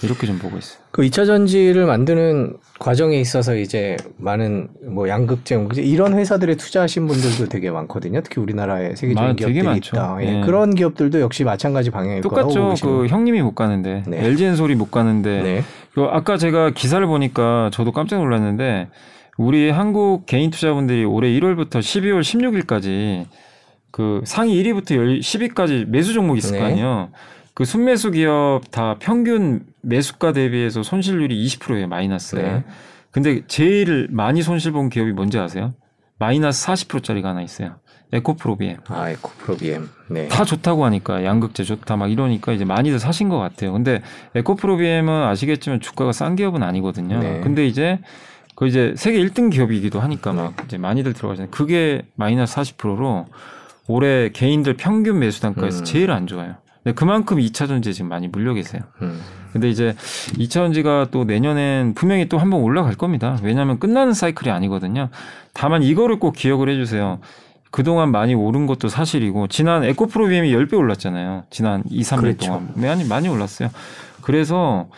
[0.02, 0.78] 이렇게 좀 보고 있어요.
[0.96, 7.50] 그 2차 전지를 만드는 과정에 있어서 이제 많은 뭐 양극재 뭐 이런 회사들에 투자하신 분들도
[7.50, 8.22] 되게 많거든요.
[8.22, 9.94] 특히 우리나라에 세계적인 많- 기업들이 많죠.
[9.94, 10.16] 있다.
[10.22, 10.38] 예.
[10.38, 10.40] 예.
[10.46, 12.70] 그런 기업들도 역시 마찬가지 방향일 거라고 똑같죠.
[12.70, 14.24] 보시는 그 형님이 못 가는데 네.
[14.24, 15.62] LG엔솔이 못 가는데 네.
[15.92, 18.88] 그 아까 제가 기사를 보니까 저도 깜짝 놀랐는데
[19.36, 23.26] 우리 한국 개인 투자분들이 올해 1월부터 12월 16일까지
[23.90, 26.58] 그 상위 1위부터 10위까지 매수 종목 있을 네.
[26.60, 27.10] 거 아니에요.
[27.52, 31.86] 그 순매수 기업 다 평균 매수가 대비해서 손실률이 20%예요.
[31.86, 32.36] 마이너스.
[32.36, 32.64] 네.
[33.10, 35.74] 근데 제일 많이 손실 본 기업이 뭔지 아세요?
[36.18, 37.76] 마이너스 40%짜리가 하나 있어요.
[38.12, 38.78] 에코프로비엠.
[38.88, 39.88] 아, 에코프로비엠.
[40.08, 40.28] 네.
[40.28, 43.72] 다 좋다고 하니까 양극재 좋다 막 이러니까 이제 많이들 사신 것 같아요.
[43.72, 44.02] 근데
[44.34, 47.18] 에코프로비엠은 아시겠지만 주가가 싼 기업은 아니거든요.
[47.18, 47.40] 네.
[47.40, 47.98] 근데 이제
[48.54, 51.50] 그 이제 세계 1등 기업이기도 하니까 막 이제 많이들 들어가잖아요.
[51.50, 53.26] 그게 마이너스 40%로
[53.86, 55.84] 올해 개인들 평균 매수 단가에서 음.
[55.84, 56.56] 제일 안 좋아요.
[56.82, 58.82] 근데 그만큼 2차 전지에 지금 많이 물려 계세요.
[59.02, 59.20] 음.
[59.56, 59.94] 근데 이제
[60.34, 63.38] 2차 전지가 또 내년엔 분명히 또 한번 올라갈 겁니다.
[63.42, 65.08] 왜냐하면 끝나는 사이클이 아니거든요.
[65.54, 67.20] 다만 이거를 꼭 기억을 해주세요.
[67.70, 71.44] 그동안 많이 오른 것도 사실이고 지난 에코프로비엠이 10배 올랐잖아요.
[71.50, 72.46] 지난 2, 3일 그렇죠.
[72.46, 73.70] 동안 많이 많이 올랐어요.
[74.22, 74.88] 그래서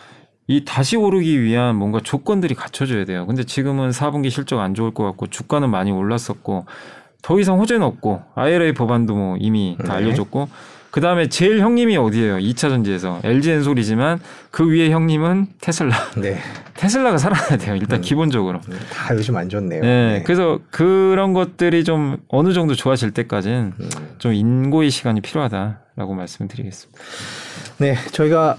[0.47, 3.25] 이 다시 오르기 위한 뭔가 조건들이 갖춰져야 돼요.
[3.27, 6.65] 근데 지금은 4분기 실적 안 좋을 것 같고 주가는 많이 올랐었고
[7.21, 10.05] 더 이상 호재는 없고 IRA 법안도 뭐 이미 다 네.
[10.05, 10.49] 알려줬고
[10.91, 12.37] 그 다음에 제일 형님이 어디예요?
[12.37, 14.19] 2차 전지에서 LG 엔솔이지만
[14.51, 15.95] 그 위에 형님은 테슬라.
[16.17, 16.39] 네.
[16.75, 17.75] 테슬라가 살아나야 돼요.
[17.75, 18.01] 일단 음.
[18.01, 18.61] 기본적으로.
[18.91, 19.81] 다 요즘 안 좋네요.
[19.81, 23.89] 네, 그래서 그런 것들이 좀 어느 정도 좋아질 때까지는 음.
[24.17, 26.99] 좀 인고의 시간이 필요하다라고 말씀드리겠습니다.
[27.79, 28.57] 네, 저희가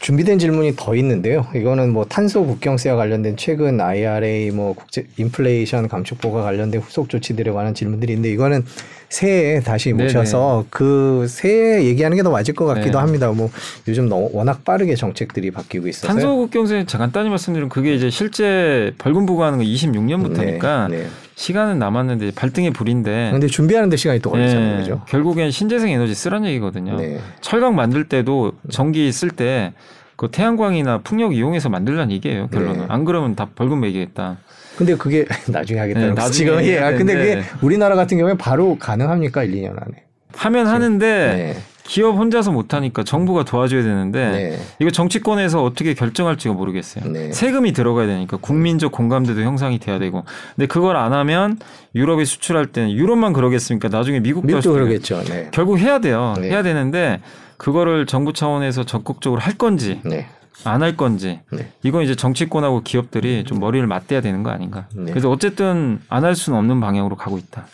[0.00, 1.46] 준비된 질문이 더 있는데요.
[1.54, 7.74] 이거는 뭐 탄소 국경세와 관련된 최근 IRA 뭐 국제 인플레이션 감축법과 관련된 후속 조치들에 관한
[7.74, 8.64] 질문들인데 이거는
[9.08, 10.04] 새해에 다시 네네.
[10.04, 12.98] 모셔서 그 새해 얘기하는 게 더 맞을 것 같기도 네.
[12.98, 13.30] 합니다.
[13.30, 13.50] 뭐
[13.86, 19.26] 요즘 너무 워낙 빠르게 정책들이 바뀌고 있어서 탄소 국경세 간단히 말씀드리면 그게 이제 실제 벌금
[19.26, 21.06] 부과하는 거 26년부터니까 네, 네.
[21.36, 25.02] 시간은 남았는데 발등의 불인데 근데 준비하는데 시간이 또 걸리잖아요, 네, 그죠?
[25.06, 26.96] 결국엔 신재생 에너지 쓰란 얘기거든요.
[26.96, 27.20] 네.
[27.40, 29.72] 철강 만들 때도 전기 쓸 때
[30.16, 32.48] 그 태양광이나 풍력 이용해서 만들라는 얘기예요.
[32.48, 32.86] 결론은 네.
[32.88, 34.38] 안 그러면 다 벌금 매기겠다.
[34.76, 36.78] 근데 그게 나중에 하겠다는 네, 지금 예.
[36.78, 37.42] 아, 근데 그게.
[37.62, 39.42] 우리나라 같은 경우에 바로 가능합니까?
[39.44, 40.04] 1, 2년 안에.
[40.34, 41.56] 하면 하는데 네.
[41.84, 44.58] 기업 혼자서 못하니까 정부가 도와줘야 되는데 네.
[44.80, 47.10] 이거 정치권에서 어떻게 결정할지가 모르겠어요.
[47.10, 47.32] 네.
[47.32, 50.24] 세금이 들어가야 되니까 국민적 공감대도 형성이 돼야 되고.
[50.56, 51.58] 근데 그걸 안 하면
[51.94, 53.88] 유럽에 수출할 때는 유럽만 그러겠습니까?
[53.88, 55.24] 나중에 미국도 할 미국도 그러겠죠.
[55.24, 55.48] 네.
[55.52, 56.34] 결국 해야 돼요.
[56.38, 56.50] 네.
[56.50, 57.20] 해야 되는데
[57.56, 60.26] 그거를 정부 차원에서 적극적으로 할 건지 네.
[60.64, 61.70] 안 할 건지 네.
[61.82, 64.88] 이건 이제 정치권하고 기업들이 좀 머리를 맞대야 되는 거 아닌가.
[64.94, 65.10] 네.
[65.12, 67.66] 그래서 어쨌든 안 할 수는 없는 방향으로 가고 있다.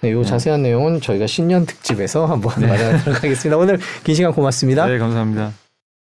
[0.00, 2.66] 네, 요 자세한 내용은 저희가 신년 특집에서 한번 네.
[2.68, 3.56] 마련하도록 하겠습니다.
[3.56, 4.86] 오늘 긴 시간 고맙습니다.
[4.86, 5.52] 네, 감사합니다.